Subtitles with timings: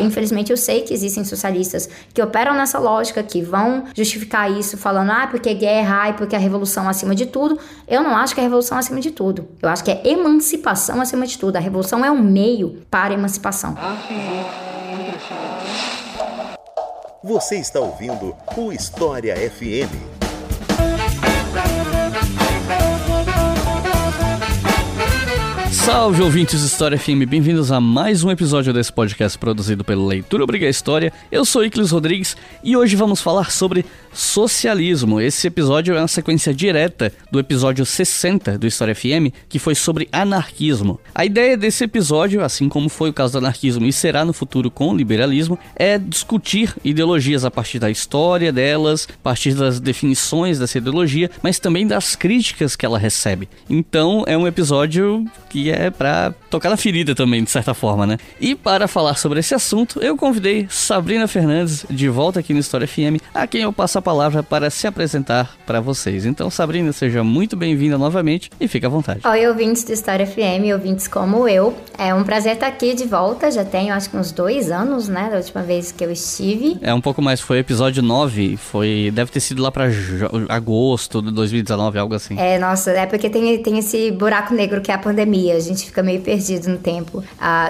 [0.00, 5.10] Infelizmente, eu sei que existem socialistas que operam nessa lógica, que vão justificar isso falando,
[5.10, 7.58] ah, porque é guerra, ai, porque a revolução acima de tudo.
[7.86, 9.48] Eu não acho que é a revolução acima de tudo.
[9.62, 11.56] Eu acho que é emancipação acima de tudo.
[11.56, 13.76] A revolução é um meio para a emancipação.
[17.22, 20.13] Você está ouvindo o História FM.
[25.84, 30.42] Salve ouvintes de História FM, bem-vindos a mais um episódio desse podcast produzido pelo Leitura
[30.42, 31.12] Obriga História.
[31.30, 35.20] Eu sou Iclis Rodrigues e hoje vamos falar sobre socialismo.
[35.20, 40.08] Esse episódio é uma sequência direta do episódio 60 do História FM, que foi sobre
[40.10, 40.98] anarquismo.
[41.14, 44.70] A ideia desse episódio, assim como foi o caso do anarquismo e será no futuro
[44.70, 50.58] com o liberalismo, é discutir ideologias a partir da história delas, a partir das definições
[50.58, 53.50] dessa ideologia, mas também das críticas que ela recebe.
[53.68, 58.18] Então é um episódio que é para tocar na ferida também, de certa forma, né?
[58.40, 62.86] E para falar sobre esse assunto, eu convidei Sabrina Fernandes de volta aqui no História
[62.86, 66.26] FM, a quem eu passo a palavra para se apresentar para vocês.
[66.26, 69.20] Então, Sabrina, seja muito bem-vinda novamente e fique à vontade.
[69.26, 71.74] Oi, ouvintes do História FM, ouvintes como eu.
[71.98, 73.50] É um prazer estar aqui de volta.
[73.50, 76.78] Já tenho acho que uns dois anos, né, da última vez que eu estive.
[76.80, 79.88] É um pouco mais, foi episódio 9, foi, deve ter sido lá para
[80.48, 82.38] agosto de 2019, algo assim.
[82.38, 85.54] É, nossa, é porque tem, tem esse buraco negro que é a pandemia.
[85.64, 87.22] Gente fica meio perdido no tempo,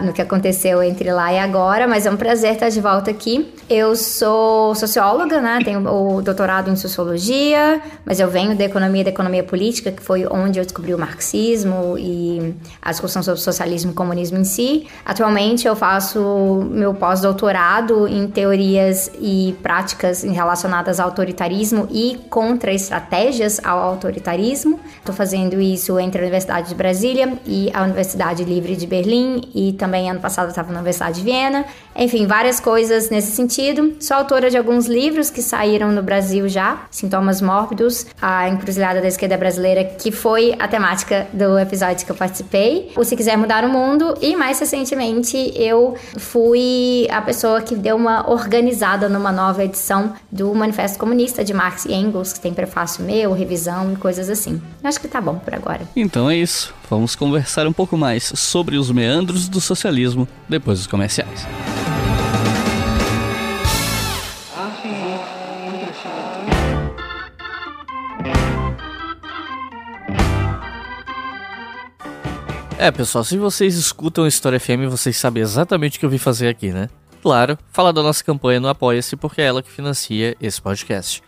[0.03, 3.53] no que aconteceu entre lá e agora, mas é um prazer estar de volta aqui.
[3.71, 9.05] Eu sou socióloga, né, tenho o doutorado em sociologia, mas eu venho da economia e
[9.05, 13.93] da economia política, que foi onde eu descobri o marxismo e a discussão sobre socialismo
[13.93, 14.87] e comunismo em si.
[15.05, 23.61] Atualmente eu faço meu pós-doutorado em teorias e práticas relacionadas ao autoritarismo e contra estratégias
[23.65, 24.81] ao autoritarismo.
[24.99, 29.73] Estou fazendo isso entre a Universidade de Brasília e a Universidade Livre de Berlim e
[29.73, 31.65] também ano passado estava na Universidade de Viena.
[31.97, 33.95] Enfim, várias coisas nesse sentido.
[34.01, 39.09] Sou autora de alguns livros que saíram no Brasil já, Sintomas Mórbidos, a encruzilhada da
[39.09, 43.65] esquerda brasileira, que foi a temática do episódio que eu participei, o Se Quiser Mudar
[43.65, 49.65] o Mundo, e mais recentemente eu fui a pessoa que deu uma organizada numa nova
[49.65, 54.29] edição do Manifesto Comunista de Marx e Engels, que tem prefácio meu, revisão e coisas
[54.29, 54.61] assim.
[54.83, 55.83] Acho que tá bom por agora.
[55.95, 56.75] Então é isso.
[56.91, 61.47] Vamos conversar um pouco mais sobre os meandros do socialismo depois dos comerciais.
[72.79, 76.49] É, pessoal, se vocês escutam História FM, vocês sabem exatamente o que eu vim fazer
[76.49, 76.91] aqui, né?
[77.23, 81.23] Claro, falar da nossa campanha no Apoia-se, porque é ela que financia esse podcast.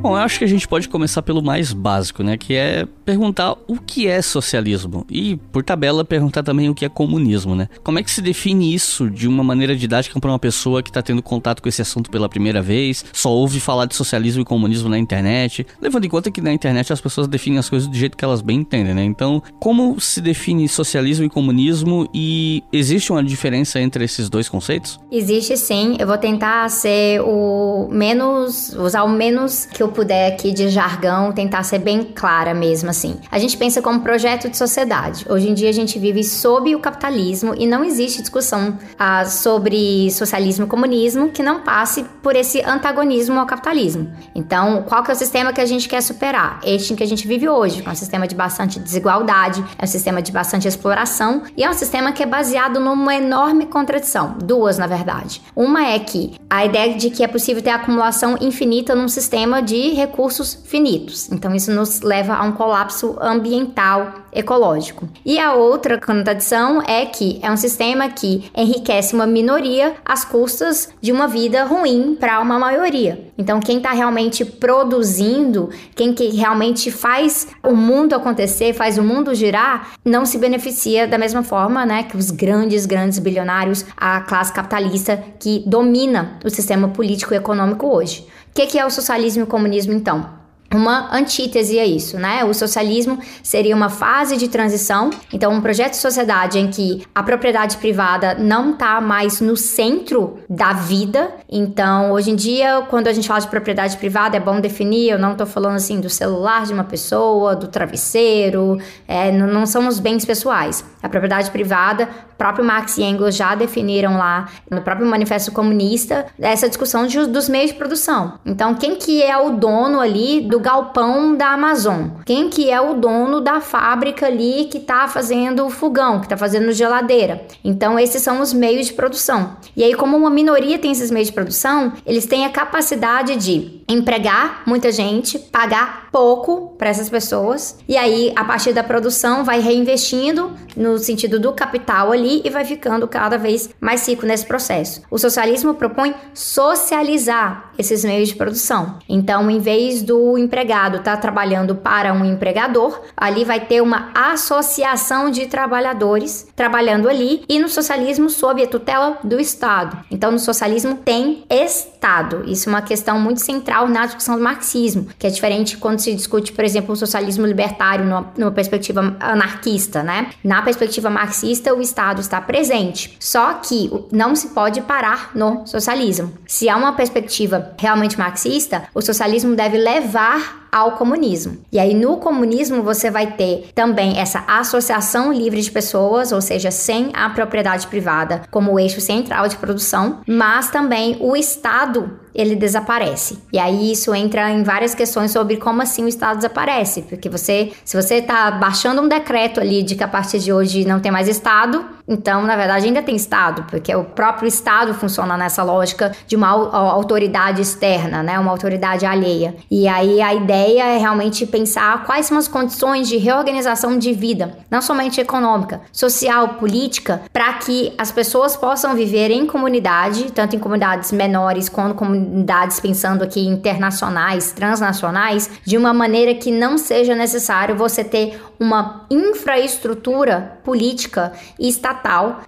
[0.00, 2.38] Bom, eu acho que a gente pode começar pelo mais básico, né?
[2.38, 5.04] Que é perguntar o que é socialismo.
[5.10, 7.68] E, por tabela, perguntar também o que é comunismo, né?
[7.84, 11.02] Como é que se define isso de uma maneira didática para uma pessoa que está
[11.02, 14.88] tendo contato com esse assunto pela primeira vez, só ouve falar de socialismo e comunismo
[14.88, 18.16] na internet, levando em conta que na internet as pessoas definem as coisas do jeito
[18.16, 19.04] que elas bem entendem, né?
[19.04, 24.98] Então, como se define socialismo e comunismo e existe uma diferença entre esses dois conceitos?
[25.12, 25.96] Existe sim.
[25.98, 31.32] Eu vou tentar ser o menos, usar o menos que eu puder aqui de jargão
[31.32, 33.18] tentar ser bem clara mesmo assim.
[33.30, 35.26] A gente pensa como projeto de sociedade.
[35.28, 40.10] Hoje em dia a gente vive sob o capitalismo e não existe discussão ah, sobre
[40.10, 44.10] socialismo e comunismo que não passe por esse antagonismo ao capitalismo.
[44.34, 46.60] Então, qual que é o sistema que a gente quer superar?
[46.64, 49.84] Este em que a gente vive hoje, que é um sistema de bastante desigualdade, é
[49.84, 54.36] um sistema de bastante exploração e é um sistema que é baseado numa enorme contradição,
[54.42, 55.42] duas na verdade.
[55.54, 59.79] Uma é que a ideia de que é possível ter acumulação infinita num sistema de
[59.88, 61.32] recursos finitos.
[61.32, 65.08] Então isso nos leva a um colapso ambiental ecológico.
[65.24, 70.88] E a outra contradição é que é um sistema que enriquece uma minoria às custas
[71.00, 73.30] de uma vida ruim para uma maioria.
[73.36, 79.34] Então, quem está realmente produzindo, quem que realmente faz o mundo acontecer, faz o mundo
[79.34, 84.52] girar, não se beneficia da mesma forma, né, que os grandes, grandes bilionários, a classe
[84.52, 88.26] capitalista que domina o sistema político e econômico hoje.
[88.50, 90.39] O que, que é o socialismo e o comunismo, então?
[90.72, 92.44] Uma antítese a isso, né?
[92.44, 97.22] O socialismo seria uma fase de transição, então um projeto de sociedade em que a
[97.22, 101.30] propriedade privada não está mais no centro da vida.
[101.50, 105.10] Então, hoje em dia, quando a gente fala de propriedade privada, é bom definir.
[105.10, 108.78] Eu não estou falando assim do celular de uma pessoa, do travesseiro,
[109.08, 110.84] é, não, são os bens pessoais.
[111.02, 112.08] A propriedade privada,
[112.38, 117.48] próprio Marx e Engels já definiram lá no próprio Manifesto Comunista essa discussão de, dos
[117.48, 118.38] meios de produção.
[118.46, 122.08] Então, quem que é o dono ali do galpão da Amazon?
[122.24, 126.36] Quem que é o dono da fábrica ali que está fazendo o fogão, que está
[126.36, 127.46] fazendo geladeira?
[127.64, 129.56] Então, esses são os meios de produção.
[129.76, 133.80] E aí, como uma minoria tem esses meios de produção, eles têm a capacidade de
[133.88, 139.60] empregar muita gente, pagar pouco para essas pessoas, e aí, a partir da produção, vai
[139.60, 145.02] reinvestindo no sentido do capital ali e vai ficando cada vez mais rico nesse processo.
[145.10, 148.98] O socialismo propõe socializar esses meios de produção.
[149.08, 154.10] Então, em vez do empregado estar tá trabalhando para um empregador, ali vai ter uma
[154.14, 159.98] associação de trabalhadores trabalhando ali e no socialismo sob a tutela do Estado.
[160.10, 162.44] Então, no socialismo tem Estado.
[162.46, 166.14] Isso é uma questão muito central na discussão do marxismo, que é diferente quando se
[166.14, 170.30] discute, por exemplo, o socialismo libertário numa, numa perspectiva anarquista, né?
[170.42, 176.32] Na perspectiva marxista, o Estado está presente, só que não se pode parar no socialismo.
[176.46, 181.58] Se há uma perspectiva realmente marxista, o socialismo deve levar ao comunismo.
[181.72, 186.70] E aí no comunismo você vai ter também essa associação livre de pessoas, ou seja,
[186.70, 193.38] sem a propriedade privada como eixo central de produção, mas também o Estado ele desaparece.
[193.52, 197.72] E aí isso entra em várias questões sobre como assim o Estado desaparece, porque você,
[197.84, 201.12] se você está baixando um decreto ali de que a partir de hoje não tem
[201.12, 206.10] mais Estado, então na verdade ainda tem Estado, porque o próprio Estado funciona nessa lógica
[206.26, 209.54] de uma autoridade externa, né, uma autoridade alheia.
[209.70, 214.58] E aí a ideia é realmente pensar quais são as condições de reorganização de vida,
[214.68, 220.58] não somente econômica, social, política, para que as pessoas possam viver em comunidade, tanto em
[220.58, 227.76] comunidades menores quanto comunidades pensando aqui internacionais, transnacionais, de uma maneira que não seja necessário
[227.76, 231.99] você ter uma infraestrutura política e estatal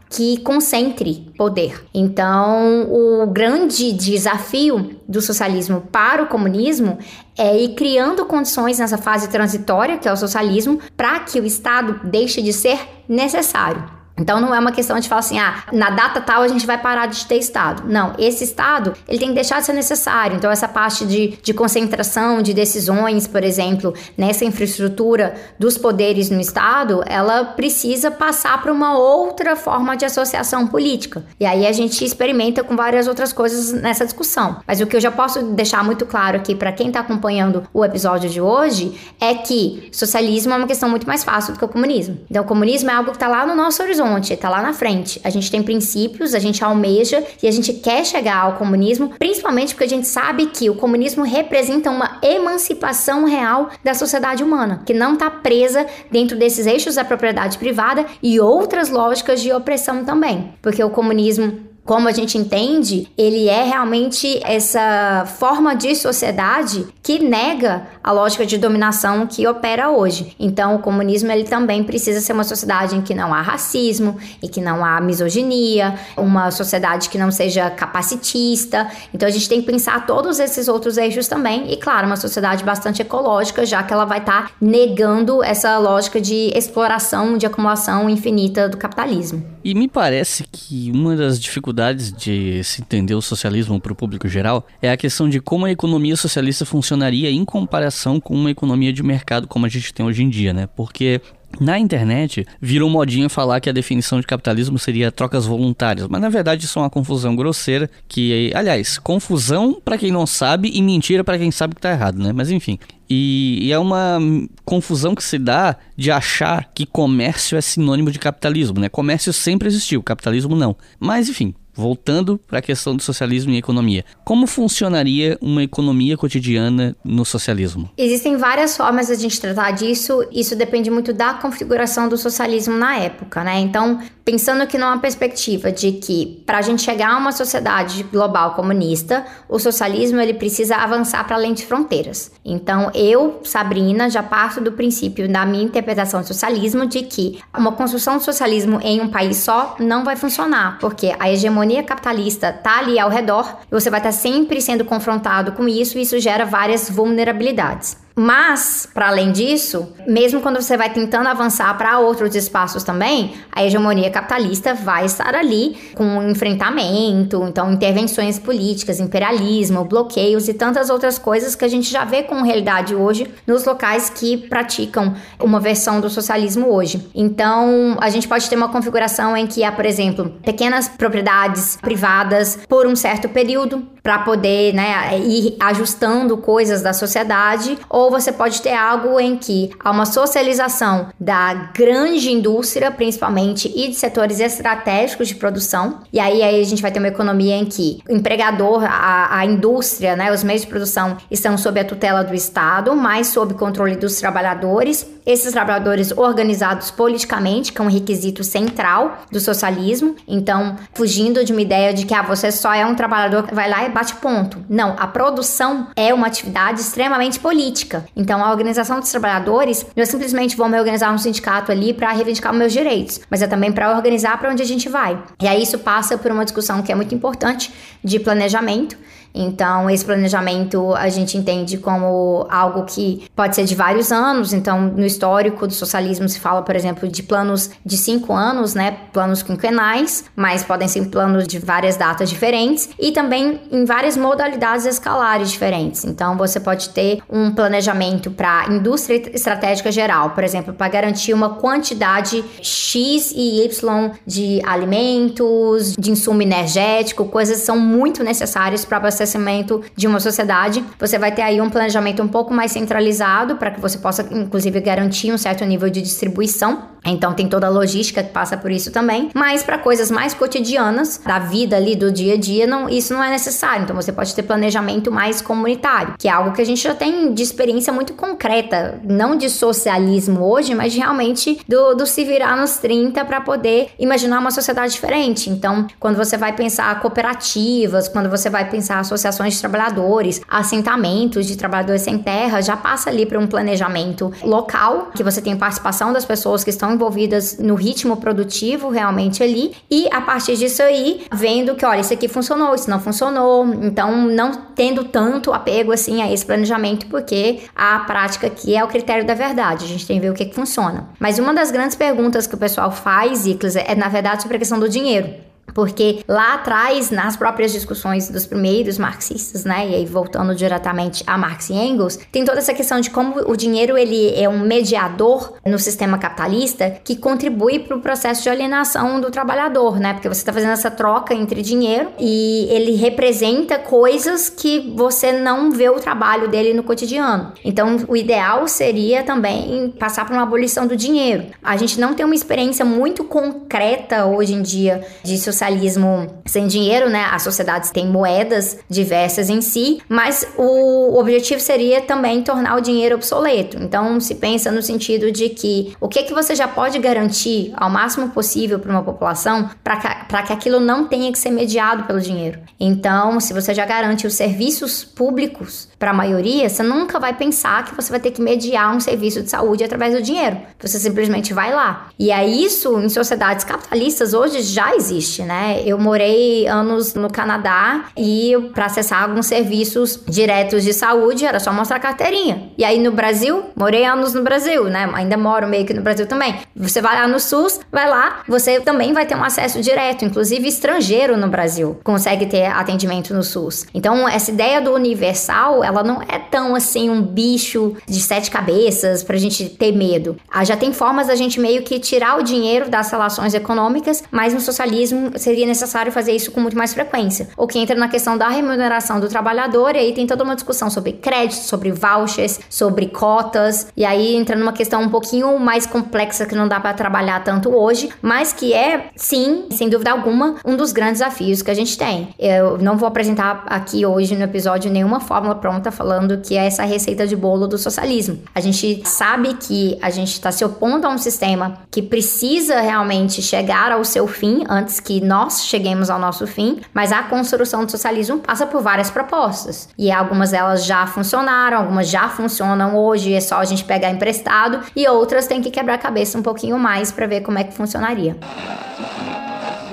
[0.08, 1.84] que concentre poder.
[1.94, 6.98] Então, o grande desafio do socialismo para o comunismo
[7.36, 12.00] é ir criando condições nessa fase transitória, que é o socialismo, para que o Estado
[12.04, 12.78] deixe de ser
[13.08, 14.01] necessário.
[14.22, 16.78] Então não é uma questão de falar assim, ah, na data tal a gente vai
[16.78, 17.82] parar de ter Estado.
[17.86, 20.36] Não, esse Estado, ele tem que deixar de ser necessário.
[20.36, 26.40] Então essa parte de, de concentração de decisões, por exemplo, nessa infraestrutura dos poderes no
[26.40, 31.24] Estado, ela precisa passar para uma outra forma de associação política.
[31.40, 34.60] E aí a gente experimenta com várias outras coisas nessa discussão.
[34.66, 37.84] Mas o que eu já posso deixar muito claro aqui para quem está acompanhando o
[37.84, 41.68] episódio de hoje é que socialismo é uma questão muito mais fácil do que o
[41.68, 42.20] comunismo.
[42.30, 44.72] Então o comunismo é algo que está lá no nosso horizonte horizonte, tá lá na
[44.72, 45.20] frente.
[45.24, 49.74] A gente tem princípios, a gente almeja e a gente quer chegar ao comunismo, principalmente
[49.74, 54.94] porque a gente sabe que o comunismo representa uma emancipação real da sociedade humana, que
[54.94, 60.52] não está presa dentro desses eixos da propriedade privada e outras lógicas de opressão também.
[60.60, 67.18] Porque o comunismo como a gente entende, ele é realmente essa forma de sociedade que
[67.18, 70.36] nega a lógica de dominação que opera hoje.
[70.38, 74.48] Então, o comunismo ele também precisa ser uma sociedade em que não há racismo e
[74.48, 78.88] que não há misoginia, uma sociedade que não seja capacitista.
[79.12, 82.62] Então, a gente tem que pensar todos esses outros eixos também e, claro, uma sociedade
[82.62, 88.08] bastante ecológica, já que ela vai estar tá negando essa lógica de exploração, de acumulação
[88.08, 89.51] infinita do capitalismo.
[89.64, 94.28] E me parece que uma das dificuldades de se entender o socialismo para o público
[94.28, 98.50] geral é a questão de como a economia socialista funciona funcionaria em comparação com uma
[98.50, 100.68] economia de mercado como a gente tem hoje em dia, né?
[100.76, 101.20] Porque
[101.60, 106.28] na internet, virou modinha falar que a definição de capitalismo seria trocas voluntárias, mas na
[106.28, 111.22] verdade isso é uma confusão grosseira que, aliás, confusão para quem não sabe e mentira
[111.22, 112.32] para quem sabe que tá errado, né?
[112.32, 112.78] Mas enfim,
[113.08, 114.18] e, e, é uma
[114.64, 118.88] confusão que se dá de achar que comércio é sinônimo de capitalismo, né?
[118.88, 120.74] Comércio sempre existiu, capitalismo não.
[120.98, 124.04] Mas enfim, Voltando para a questão do socialismo e economia.
[124.24, 127.90] Como funcionaria uma economia cotidiana no socialismo?
[127.96, 130.26] Existem várias formas de a gente tratar disso.
[130.30, 133.58] Isso depende muito da configuração do socialismo na época, né?
[133.60, 138.54] Então, pensando aqui numa perspectiva de que para a gente chegar a uma sociedade global
[138.54, 142.30] comunista, o socialismo ele precisa avançar para além de fronteiras.
[142.44, 147.72] Então, eu, Sabrina, já parto do princípio da minha interpretação do socialismo de que uma
[147.72, 152.52] construção do socialismo em um país só não vai funcionar, porque a hegemonia hegemonia capitalista
[152.52, 156.18] tá ali ao redor, você vai estar tá sempre sendo confrontado com isso, e isso
[156.18, 157.96] gera várias vulnerabilidades.
[158.14, 163.64] Mas, para além disso, mesmo quando você vai tentando avançar para outros espaços também, a
[163.64, 171.18] hegemonia capitalista vai estar ali com enfrentamento, então intervenções políticas, imperialismo, bloqueios e tantas outras
[171.18, 176.00] coisas que a gente já vê com realidade hoje nos locais que praticam uma versão
[176.00, 177.08] do socialismo hoje.
[177.14, 182.58] Então, a gente pode ter uma configuração em que há, por exemplo, pequenas propriedades privadas
[182.68, 188.60] por um certo período para poder, né, ir ajustando coisas da sociedade ou você pode
[188.60, 195.28] ter algo em que há uma socialização da grande indústria, principalmente, e de setores estratégicos
[195.28, 196.00] de produção.
[196.12, 199.46] E aí, aí a gente vai ter uma economia em que o empregador, a, a
[199.46, 203.96] indústria, né, os meios de produção estão sob a tutela do Estado, mas sob controle
[203.96, 210.16] dos trabalhadores esses trabalhadores organizados politicamente, que é um requisito central do socialismo.
[210.26, 213.68] Então, fugindo de uma ideia de que ah, você só é um trabalhador que vai
[213.68, 214.64] lá e bate ponto.
[214.68, 218.04] Não, a produção é uma atividade extremamente política.
[218.16, 222.12] Então, a organização dos trabalhadores não é simplesmente vou me organizar um sindicato ali para
[222.12, 225.22] reivindicar meus direitos, mas é também para organizar para onde a gente vai.
[225.40, 228.96] E aí isso passa por uma discussão que é muito importante de planejamento
[229.34, 234.52] então, esse planejamento a gente entende como algo que pode ser de vários anos.
[234.52, 238.96] Então, no histórico do socialismo se fala, por exemplo, de planos de cinco anos, né?
[239.12, 244.86] Planos quinquenais, mas podem ser planos de várias datas diferentes e também em várias modalidades
[244.86, 246.04] escalares diferentes.
[246.04, 251.50] Então, você pode ter um planejamento para indústria estratégica geral, por exemplo, para garantir uma
[251.56, 258.98] quantidade X e Y de alimentos, de insumo energético, coisas que são muito necessárias para
[258.98, 263.56] você abastecimento de uma sociedade, você vai ter aí um planejamento um pouco mais centralizado
[263.56, 266.92] para que você possa, inclusive, garantir um certo nível de distribuição.
[267.04, 269.30] Então tem toda a logística que passa por isso também.
[269.34, 273.22] Mas para coisas mais cotidianas da vida ali do dia a dia, não, isso não
[273.22, 273.84] é necessário.
[273.84, 277.34] Então você pode ter planejamento mais comunitário, que é algo que a gente já tem
[277.34, 282.76] de experiência muito concreta, não de socialismo hoje, mas realmente do, do se virar nos
[282.76, 285.50] 30 para poder imaginar uma sociedade diferente.
[285.50, 291.56] Então, quando você vai pensar cooperativas, quando você vai pensar associações de trabalhadores, assentamentos de
[291.56, 296.24] trabalhadores sem terra, já passa ali para um planejamento local, que você tem participação das
[296.24, 301.74] pessoas que estão envolvidas no ritmo produtivo realmente ali, e a partir disso aí, vendo
[301.74, 306.32] que, olha, isso aqui funcionou, isso não funcionou, então não tendo tanto apego assim a
[306.32, 310.22] esse planejamento, porque a prática aqui é o critério da verdade, a gente tem que
[310.22, 311.08] ver o que, que funciona.
[311.18, 314.58] Mas uma das grandes perguntas que o pessoal faz, Iclas, é na verdade sobre a
[314.58, 315.51] questão do dinheiro.
[315.74, 321.38] Porque lá atrás, nas próprias discussões dos primeiros marxistas, né, e aí voltando diretamente a
[321.38, 325.54] Marx e Engels, tem toda essa questão de como o dinheiro ele é um mediador
[325.64, 330.12] no sistema capitalista que contribui para o processo de alienação do trabalhador, né?
[330.12, 335.70] Porque você está fazendo essa troca entre dinheiro e ele representa coisas que você não
[335.70, 337.52] vê o trabalho dele no cotidiano.
[337.64, 341.46] Então, o ideal seria também passar por uma abolição do dinheiro.
[341.62, 346.66] A gente não tem uma experiência muito concreta hoje em dia de sociedade socialismo sem
[346.66, 347.28] dinheiro, né?
[347.30, 353.14] As sociedades têm moedas diversas em si, mas o objetivo seria também tornar o dinheiro
[353.14, 353.76] obsoleto.
[353.80, 357.88] Então, se pensa no sentido de que o que que você já pode garantir ao
[357.88, 362.20] máximo possível para uma população para que, que aquilo não tenha que ser mediado pelo
[362.20, 362.58] dinheiro.
[362.80, 367.84] Então, se você já garante os serviços públicos para a maioria, você nunca vai pensar
[367.84, 370.58] que você vai ter que mediar um serviço de saúde através do dinheiro.
[370.80, 372.08] Você simplesmente vai lá.
[372.18, 375.51] E é isso em sociedades capitalistas hoje já existe, né?
[375.52, 375.82] Né?
[375.84, 381.70] Eu morei anos no Canadá e para acessar alguns serviços diretos de saúde era só
[381.70, 382.70] mostrar a carteirinha.
[382.78, 385.10] E aí no Brasil, morei anos no Brasil, né?
[385.12, 386.54] Ainda moro meio que no Brasil também.
[386.74, 390.66] Você vai lá no SUS, vai lá, você também vai ter um acesso direto, inclusive
[390.66, 393.86] estrangeiro no Brasil consegue ter atendimento no SUS.
[393.92, 399.22] Então, essa ideia do universal, ela não é tão assim um bicho de sete cabeças
[399.22, 400.36] pra gente ter medo.
[400.50, 404.54] Ah, já tem formas da gente meio que tirar o dinheiro das relações econômicas, mas
[404.54, 407.48] no socialismo seria necessário fazer isso com muito mais frequência.
[407.56, 410.90] O que entra na questão da remuneração do trabalhador, e aí tem toda uma discussão
[410.90, 416.46] sobre crédito, sobre vouchers, sobre cotas, e aí entra numa questão um pouquinho mais complexa
[416.46, 420.76] que não dá para trabalhar tanto hoje, mas que é, sim, sem dúvida alguma, um
[420.76, 422.34] dos grandes desafios que a gente tem.
[422.38, 426.84] Eu não vou apresentar aqui hoje no episódio nenhuma fórmula pronta falando que é essa
[426.84, 428.38] receita de bolo do socialismo.
[428.54, 433.40] A gente sabe que a gente está se opondo a um sistema que precisa realmente
[433.40, 437.90] chegar ao seu fim antes que nós cheguemos ao nosso fim, mas a construção do
[437.90, 443.40] socialismo passa por várias propostas e algumas delas já funcionaram, algumas já funcionam hoje, é
[443.40, 447.10] só a gente pegar emprestado e outras tem que quebrar a cabeça um pouquinho mais
[447.10, 448.36] para ver como é que funcionaria.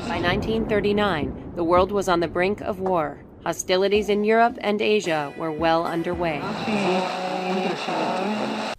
[0.10, 3.29] By 1939, the world was on the brink of war.
[3.50, 6.40] Hostilities in Europe and Asia were well underway.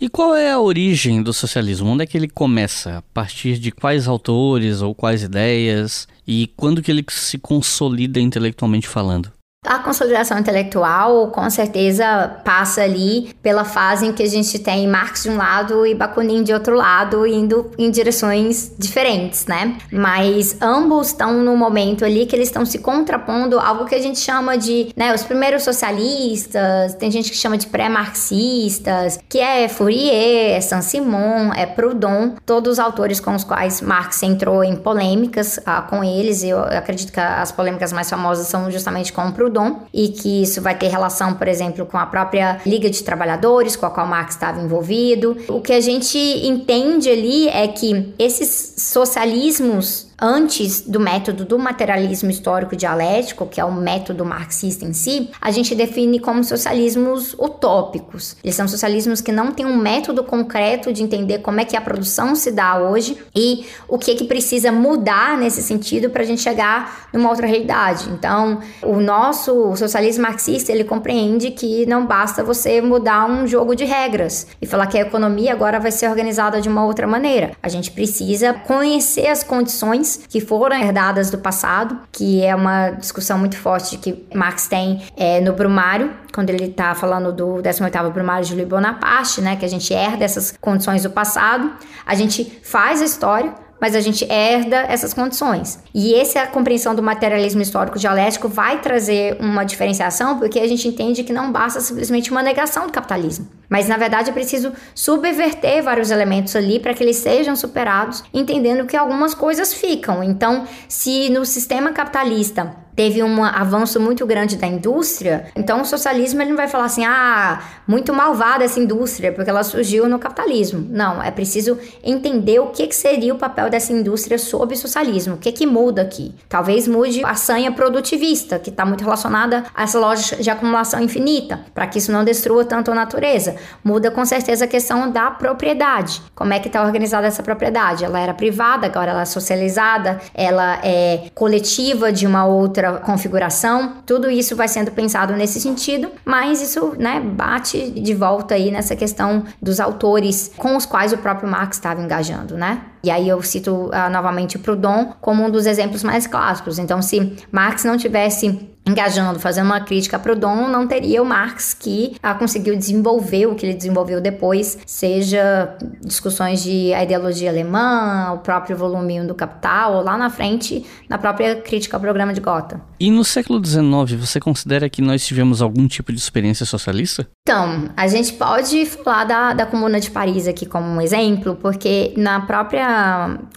[0.01, 1.91] E qual é a origem do socialismo?
[1.91, 2.99] Onde é que ele começa?
[2.99, 6.07] A partir de quais autores ou quais ideias?
[6.25, 9.33] E quando que ele se consolida intelectualmente falando?
[9.67, 15.25] A consolidação intelectual, com certeza, passa ali pela fase em que a gente tem Marx
[15.25, 19.77] de um lado e Bakunin de outro lado, indo em direções diferentes, né?
[19.93, 24.19] Mas ambos estão no momento ali que eles estão se contrapondo algo que a gente
[24.19, 30.57] chama de, né, os primeiros socialistas, tem gente que chama de pré-marxistas, que é Fourier,
[30.57, 35.83] é Saint-Simon, é Proudhon, todos os autores com os quais Marx entrou em polêmicas ah,
[35.83, 39.50] com eles, eu acredito que as polêmicas mais famosas são justamente com Proudhon,
[39.93, 43.87] E que isso vai ter relação, por exemplo, com a própria Liga de Trabalhadores, com
[43.87, 45.37] a qual Marx estava envolvido.
[45.49, 52.31] O que a gente entende ali é que esses socialismos antes do método do materialismo
[52.31, 58.37] histórico dialético, que é o método marxista em si, a gente define como socialismos utópicos.
[58.45, 61.81] Eles são socialismos que não têm um método concreto de entender como é que a
[61.81, 66.27] produção se dá hoje e o que é que precisa mudar nesse sentido para a
[66.27, 68.09] gente chegar numa outra realidade.
[68.11, 73.85] Então, o nosso socialismo marxista, ele compreende que não basta você mudar um jogo de
[73.85, 77.53] regras e falar que a economia agora vai ser organizada de uma outra maneira.
[77.63, 83.39] A gente precisa conhecer as condições que foram herdadas do passado, que é uma discussão
[83.39, 88.45] muito forte que Marx tem é, no Brumário, quando ele está falando do 18º Brumário
[88.45, 91.73] de Louis Bonaparte, né, que a gente herda essas condições do passado,
[92.07, 95.79] a gente faz a história, mas a gente herda essas condições.
[95.95, 101.25] E essa compreensão do materialismo histórico dialético vai trazer uma diferenciação, porque a gente entende
[101.25, 103.49] que não basta simplesmente uma negação do capitalismo.
[103.69, 108.85] Mas na verdade é preciso subverter vários elementos ali para que eles sejam superados, entendendo
[108.85, 110.23] que algumas coisas ficam.
[110.23, 116.43] Então, se no sistema capitalista teve um avanço muito grande da indústria, então o socialismo
[116.43, 120.87] ele não vai falar assim, ah, muito malvada essa indústria, porque ela surgiu no capitalismo.
[120.91, 125.37] Não, é preciso entender o que, que seria o papel dessa indústria sob o socialismo,
[125.37, 126.35] o que, que muda aqui.
[126.47, 131.61] Talvez mude a sanha produtivista, que está muito relacionada a essa lógica de acumulação infinita,
[131.73, 133.57] para que isso não destrua tanto a natureza.
[133.83, 136.21] Muda com certeza a questão da propriedade.
[136.35, 138.05] Como é que está organizada essa propriedade?
[138.05, 144.31] Ela era privada, agora ela é socializada, ela é coletiva de uma outra configuração, tudo
[144.31, 149.45] isso vai sendo pensado nesse sentido, mas isso, né, bate de volta aí nessa questão
[149.61, 152.83] dos autores com os quais o próprio Marx estava engajando, né?
[153.03, 156.79] E aí eu cito uh, novamente o Proudhon como um dos exemplos mais clássicos.
[156.79, 161.75] Então, se Marx não tivesse engajando, fazendo uma crítica a Proudhon, não teria o Marx
[161.75, 168.33] que ah, conseguiu desenvolver o que ele desenvolveu depois, seja discussões de a ideologia alemã,
[168.35, 172.33] o próprio volume 1 do Capital, ou lá na frente, na própria crítica ao programa
[172.33, 172.81] de Gotha.
[172.99, 177.27] E no século XIX, você considera que nós tivemos algum tipo de experiência socialista?
[177.43, 182.13] Então, a gente pode falar da, da Comuna de Paris aqui como um exemplo, porque
[182.17, 182.90] na própria.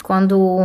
[0.02, 0.58] Quando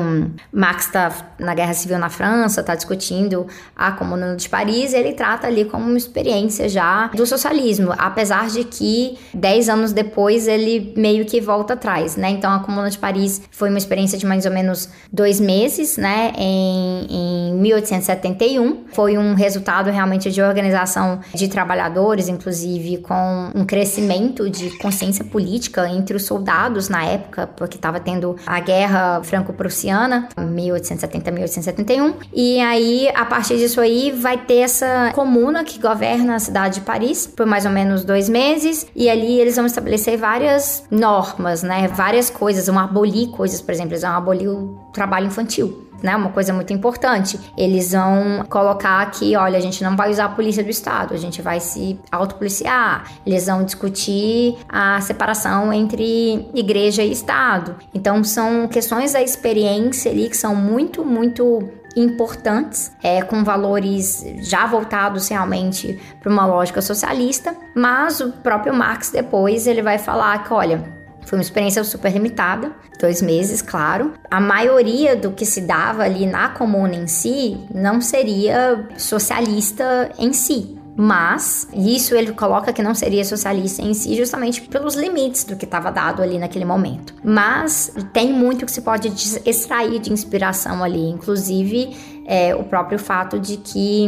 [0.51, 5.47] Marx está na Guerra Civil na França, está discutindo a Comuna de Paris, ele trata
[5.47, 11.25] ali como uma experiência já do socialismo, apesar de que dez anos depois ele meio
[11.25, 12.29] que volta atrás, né?
[12.29, 16.33] Então a Comuna de Paris foi uma experiência de mais ou menos dois meses, né?
[16.37, 18.85] Em, em 1871.
[18.93, 25.87] Foi um resultado realmente de organização de trabalhadores, inclusive com um crescimento de consciência política
[25.89, 32.13] entre os soldados na época, porque estava tendo a Guerra Franco-Prussiana, 1870-1871.
[32.33, 36.81] E aí, a partir disso aí, vai ter essa comuna que governa a cidade de
[36.81, 38.87] Paris por mais ou menos dois meses.
[38.95, 41.87] E ali eles vão estabelecer várias normas, né?
[41.87, 46.15] Várias coisas, vão abolir coisas, por exemplo, eles vão abolir o trabalho infantil né?
[46.15, 47.39] Uma coisa muito importante.
[47.57, 51.17] Eles vão colocar aqui, olha, a gente não vai usar a polícia do Estado, a
[51.17, 53.05] gente vai se autopoliciar.
[53.25, 57.75] Eles vão discutir a separação entre igreja e Estado.
[57.93, 64.65] Então, são questões da experiência ali que são muito, muito importantes, é, com valores já
[64.65, 70.53] voltados realmente para uma lógica socialista, mas o próprio Marx depois ele vai falar que,
[70.53, 70.98] olha,
[71.29, 74.13] foi uma experiência super limitada, dois meses, claro.
[74.31, 80.33] A maioria do que se dava ali na comuna em si não seria socialista em
[80.33, 80.75] si.
[80.97, 85.65] Mas isso ele coloca que não seria socialista em si, justamente pelos limites do que
[85.65, 87.13] estava dado ali naquele momento.
[87.23, 89.07] Mas tem muito que se pode
[89.45, 91.95] extrair de inspiração ali, inclusive
[92.29, 94.07] é, o próprio fato de que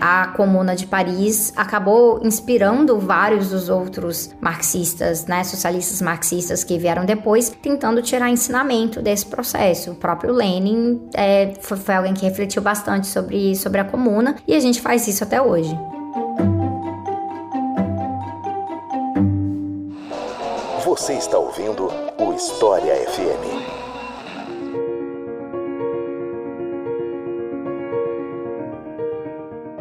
[0.00, 7.04] a Comuna de Paris acabou inspirando vários dos outros marxistas, né, socialistas marxistas que vieram
[7.04, 9.90] depois, tentando tirar ensinamento desse processo.
[9.90, 14.54] O próprio Lenin é, foi, foi alguém que refletiu bastante sobre, sobre a Comuna e
[14.54, 15.76] a gente faz isso até hoje.
[20.86, 23.77] Você está ouvindo o História FM.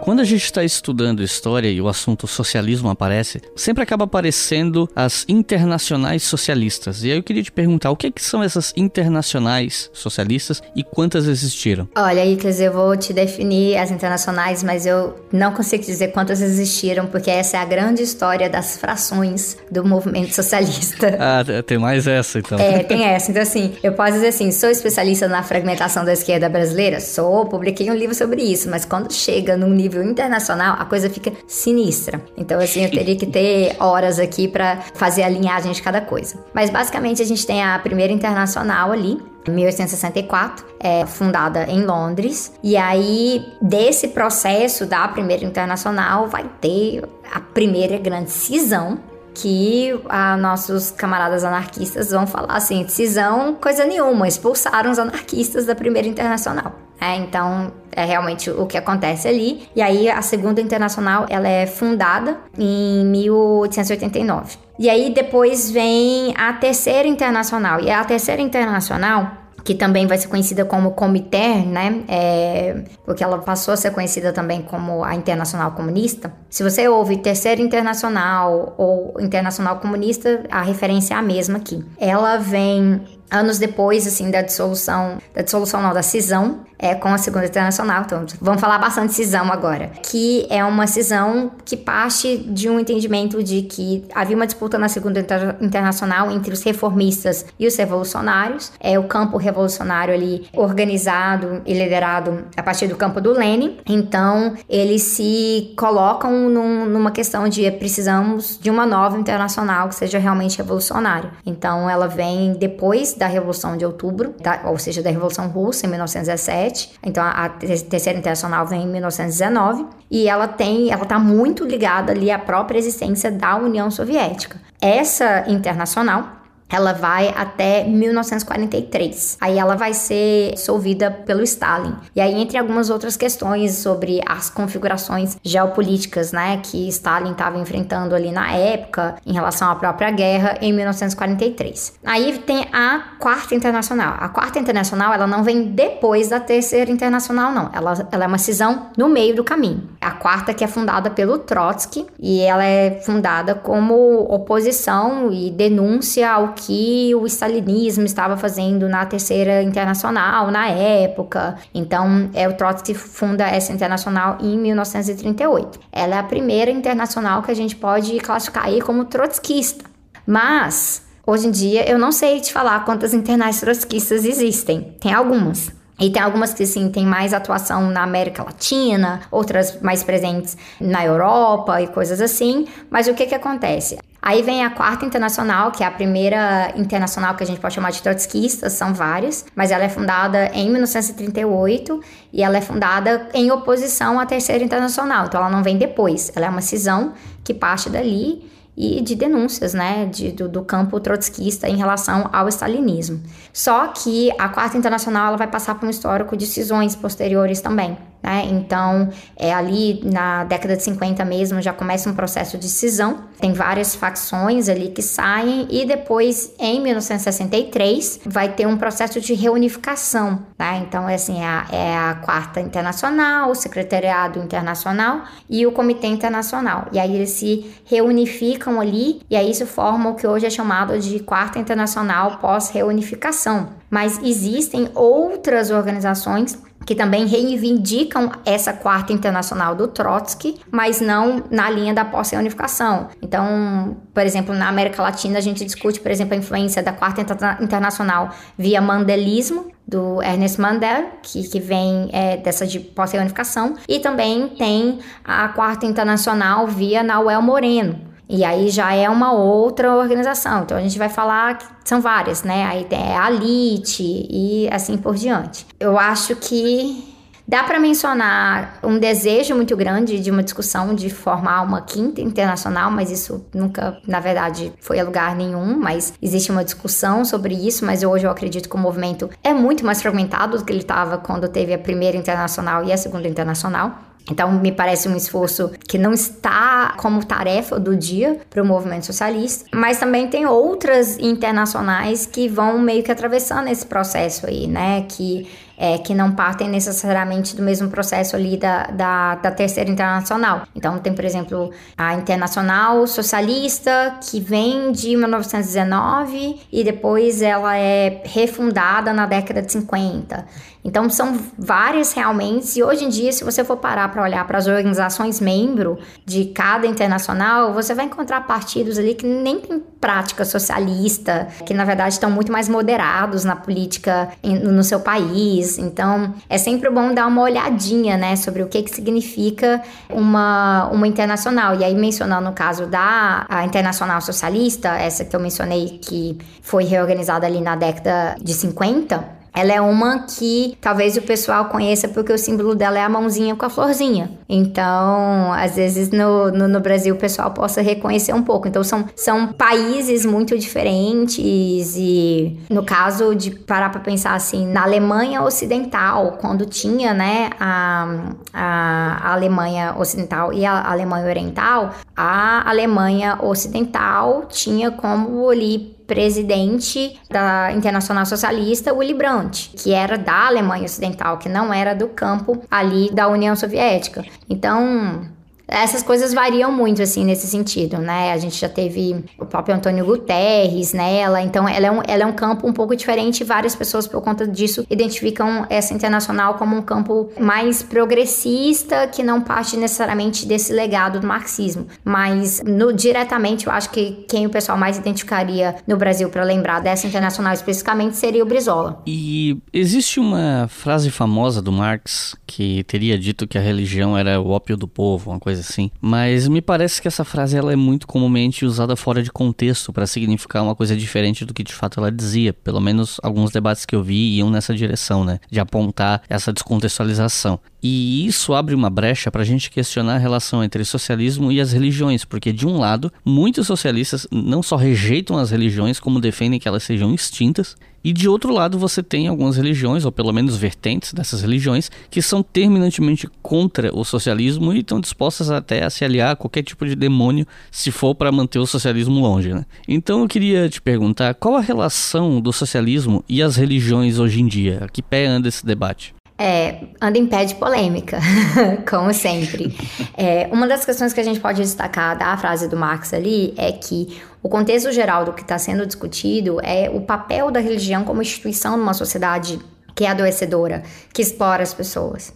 [0.07, 5.25] Quando a gente está estudando história e o assunto socialismo aparece, sempre acaba aparecendo as
[5.27, 7.03] internacionais socialistas.
[7.03, 10.81] E aí eu queria te perguntar, o que, é que são essas internacionais socialistas e
[10.81, 11.89] quantas existiram?
[11.93, 17.07] Olha, Icles, eu vou te definir as internacionais, mas eu não consigo dizer quantas existiram,
[17.07, 21.17] porque essa é a grande história das frações do movimento socialista.
[21.29, 22.57] Ah, tem mais essa então.
[22.57, 23.31] É, tem essa.
[23.31, 27.01] Então, assim, eu posso dizer assim, sou especialista na fragmentação da esquerda brasileira?
[27.01, 31.09] Sou, publiquei um livro sobre isso, mas quando chega num nível nível internacional, a coisa
[31.09, 32.21] fica sinistra.
[32.35, 36.37] Então, assim, eu teria que ter horas aqui para fazer a linhagem de cada coisa.
[36.53, 42.51] Mas basicamente a gente tem a primeira internacional ali, 1864, é fundada em Londres.
[42.61, 48.99] E aí, desse processo da primeira internacional, vai ter a primeira grande cisão
[49.37, 55.75] que a, nossos camaradas anarquistas vão falar assim: cisão, coisa nenhuma, expulsaram os anarquistas da
[55.75, 56.73] primeira internacional.
[56.99, 59.67] É, então, é realmente o que acontece ali.
[59.75, 64.57] E aí, a Segunda Internacional, ela é fundada em 1889.
[64.79, 67.81] E aí, depois vem a Terceira Internacional.
[67.81, 69.31] E a Terceira Internacional,
[69.67, 72.01] que também vai ser conhecida como Comitê, né?
[72.07, 76.31] É, porque ela passou a ser conhecida também como a Internacional Comunista.
[76.49, 81.83] Se você ouve Terceira Internacional ou Internacional Comunista, a referência é a mesma aqui.
[81.99, 87.17] Ela vem anos depois, assim, da dissolução, da dissolução não, da cisão é, com a
[87.17, 88.03] Segunda Internacional.
[88.05, 89.91] Então, vamos falar bastante de cisão agora.
[90.03, 94.89] Que é uma cisão que parte de um entendimento de que havia uma disputa na
[94.89, 98.71] Segunda Inter Internacional entre os reformistas e os revolucionários.
[98.79, 103.77] É o campo revolucionário ali organizado e liderado a partir do campo do Lenin.
[103.87, 110.17] Então, eles se colocam num, numa questão de precisamos de uma nova internacional que seja
[110.17, 111.31] realmente revolucionária.
[111.45, 115.89] Então, ela vem depois da Revolução de Outubro, da, ou seja, da Revolução Russa em
[115.89, 116.66] 1917.
[117.03, 122.31] Então a, Terceira Internacional vem em 1919 e ela tem, ela está muito ligada ali
[122.31, 124.59] à própria existência da União Soviética.
[124.81, 126.37] Essa internacional
[126.69, 129.37] ela vai até 1943.
[129.39, 131.95] Aí ela vai ser dissolvida pelo Stalin.
[132.15, 138.15] E aí, entre algumas outras questões sobre as configurações geopolíticas, né, que Stalin estava enfrentando
[138.15, 141.93] ali na época, em relação à própria guerra, em 1943.
[142.05, 144.15] Aí tem a Quarta Internacional.
[144.19, 147.69] A Quarta Internacional, ela não vem depois da Terceira Internacional, não.
[147.73, 149.89] Ela, ela é uma cisão no meio do caminho.
[150.01, 156.29] A Quarta que é fundada pelo Trotsky, e ela é fundada como oposição e denúncia
[156.29, 161.55] ao que o stalinismo estava fazendo na Terceira Internacional na época.
[161.73, 165.79] Então, é o Trotsky funda essa internacional em 1938.
[165.91, 169.85] Ela é a primeira internacional que a gente pode classificar aí como trotskista.
[170.25, 174.95] Mas, hoje em dia, eu não sei te falar quantas internais trotskistas existem.
[174.99, 175.71] Tem algumas.
[175.99, 181.03] E tem algumas que sim tem mais atuação na América Latina, outras mais presentes na
[181.03, 182.67] Europa e coisas assim.
[182.89, 183.97] Mas o que que acontece?
[184.27, 187.91] Aí vem a quarta internacional, que é a primeira internacional que a gente pode chamar
[187.91, 192.01] de trotskista, são várias, mas ela é fundada em 1938
[192.33, 196.47] e ela é fundada em oposição à terceira internacional, então ela não vem depois, ela
[196.47, 198.43] é uma cisão que parte dali
[198.75, 203.23] e de denúncias, né, de, do, do campo trotskista em relação ao stalinismo.
[203.53, 207.97] Só que a Quarta Internacional ela vai passar por um histórico de cisões posteriores também.
[208.21, 208.47] Né?
[208.51, 213.25] Então, é ali na década de 50 mesmo já começa um processo de cisão.
[213.39, 219.33] Tem várias facções ali que saem e depois, em 1963, vai ter um processo de
[219.33, 220.43] reunificação.
[220.57, 220.83] Né?
[220.87, 226.07] Então, é assim, é a, é a Quarta Internacional, o Secretariado Internacional e o Comitê
[226.07, 226.87] Internacional.
[226.91, 230.97] E aí eles se reunificam ali e aí isso forma o que hoje é chamado
[230.99, 233.69] de Quarta Internacional pós-reunificação.
[233.89, 241.69] Mas existem outras organizações que também reivindicam essa quarta internacional do Trotsky, mas não na
[241.69, 243.09] linha da pós-reunificação.
[243.21, 247.21] Então, por exemplo, na América Latina a gente discute, por exemplo, a influência da quarta
[247.61, 254.49] internacional via mandelismo, do Ernest Mandel, que, que vem é, dessa de pós-reunificação, e também
[254.49, 260.63] tem a quarta internacional via Nauel Moreno, e aí já é uma outra organização.
[260.63, 262.65] Então a gente vai falar que são várias, né?
[262.65, 265.65] Aí é a LIT e assim por diante.
[265.79, 267.15] Eu acho que
[267.47, 272.91] dá para mencionar um desejo muito grande de uma discussão de formar uma quinta internacional,
[272.91, 275.77] mas isso nunca, na verdade, foi a lugar nenhum.
[275.79, 277.85] Mas existe uma discussão sobre isso.
[277.85, 281.17] Mas hoje eu acredito que o movimento é muito mais fragmentado do que ele estava
[281.17, 284.06] quando teve a primeira internacional e a segunda internacional.
[284.29, 289.05] Então, me parece um esforço que não está como tarefa do dia para o movimento
[289.05, 295.05] socialista, mas também tem outras internacionais que vão meio que atravessando esse processo aí, né?
[295.07, 300.63] Que é, que não partem necessariamente do mesmo processo ali da, da, da, Terceira Internacional.
[300.75, 308.23] Então, tem, por exemplo, a Internacional Socialista, que vem de 1919 e depois ela é
[308.25, 310.47] refundada na década de 50.
[310.87, 314.57] Então, são várias realmente, e hoje em dia, se você for parar para olhar para
[314.57, 320.45] as organizações membro de cada internacional, você vai encontrar partidos ali que nem têm prática
[320.45, 325.77] socialista, que na verdade estão muito mais moderados na política no seu país.
[325.77, 331.05] Então, é sempre bom dar uma olhadinha, né, sobre o que, que significa uma, uma
[331.05, 331.75] internacional.
[331.75, 337.45] E aí, mencionando o caso da Internacional Socialista, essa que eu mencionei que foi reorganizada
[337.45, 342.37] ali na década de 50, ela é uma que talvez o pessoal conheça porque o
[342.37, 344.29] símbolo dela é a mãozinha com a florzinha.
[344.47, 348.67] Então, às vezes no, no, no, Brasil o pessoal possa reconhecer um pouco.
[348.67, 354.83] Então, são, são países muito diferentes e no caso de parar para pensar assim, na
[354.83, 362.69] Alemanha Ocidental, quando tinha, né, a, a, a Alemanha Ocidental e a Alemanha Oriental, a
[362.69, 370.85] Alemanha Ocidental tinha como ali presidente da Internacional Socialista, Willy Brandt, que era da Alemanha
[370.85, 374.25] Ocidental, que não era do campo ali da União Soviética.
[374.49, 375.27] Então,
[375.67, 378.31] essas coisas variam muito, assim, nesse sentido, né?
[378.31, 382.25] A gente já teve o próprio Antônio Guterres nela, então ela é um, ela é
[382.25, 386.75] um campo um pouco diferente e várias pessoas, por conta disso, identificam essa internacional como
[386.75, 391.87] um campo mais progressista, que não parte necessariamente desse legado do marxismo.
[392.03, 396.79] Mas, no, diretamente, eu acho que quem o pessoal mais identificaria no Brasil para lembrar
[396.79, 399.01] dessa internacional especificamente seria o Brizola.
[399.05, 404.49] E existe uma frase famosa do Marx que teria dito que a religião era o
[404.49, 405.91] ópio do povo, uma coisa coisa assim.
[405.99, 410.05] Mas me parece que essa frase ela é muito comumente usada fora de contexto para
[410.05, 412.53] significar uma coisa diferente do que de fato ela dizia.
[412.53, 415.39] Pelo menos alguns debates que eu vi iam nessa direção, né?
[415.49, 417.59] De apontar essa descontextualização.
[417.81, 421.71] E isso abre uma brecha para a gente questionar a relação entre socialismo e as
[421.71, 426.67] religiões, porque de um lado, muitos socialistas não só rejeitam as religiões, como defendem que
[426.67, 431.11] elas sejam extintas, e de outro lado, você tem algumas religiões, ou pelo menos vertentes
[431.11, 436.31] dessas religiões, que são terminantemente contra o socialismo e estão dispostas até a se aliar
[436.31, 439.53] a qualquer tipo de demônio se for para manter o socialismo longe.
[439.53, 439.65] Né?
[439.87, 444.47] Então eu queria te perguntar qual a relação do socialismo e as religiões hoje em
[444.47, 444.85] dia?
[444.85, 446.15] A que pé anda esse debate?
[446.39, 448.19] É, anda em pé de polêmica,
[448.87, 449.75] como sempre.
[450.15, 453.71] É, uma das questões que a gente pode destacar da frase do Marx ali é
[453.71, 458.21] que o contexto geral do que está sendo discutido é o papel da religião como
[458.21, 459.59] instituição numa sociedade
[459.95, 462.31] que é adoecedora, que explora as pessoas.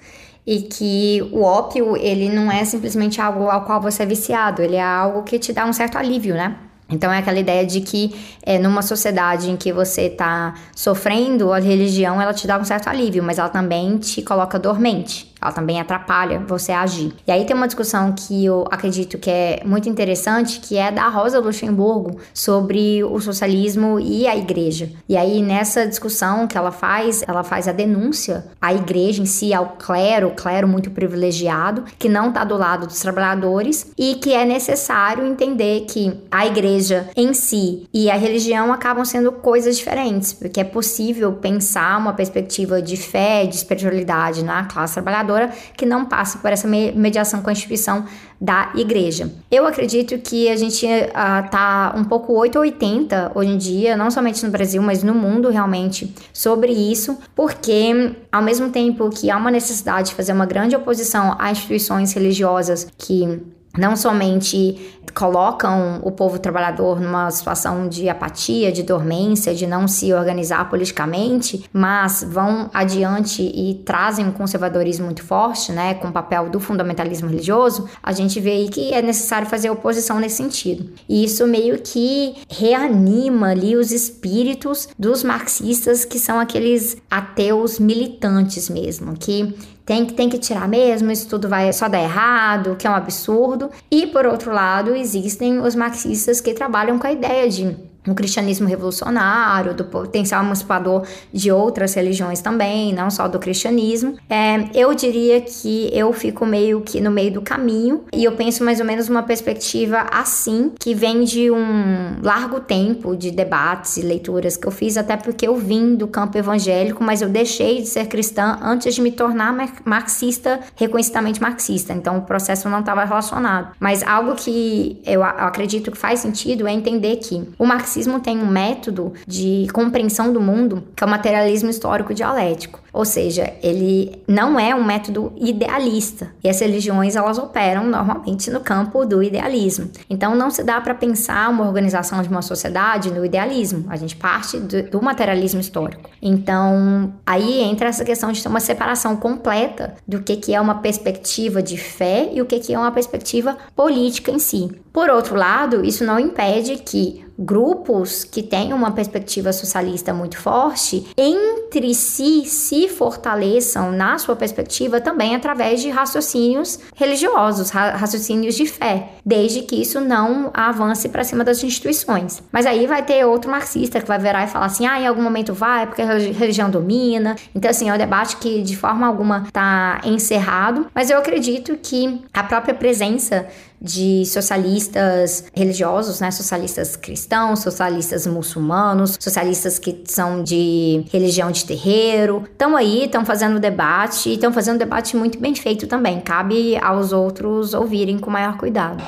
[0.47, 4.77] E que o ópio, ele não é simplesmente algo ao qual você é viciado, ele
[4.77, 6.57] é algo que te dá um certo alívio, né?
[6.91, 11.59] Então é aquela ideia de que é, numa sociedade em que você está sofrendo, a
[11.59, 15.30] religião ela te dá um certo alívio, mas ela também te coloca dormente.
[15.41, 17.13] Ela também atrapalha você agir.
[17.25, 21.07] E aí tem uma discussão que eu acredito que é muito interessante, que é da
[21.07, 24.89] Rosa Luxemburgo sobre o socialismo e a igreja.
[25.09, 29.51] E aí nessa discussão que ela faz, ela faz a denúncia à igreja em si,
[29.51, 34.33] ao clero, o clero muito privilegiado, que não está do lado dos trabalhadores e que
[34.33, 40.33] é necessário entender que a igreja em si e a religião acabam sendo coisas diferentes,
[40.33, 45.30] porque é possível pensar uma perspectiva de fé, de espiritualidade na classe trabalhadora
[45.75, 48.05] que não passe por essa mediação com a instituição
[48.39, 49.31] da igreja.
[49.51, 54.51] Eu acredito que a gente uh, um pouco 880 hoje em dia, não somente no
[54.51, 60.09] Brasil, mas no mundo realmente, sobre isso, porque ao mesmo tempo que há uma necessidade
[60.09, 63.41] de fazer uma grande oposição a instituições religiosas que
[63.77, 70.13] não somente colocam o povo trabalhador numa situação de apatia, de dormência, de não se
[70.13, 76.49] organizar politicamente, mas vão adiante e trazem um conservadorismo muito forte, né, com o papel
[76.49, 80.89] do fundamentalismo religioso, a gente vê aí que é necessário fazer oposição nesse sentido.
[81.07, 88.69] E isso meio que reanima ali os espíritos dos marxistas que são aqueles ateus militantes
[88.69, 89.55] mesmo, que
[89.91, 92.95] tem que, tem que tirar mesmo, isso tudo vai só dar errado, que é um
[92.95, 93.69] absurdo.
[93.91, 97.75] E por outro lado, existem os marxistas que trabalham com a ideia de
[98.07, 104.15] um cristianismo revolucionário, do potencial emancipador de outras religiões também, não só do cristianismo.
[104.29, 108.63] É, eu diria que eu fico meio que no meio do caminho e eu penso
[108.63, 114.01] mais ou menos uma perspectiva assim, que vem de um largo tempo de debates e
[114.01, 117.87] leituras que eu fiz, até porque eu vim do campo evangélico, mas eu deixei de
[117.87, 121.93] ser cristã antes de me tornar marxista, reconhecidamente marxista.
[121.93, 123.73] Então o processo não estava relacionado.
[123.79, 128.39] Mas algo que eu acredito que faz sentido é entender que o marxismo marxismo tem
[128.39, 132.79] um método de compreensão do mundo que é o materialismo histórico dialético.
[132.93, 136.29] Ou seja, ele não é um método idealista.
[136.43, 139.89] E as religiões elas operam normalmente no campo do idealismo.
[140.09, 143.85] Então não se dá para pensar uma organização de uma sociedade no idealismo.
[143.89, 146.09] A gente parte do, do materialismo histórico.
[146.21, 150.75] Então aí entra essa questão de ter uma separação completa do que, que é uma
[150.75, 154.69] perspectiva de fé e o que, que é uma perspectiva política em si.
[154.93, 161.07] Por outro lado, isso não impede que grupos que têm uma perspectiva socialista muito forte
[161.17, 169.13] entre si se fortaleçam na sua perspectiva também através de raciocínios religiosos, raciocínios de fé,
[169.25, 172.43] desde que isso não avance para cima das instituições.
[172.51, 175.21] Mas aí vai ter outro marxista que vai virar e falar assim: ah, em algum
[175.21, 177.35] momento vai, porque a religião domina.
[177.55, 182.21] Então, assim, é um debate que de forma alguma está encerrado, mas eu acredito que
[182.33, 183.47] a própria presença
[183.81, 192.43] de socialistas religiosos, né, socialistas cristãos, socialistas muçulmanos, socialistas que são de religião de terreiro,
[192.51, 196.21] estão aí, estão fazendo debate e estão fazendo debate muito bem feito também.
[196.21, 199.03] Cabe aos outros ouvirem com maior cuidado.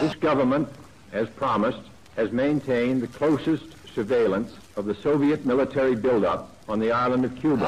[0.00, 0.66] This government,
[1.12, 1.80] as promised,
[2.16, 7.66] has maintained the closest surveillance of the Soviet military buildup on the island of Cuba.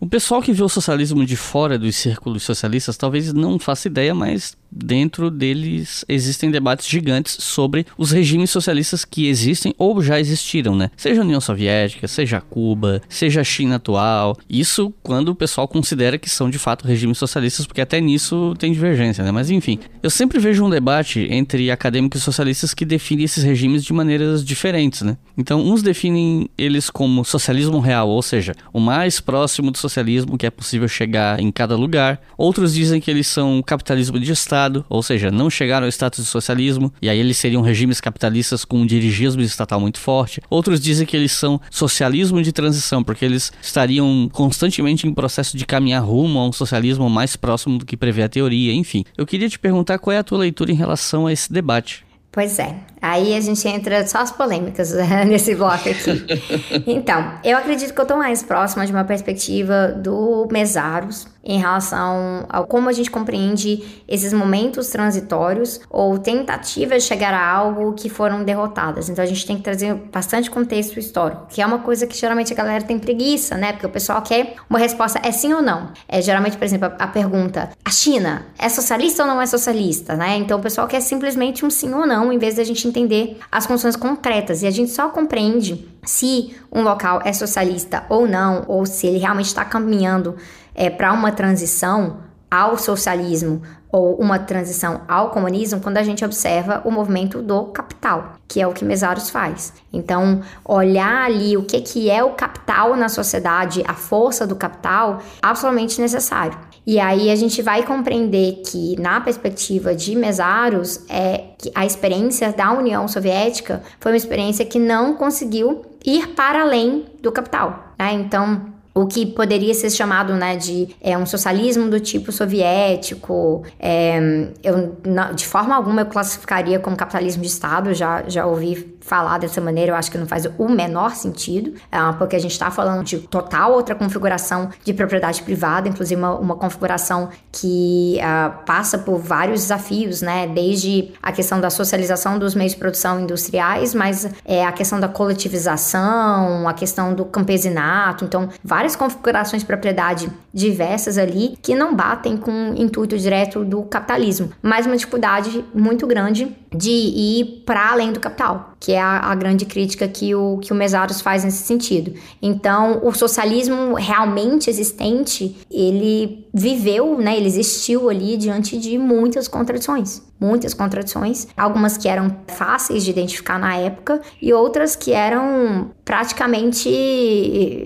[0.00, 4.14] O pessoal que vê o socialismo de fora dos círculos socialistas talvez não faça ideia,
[4.14, 10.74] mas dentro deles existem debates gigantes sobre os regimes socialistas que existem ou já existiram,
[10.74, 10.90] né?
[10.96, 14.36] Seja a União Soviética, seja Cuba, seja a China atual.
[14.48, 18.72] Isso quando o pessoal considera que são de fato regimes socialistas, porque até nisso tem
[18.72, 19.30] divergência, né?
[19.30, 23.92] Mas enfim, eu sempre vejo um debate entre acadêmicos socialistas que definem esses regimes de
[23.92, 25.16] maneiras diferentes, né?
[25.36, 30.46] Então, uns definem eles como socialismo real, ou seja, o mais próximo do socialismo que
[30.46, 32.20] é possível chegar em cada lugar.
[32.36, 36.30] Outros dizem que eles são capitalismo de Estado ou seja, não chegaram ao status de
[36.30, 40.40] socialismo, e aí eles seriam regimes capitalistas com um dirigismo estatal muito forte.
[40.48, 45.66] Outros dizem que eles são socialismo de transição, porque eles estariam constantemente em processo de
[45.66, 49.04] caminhar rumo a um socialismo mais próximo do que prevê a teoria, enfim.
[49.16, 52.04] Eu queria te perguntar qual é a tua leitura em relação a esse debate.
[52.32, 52.76] Pois é.
[53.00, 56.26] Aí a gente entra só as polêmicas né, nesse bloco aqui.
[56.86, 62.44] então, eu acredito que eu estou mais próxima de uma perspectiva do Mesaros em relação
[62.48, 68.08] ao como a gente compreende esses momentos transitórios ou tentativas de chegar a algo que
[68.08, 69.08] foram derrotadas.
[69.08, 72.52] Então a gente tem que trazer bastante contexto histórico, que é uma coisa que geralmente
[72.52, 73.72] a galera tem preguiça, né?
[73.72, 75.90] Porque o pessoal quer uma resposta é sim ou não.
[76.08, 80.16] É geralmente, por exemplo, a, a pergunta: a China é socialista ou não é socialista,
[80.16, 80.36] né?
[80.36, 83.66] Então o pessoal quer simplesmente um sim ou não, em vez da gente entender as
[83.66, 84.62] condições concretas.
[84.62, 89.18] E a gente só compreende se um local é socialista ou não, ou se ele
[89.18, 90.36] realmente está caminhando
[90.74, 92.18] é, para uma transição
[92.50, 98.34] ao socialismo ou uma transição ao comunismo quando a gente observa o movimento do capital,
[98.46, 99.72] que é o que Mesaros faz.
[99.92, 105.22] Então, olhar ali o que, que é o capital na sociedade, a força do capital,
[105.40, 106.58] absolutamente necessário.
[106.86, 112.52] E aí a gente vai compreender que, na perspectiva de Mesaros, é que a experiência
[112.52, 117.92] da União Soviética foi uma experiência que não conseguiu ir para além do capital.
[117.98, 118.12] Né?
[118.12, 123.62] Então, o que poderia ser chamado né, de é, um socialismo do tipo soviético.
[123.78, 124.96] É, eu,
[125.34, 129.92] de forma alguma eu classificaria como capitalismo de Estado, já, já ouvi falar dessa maneira,
[129.92, 133.18] eu acho que não faz o menor sentido, é, porque a gente está falando de
[133.18, 139.62] total outra configuração de propriedade privada, inclusive uma, uma configuração que uh, passa por vários
[139.62, 140.46] desafios, né?
[140.46, 145.08] Desde a questão da socialização dos meios de produção industriais, mas é, a questão da
[145.08, 152.36] coletivização, a questão do campesinato, então várias configurações de propriedade diversas ali que não batem
[152.36, 158.12] com o intuito direto do capitalismo, mas uma dificuldade muito grande de ir para além
[158.12, 161.64] do capital, que é a, a, grande crítica que o, que o Mesaros faz nesse
[161.64, 162.12] sentido.
[162.40, 170.22] Então, o socialismo realmente existente, ele viveu, né, ele existiu ali diante de muitas contradições.
[170.38, 176.90] Muitas contradições, algumas que eram fáceis de identificar na época e outras que eram praticamente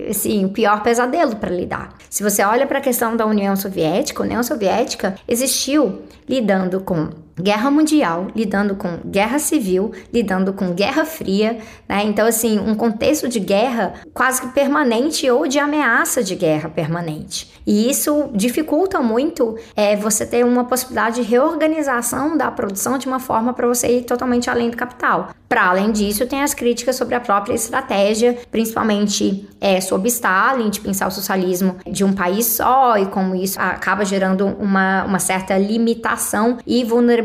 [0.09, 1.95] assim, o pior pesadelo para lidar.
[2.09, 7.09] Se você olha para a questão da União Soviética, a União Soviética existiu lidando com
[7.39, 11.57] guerra mundial, lidando com guerra civil, lidando com guerra fria,
[11.87, 12.03] né?
[12.03, 17.51] Então, assim, um contexto de guerra quase que permanente ou de ameaça de guerra permanente.
[17.65, 23.19] E isso dificulta muito é, você ter uma possibilidade de reorganização da produção de uma
[23.19, 25.29] forma para você ir totalmente além do capital.
[25.47, 30.79] Para além disso, tem as críticas sobre a própria estratégia, principalmente é, sobre Stalin, de
[30.79, 35.57] pensar o socialismo de um país só e como isso acaba gerando uma, uma certa
[35.57, 37.20] limitação e vulnerabilidade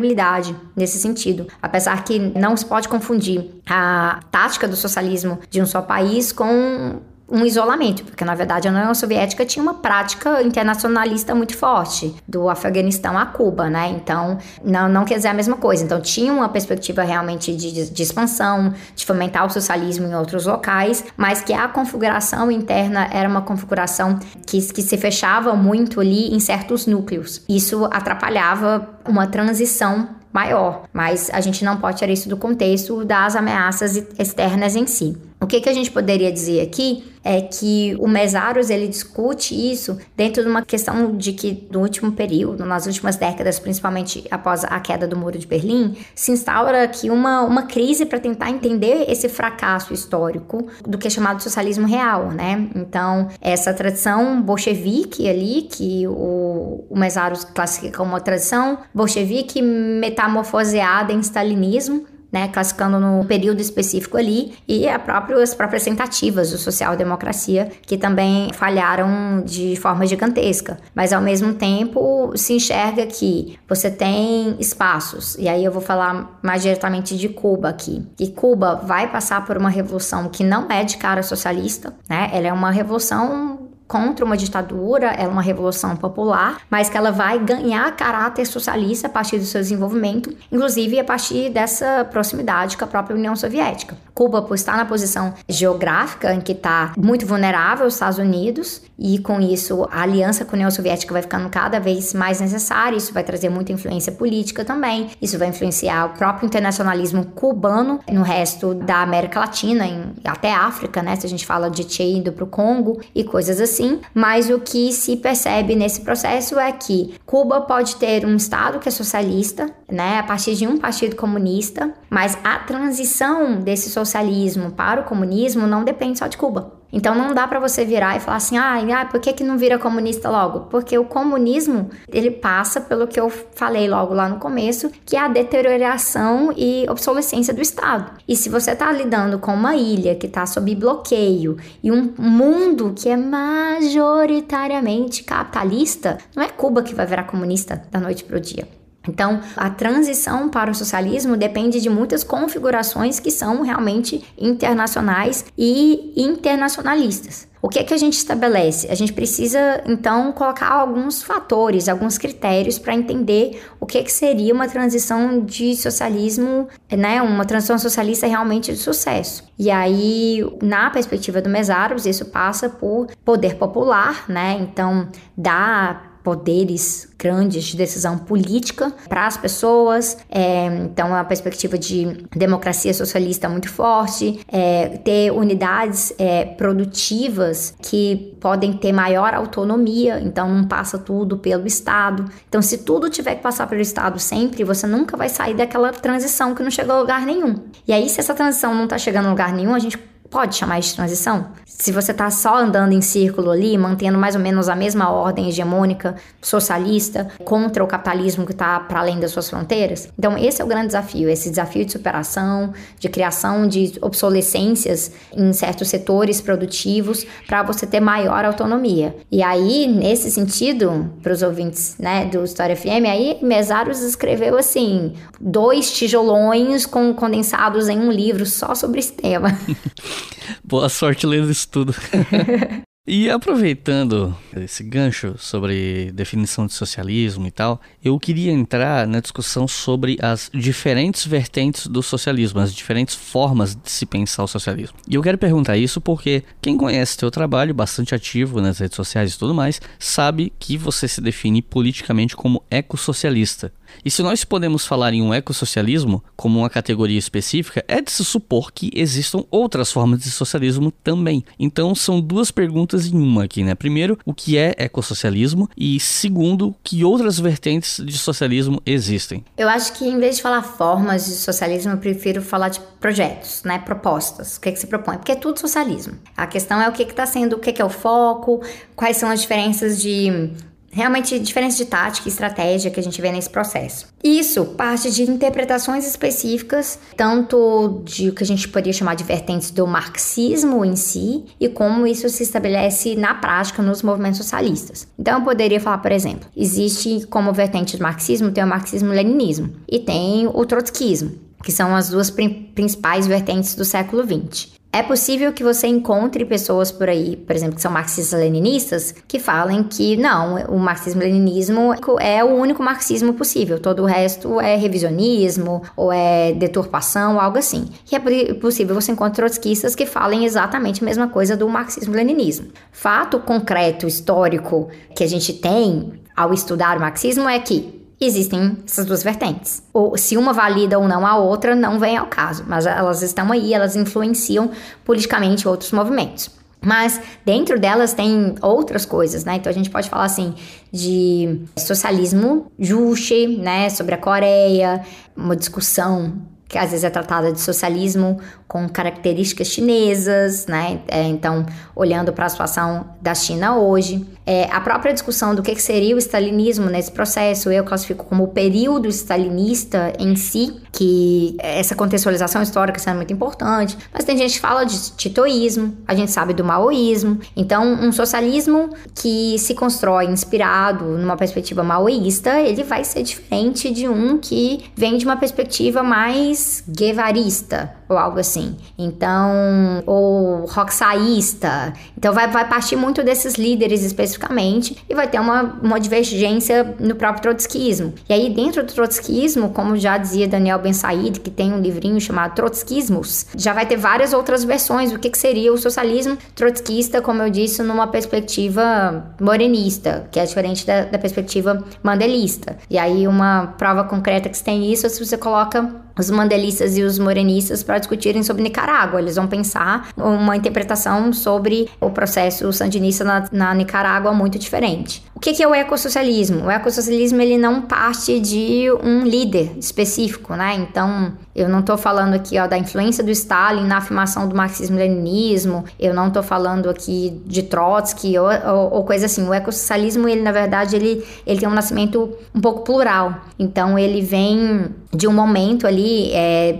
[0.75, 1.47] nesse sentido.
[1.61, 7.01] Apesar que não se pode confundir a tática do socialismo de um só país com
[7.29, 12.49] um isolamento, porque na verdade a União Soviética tinha uma prática internacionalista muito forte, do
[12.49, 13.89] Afeganistão a Cuba, né?
[13.89, 15.85] Então, não, não quer dizer a mesma coisa.
[15.85, 21.05] Então, tinha uma perspectiva realmente de, de expansão, de fomentar o socialismo em outros locais,
[21.16, 26.39] mas que a configuração interna era uma configuração que, que se fechava muito ali em
[26.39, 27.43] certos núcleos.
[27.49, 33.35] Isso atrapalhava uma transição maior, mas a gente não pode tirar isso do contexto das
[33.35, 35.16] ameaças externas em si.
[35.41, 39.99] O que, que a gente poderia dizer aqui é que o Mesaros ele discute isso
[40.16, 44.80] dentro de uma questão de que no último período, nas últimas décadas, principalmente após a
[44.80, 49.28] queda do Muro de Berlim, se instaura aqui uma, uma crise para tentar entender esse
[49.28, 52.68] fracasso histórico do que é chamado socialismo real, né?
[52.74, 61.12] Então, essa tradição bolchevique ali, que o, o Mesaros classifica como uma tradição bolchevique metamorfoseada
[61.12, 62.07] em stalinismo,
[62.37, 65.01] né, classificando no período específico ali, e a
[65.43, 70.76] as próprias tentativas do social-democracia, que também falharam de forma gigantesca.
[70.95, 76.39] Mas, ao mesmo tempo, se enxerga que você tem espaços, e aí eu vou falar
[76.43, 80.84] mais diretamente de Cuba aqui, que Cuba vai passar por uma revolução que não é
[80.84, 86.61] de cara socialista, né, ela é uma revolução contra uma ditadura, é uma revolução popular,
[86.70, 91.51] mas que ela vai ganhar caráter socialista a partir do seu desenvolvimento, inclusive a partir
[91.51, 93.97] dessa proximidade com a própria União Soviética.
[94.17, 99.19] Cuba, por estar na posição geográfica em que está muito vulnerável aos Estados Unidos, e
[99.19, 103.12] com isso a aliança com a União Soviética vai ficando cada vez mais necessária, isso
[103.12, 108.73] vai trazer muita influência política também, isso vai influenciar o próprio internacionalismo cubano no resto
[108.73, 111.14] da América Latina, em, até África, né?
[111.17, 114.59] Se a gente fala de Che indo para o Congo e coisas assim, mas o
[114.61, 119.71] que se percebe nesse processo é que Cuba pode ter um Estado que é socialista,
[119.91, 125.66] né, a partir de um partido comunista, mas a transição desse socialismo para o comunismo
[125.66, 126.74] não depende só de Cuba.
[126.93, 129.78] Então não dá para você virar e falar assim, ah, por que, que não vira
[129.78, 130.61] comunista logo?
[130.70, 135.20] Porque o comunismo, ele passa pelo que eu falei logo lá no começo, que é
[135.20, 138.12] a deterioração e obsolescência do Estado.
[138.26, 142.95] E se você está lidando com uma ilha que está sob bloqueio e um mundo
[142.97, 148.41] que é majoritariamente capitalista, não é Cuba que vai virar comunista da noite para o
[148.41, 148.66] dia.
[149.09, 156.13] Então, a transição para o socialismo depende de muitas configurações que são realmente internacionais e
[156.17, 157.49] internacionalistas.
[157.67, 158.87] O que é que a gente estabelece?
[158.93, 164.13] A gente precisa então colocar alguns fatores, alguns critérios para entender o que, é que
[164.13, 169.43] seria uma transição de socialismo, né, uma transição socialista realmente de sucesso.
[169.59, 174.59] E aí, na perspectiva do Mesaros, isso passa por poder popular, né?
[174.61, 180.18] Então, dar poderes grandes de decisão política para as pessoas.
[180.29, 187.77] É, então, a perspectiva de democracia socialista é muito forte, é, ter unidades é, produtivas
[187.81, 192.24] que podem ter maior autonomia, então não passa tudo pelo Estado.
[192.49, 196.57] Então, se tudo tiver que passar pelo Estado sempre, você nunca vai sair daquela transição
[196.57, 197.55] que não chegou a lugar nenhum.
[197.87, 199.97] E aí, se essa transição não está chegando a lugar nenhum, a gente
[200.31, 201.47] pode chamar de transição?
[201.79, 205.49] Se você está só andando em círculo ali, mantendo mais ou menos a mesma ordem
[205.49, 210.09] hegemônica socialista contra o capitalismo que está para além das suas fronteiras.
[210.18, 215.53] Então, esse é o grande desafio, esse desafio de superação, de criação de obsolescências em
[215.53, 219.14] certos setores produtivos para você ter maior autonomia.
[219.31, 225.12] E aí, nesse sentido, para os ouvintes né, do História FM, aí Mesaros escreveu assim,
[225.39, 229.57] dois tijolões com, condensados em um livro só sobre esse tema.
[230.62, 231.95] Boa sorte lendo isso tudo.
[233.09, 239.69] E aproveitando esse gancho sobre definição de socialismo e tal, eu queria entrar na discussão
[239.69, 244.99] sobre as diferentes vertentes do socialismo, as diferentes formas de se pensar o socialismo.
[245.09, 249.35] E eu quero perguntar isso porque quem conhece teu trabalho, bastante ativo nas redes sociais
[249.35, 253.73] e tudo mais, sabe que você se define politicamente como ecossocialista.
[254.05, 258.24] E se nós podemos falar em um ecossocialismo como uma categoria específica, é de se
[258.24, 261.45] supor que existam outras formas de socialismo também.
[261.59, 263.74] Então são duas perguntas em uma aqui, né?
[263.74, 269.45] Primeiro, o que é ecossocialismo e segundo, que outras vertentes de socialismo existem.
[269.57, 273.62] Eu acho que em vez de falar formas de socialismo, eu prefiro falar de projetos,
[273.64, 273.78] né?
[273.78, 274.57] Propostas.
[274.57, 275.16] O que, é que se propõe?
[275.16, 276.14] Porque é tudo socialismo.
[276.37, 278.62] A questão é o que está sendo, o que, que é o foco,
[278.95, 280.53] quais são as diferenças de
[280.97, 284.07] realmente diferença de tática e estratégia que a gente vê nesse processo.
[284.25, 289.71] Isso parte de interpretações específicas, tanto de o que a gente poderia chamar de vertentes
[289.71, 295.07] do marxismo em si e como isso se estabelece na prática nos movimentos socialistas.
[295.19, 299.99] Então eu poderia falar, por exemplo, existe como vertente do marxismo tem o marxismo-leninismo e
[299.99, 301.33] tem o trotskismo,
[301.63, 304.69] que são as duas principais vertentes do século XX.
[304.97, 309.83] É possível que você encontre pessoas por aí, por exemplo, que são marxistas-leninistas, que falem
[309.83, 316.11] que não, o marxismo-leninismo é o único marxismo possível, todo o resto é revisionismo ou
[316.11, 317.91] é deturpação, algo assim.
[318.11, 322.69] E é possível você encontrar trotskistas que falem exatamente a mesma coisa do marxismo-leninismo.
[322.91, 329.05] Fato concreto, histórico, que a gente tem ao estudar o marxismo é que existem essas
[329.05, 329.83] duas vertentes.
[329.93, 333.53] Ou se uma valida ou não a outra, não vem ao caso, mas elas estão
[333.53, 334.71] aí, elas influenciam
[335.05, 336.51] politicamente outros movimentos.
[336.81, 339.57] Mas dentro delas tem outras coisas, né?
[339.57, 340.55] Então a gente pode falar assim
[340.93, 345.05] de socialismo Juche, né, sobre a Coreia,
[345.37, 346.35] uma discussão
[346.69, 351.01] que às vezes é tratada de socialismo com características chinesas, né?
[351.07, 351.64] É, então,
[351.95, 356.19] olhando para a situação da China hoje, é, a própria discussão do que, seria o
[356.19, 362.99] stalinismo nesse processo, eu classifico como o período stalinista em si, que essa contextualização histórica
[362.99, 367.39] sendo muito importante, mas tem gente que fala de titoísmo, a gente sabe do maoísmo,
[367.55, 374.09] então um socialismo que se constrói inspirado numa perspectiva maoísta, ele vai ser diferente de
[374.09, 376.56] um que vem de uma perspectiva mais
[376.89, 378.77] guevarista, ou algo assim.
[378.99, 381.93] Então, ou rocksaísta.
[382.17, 387.15] Então, vai, vai partir muito desses líderes especificamente e vai ter uma, uma divergência no
[387.15, 388.15] próprio trotskismo.
[388.29, 392.21] E aí, dentro do trotskismo, como já dizia Daniel Ben Said, que tem um livrinho
[392.21, 397.21] chamado Trotskismos, já vai ter várias outras versões do que, que seria o socialismo trotskista,
[397.21, 402.77] como eu disse, numa perspectiva morenista, que é diferente da, da perspectiva mandelista.
[402.89, 406.97] E aí, uma prova concreta que se tem isso é se você coloca os mandelistas
[406.97, 409.21] e os morenistas para discutirem sobre Nicarágua.
[409.21, 415.23] Eles vão pensar uma interpretação sobre o processo sandinista na, na Nicarágua muito diferente.
[415.35, 416.67] O que, que é o ecossocialismo?
[416.67, 420.75] O ecossocialismo ele não parte de um líder específico, né?
[420.75, 425.87] Então, eu não estou falando aqui ó, da influência do Stalin na afirmação do marxismo-leninismo,
[425.99, 429.49] eu não estou falando aqui de Trotsky ou, ou, ou, coisa assim.
[429.49, 433.35] O ecossocialismo, ele na verdade, ele, ele tem um nascimento um pouco plural.
[433.59, 436.79] Então, ele vem de um momento ali é,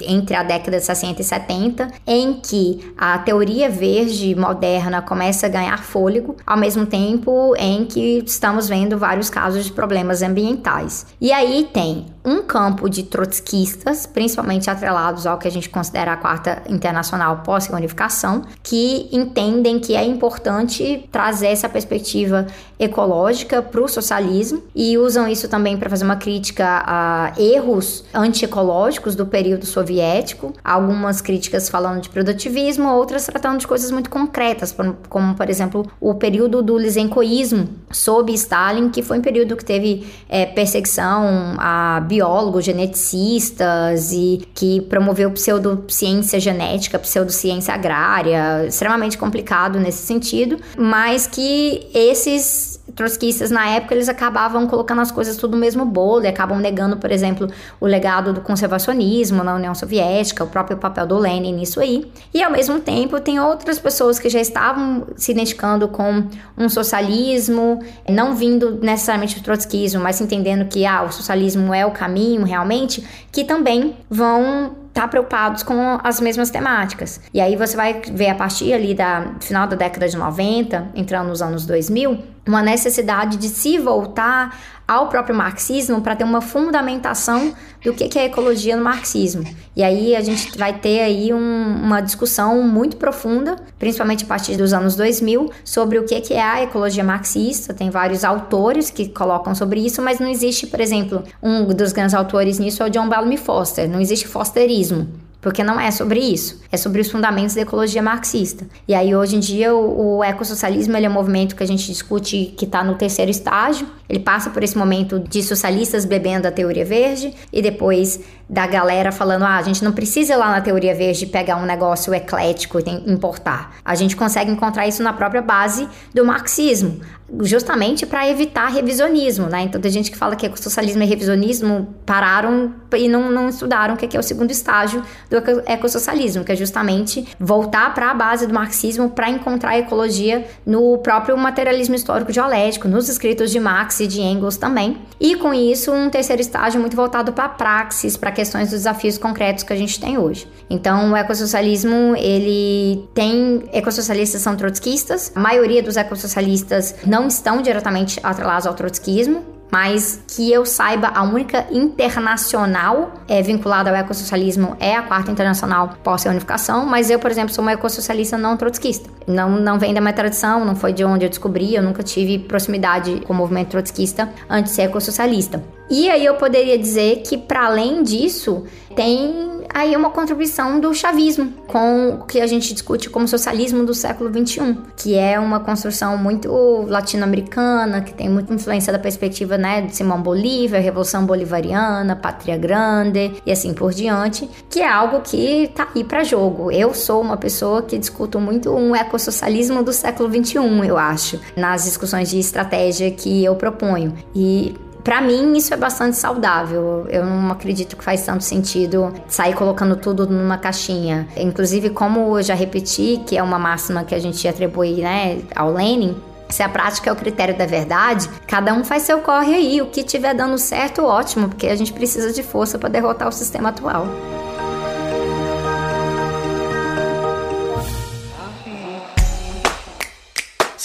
[0.00, 5.48] entre a década de 60 e 70, em que a teoria verde moderna começa a
[5.48, 11.06] ganhar fôlego, ao mesmo tempo em que estamos vendo vários casos de problemas ambientais.
[11.20, 16.16] E aí tem um campo de trotskistas, principalmente atrelados ao que a gente considera a
[16.16, 22.46] quarta internacional pós-reunificação, que entendem que é importante trazer essa perspectiva
[22.78, 29.14] ecológica para o socialismo e usam isso também para fazer uma crítica a erros antiecológicos
[29.14, 34.74] do período soviético, algumas críticas falando de produtivismo, outras tratando de coisas muito concretas,
[35.08, 40.06] como por exemplo o período do lisencoísmo sob Stalin, que foi um período que teve
[40.28, 50.06] é, perseguição a biólogos, geneticistas e que promoveu pseudociência genética, pseudociência agrária, extremamente complicado nesse
[50.06, 55.84] sentido, mas que esses trotskistas na época eles acabavam colocando as coisas tudo no mesmo
[55.84, 57.46] bolo e acabam negando, por exemplo,
[57.78, 62.10] o legado do conservacionismo na União Soviética, o próprio papel do Lenin nisso aí.
[62.32, 66.24] E ao mesmo tempo tem outras pessoas que já estavam se identificando com
[66.56, 71.90] um socialismo, não vindo necessariamente do trotskismo, mas entendendo que ah, o socialismo é o
[71.90, 77.20] caminho realmente, que também vão tá preocupados com as mesmas temáticas.
[77.34, 81.28] E aí você vai ver a partir ali da final da década de 90, entrando
[81.28, 87.52] nos anos 2000, uma necessidade de se voltar ao próprio marxismo para ter uma fundamentação
[87.84, 89.44] do que, é ecologia no marxismo.
[89.74, 94.56] E aí a gente vai ter aí um, uma discussão muito profunda, principalmente a partir
[94.56, 97.74] dos anos 2000, sobre o que, que é a ecologia marxista.
[97.74, 102.14] Tem vários autores que colocam sobre isso, mas não existe, por exemplo, um dos grandes
[102.14, 103.88] autores nisso é o John Bellamy Foster.
[103.88, 108.66] Não existe fosterismo porque não é sobre isso, é sobre os fundamentos da ecologia marxista.
[108.88, 111.86] E aí hoje em dia o, o ecossocialismo ele é um movimento que a gente
[111.86, 113.86] discute que está no terceiro estágio.
[114.08, 119.10] Ele passa por esse momento de socialistas bebendo a teoria verde e depois da galera
[119.10, 122.78] falando: ah, a gente não precisa ir lá na teoria verde pegar um negócio eclético
[122.78, 123.76] e importar.
[123.84, 127.00] A gente consegue encontrar isso na própria base do marxismo,
[127.42, 129.62] justamente para evitar revisionismo, né?
[129.62, 133.96] Então tem gente que fala que ecossocialismo e revisionismo pararam e não, não estudaram o
[133.96, 138.54] que é o segundo estágio do ecossocialismo, que é justamente voltar para a base do
[138.54, 144.06] marxismo para encontrar a ecologia no próprio materialismo histórico dialético, nos escritos de Marx e
[144.06, 144.98] de Engels também.
[145.20, 149.18] E com isso, um terceiro estágio muito voltado para a praxis, para questões dos desafios
[149.18, 150.46] concretos que a gente tem hoje.
[150.68, 158.20] Então, o ecossocialismo, ele tem ecossocialistas são trotskistas, a maioria dos ecossocialistas não estão diretamente
[158.22, 164.94] atrelados ao trotskismo, mas que eu saiba, a única internacional é, vinculada ao ecossocialismo é
[164.94, 169.10] a Quarta Internacional Pós-Unificação, mas eu, por exemplo, sou uma ecossocialista não trotskista.
[169.26, 172.38] Não, não vem da minha tradição, não foi de onde eu descobri, eu nunca tive
[172.38, 175.62] proximidade com o movimento trotskista antes de ser ecossocialista.
[175.90, 178.64] E aí eu poderia dizer que, para além disso,
[178.94, 183.94] tem aí uma contribuição do chavismo, com o que a gente discute como socialismo do
[183.94, 189.82] século XXI, que é uma construção muito latino-americana, que tem muita influência da perspectiva né,
[189.82, 195.70] de Simão Bolívar, Revolução Bolivariana, Pátria Grande e assim por diante, que é algo que
[195.74, 196.70] tá aí para jogo.
[196.70, 200.56] Eu sou uma pessoa que discuto muito um ecossocialismo do século XXI,
[200.86, 204.14] eu acho, nas discussões de estratégia que eu proponho.
[204.34, 204.74] E
[205.06, 207.06] para mim, isso é bastante saudável.
[207.08, 211.28] Eu não acredito que faz tanto sentido sair colocando tudo numa caixinha.
[211.36, 215.72] Inclusive, como eu já repeti, que é uma máxima que a gente atribui né, ao
[215.72, 216.16] Lenin,
[216.48, 219.80] se a prática é o critério da verdade, cada um faz seu corre aí.
[219.80, 223.32] O que tiver dando certo, ótimo, porque a gente precisa de força para derrotar o
[223.32, 224.08] sistema atual.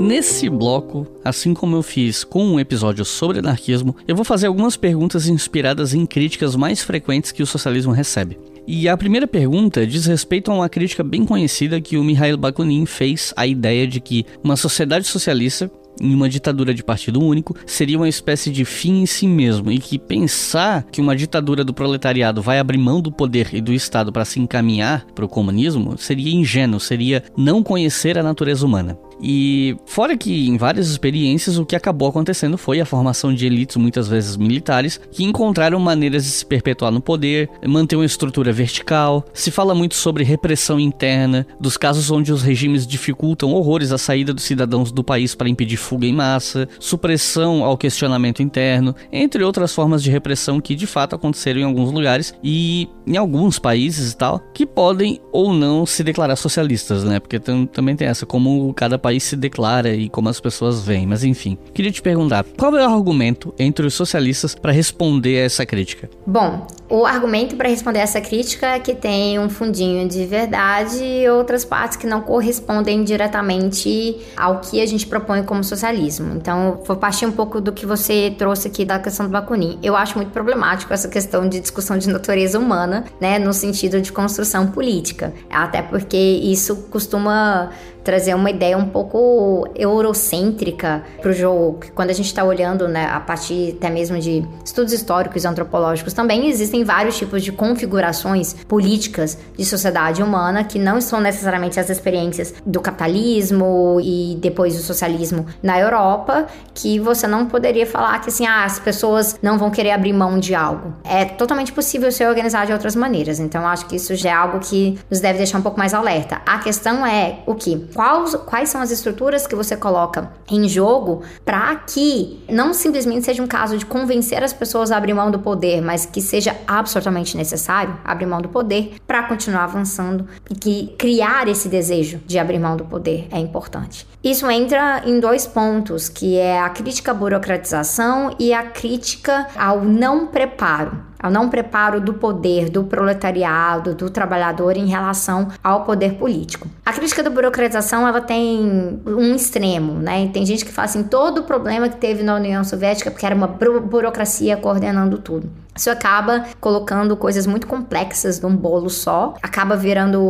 [0.00, 4.76] Nesse bloco, assim como eu fiz com um episódio sobre anarquismo, eu vou fazer algumas
[4.76, 8.36] perguntas inspiradas em críticas mais frequentes que o socialismo recebe.
[8.66, 12.86] E a primeira pergunta diz respeito a uma crítica bem conhecida que o Mikhail Bakunin
[12.86, 17.98] fez à ideia de que uma sociedade socialista em uma ditadura de partido único seria
[17.98, 22.40] uma espécie de fim em si mesmo e que pensar que uma ditadura do proletariado
[22.40, 26.34] vai abrir mão do poder e do Estado para se encaminhar para o comunismo seria
[26.34, 28.96] ingênuo, seria não conhecer a natureza humana.
[29.22, 33.76] E fora que em várias experiências o que acabou acontecendo foi a formação de elites
[33.76, 39.24] muitas vezes militares que encontraram maneiras de se perpetuar no poder, manter uma estrutura vertical.
[39.32, 44.34] Se fala muito sobre repressão interna, dos casos onde os regimes dificultam horrores a saída
[44.34, 49.72] dos cidadãos do país para impedir fuga em massa, supressão ao questionamento interno, entre outras
[49.72, 54.16] formas de repressão que de fato aconteceram em alguns lugares e em alguns países e
[54.16, 57.20] tal, que podem ou não se declarar socialistas, né?
[57.20, 61.06] Porque também tem essa como cada país país se declara e como as pessoas veem,
[61.06, 61.58] mas enfim.
[61.74, 66.08] Queria te perguntar, qual é o argumento entre os socialistas para responder a essa crítica?
[66.26, 71.28] Bom, o argumento para responder essa crítica é que tem um fundinho de verdade e
[71.28, 76.34] outras partes que não correspondem diretamente ao que a gente propõe como socialismo.
[76.34, 79.78] Então, vou partir um pouco do que você trouxe aqui da questão do Bakunin.
[79.82, 84.10] Eu acho muito problemático essa questão de discussão de natureza humana, né, no sentido de
[84.10, 85.34] construção política.
[85.50, 87.70] Até porque isso costuma
[88.04, 91.80] trazer uma ideia um pouco eurocêntrica para o jogo.
[91.94, 96.12] Quando a gente está olhando, né, a partir até mesmo de estudos históricos e antropológicos,
[96.12, 101.90] também existem vários tipos de configurações políticas de sociedade humana que não são necessariamente as
[101.90, 108.28] experiências do capitalismo e depois do socialismo na Europa, que você não poderia falar que
[108.28, 110.94] assim, ah, as pessoas não vão querer abrir mão de algo.
[111.04, 113.38] É totalmente possível ser organizado de outras maneiras.
[113.38, 116.40] Então, acho que isso já é algo que nos deve deixar um pouco mais alerta.
[116.46, 117.88] A questão é o que?
[117.94, 123.42] Quais, quais são as estruturas que você coloca em jogo para que não simplesmente seja
[123.42, 127.36] um caso de convencer as pessoas a abrir mão do poder, mas que seja absolutamente
[127.36, 132.58] necessário abrir mão do poder para continuar avançando e que criar esse desejo de abrir
[132.58, 134.06] mão do poder é importante.
[134.22, 139.84] Isso entra em dois pontos, que é a crítica à burocratização e a crítica ao
[139.84, 146.14] não preparo ao não preparo do poder, do proletariado, do trabalhador em relação ao poder
[146.14, 146.68] político.
[146.84, 150.28] A crítica da burocratização ela tem um extremo, né?
[150.32, 153.34] Tem gente que fala assim, todo o problema que teve na União Soviética porque era
[153.34, 155.48] uma burocracia coordenando tudo.
[155.74, 160.20] Isso acaba colocando coisas muito complexas num bolo só, acaba virando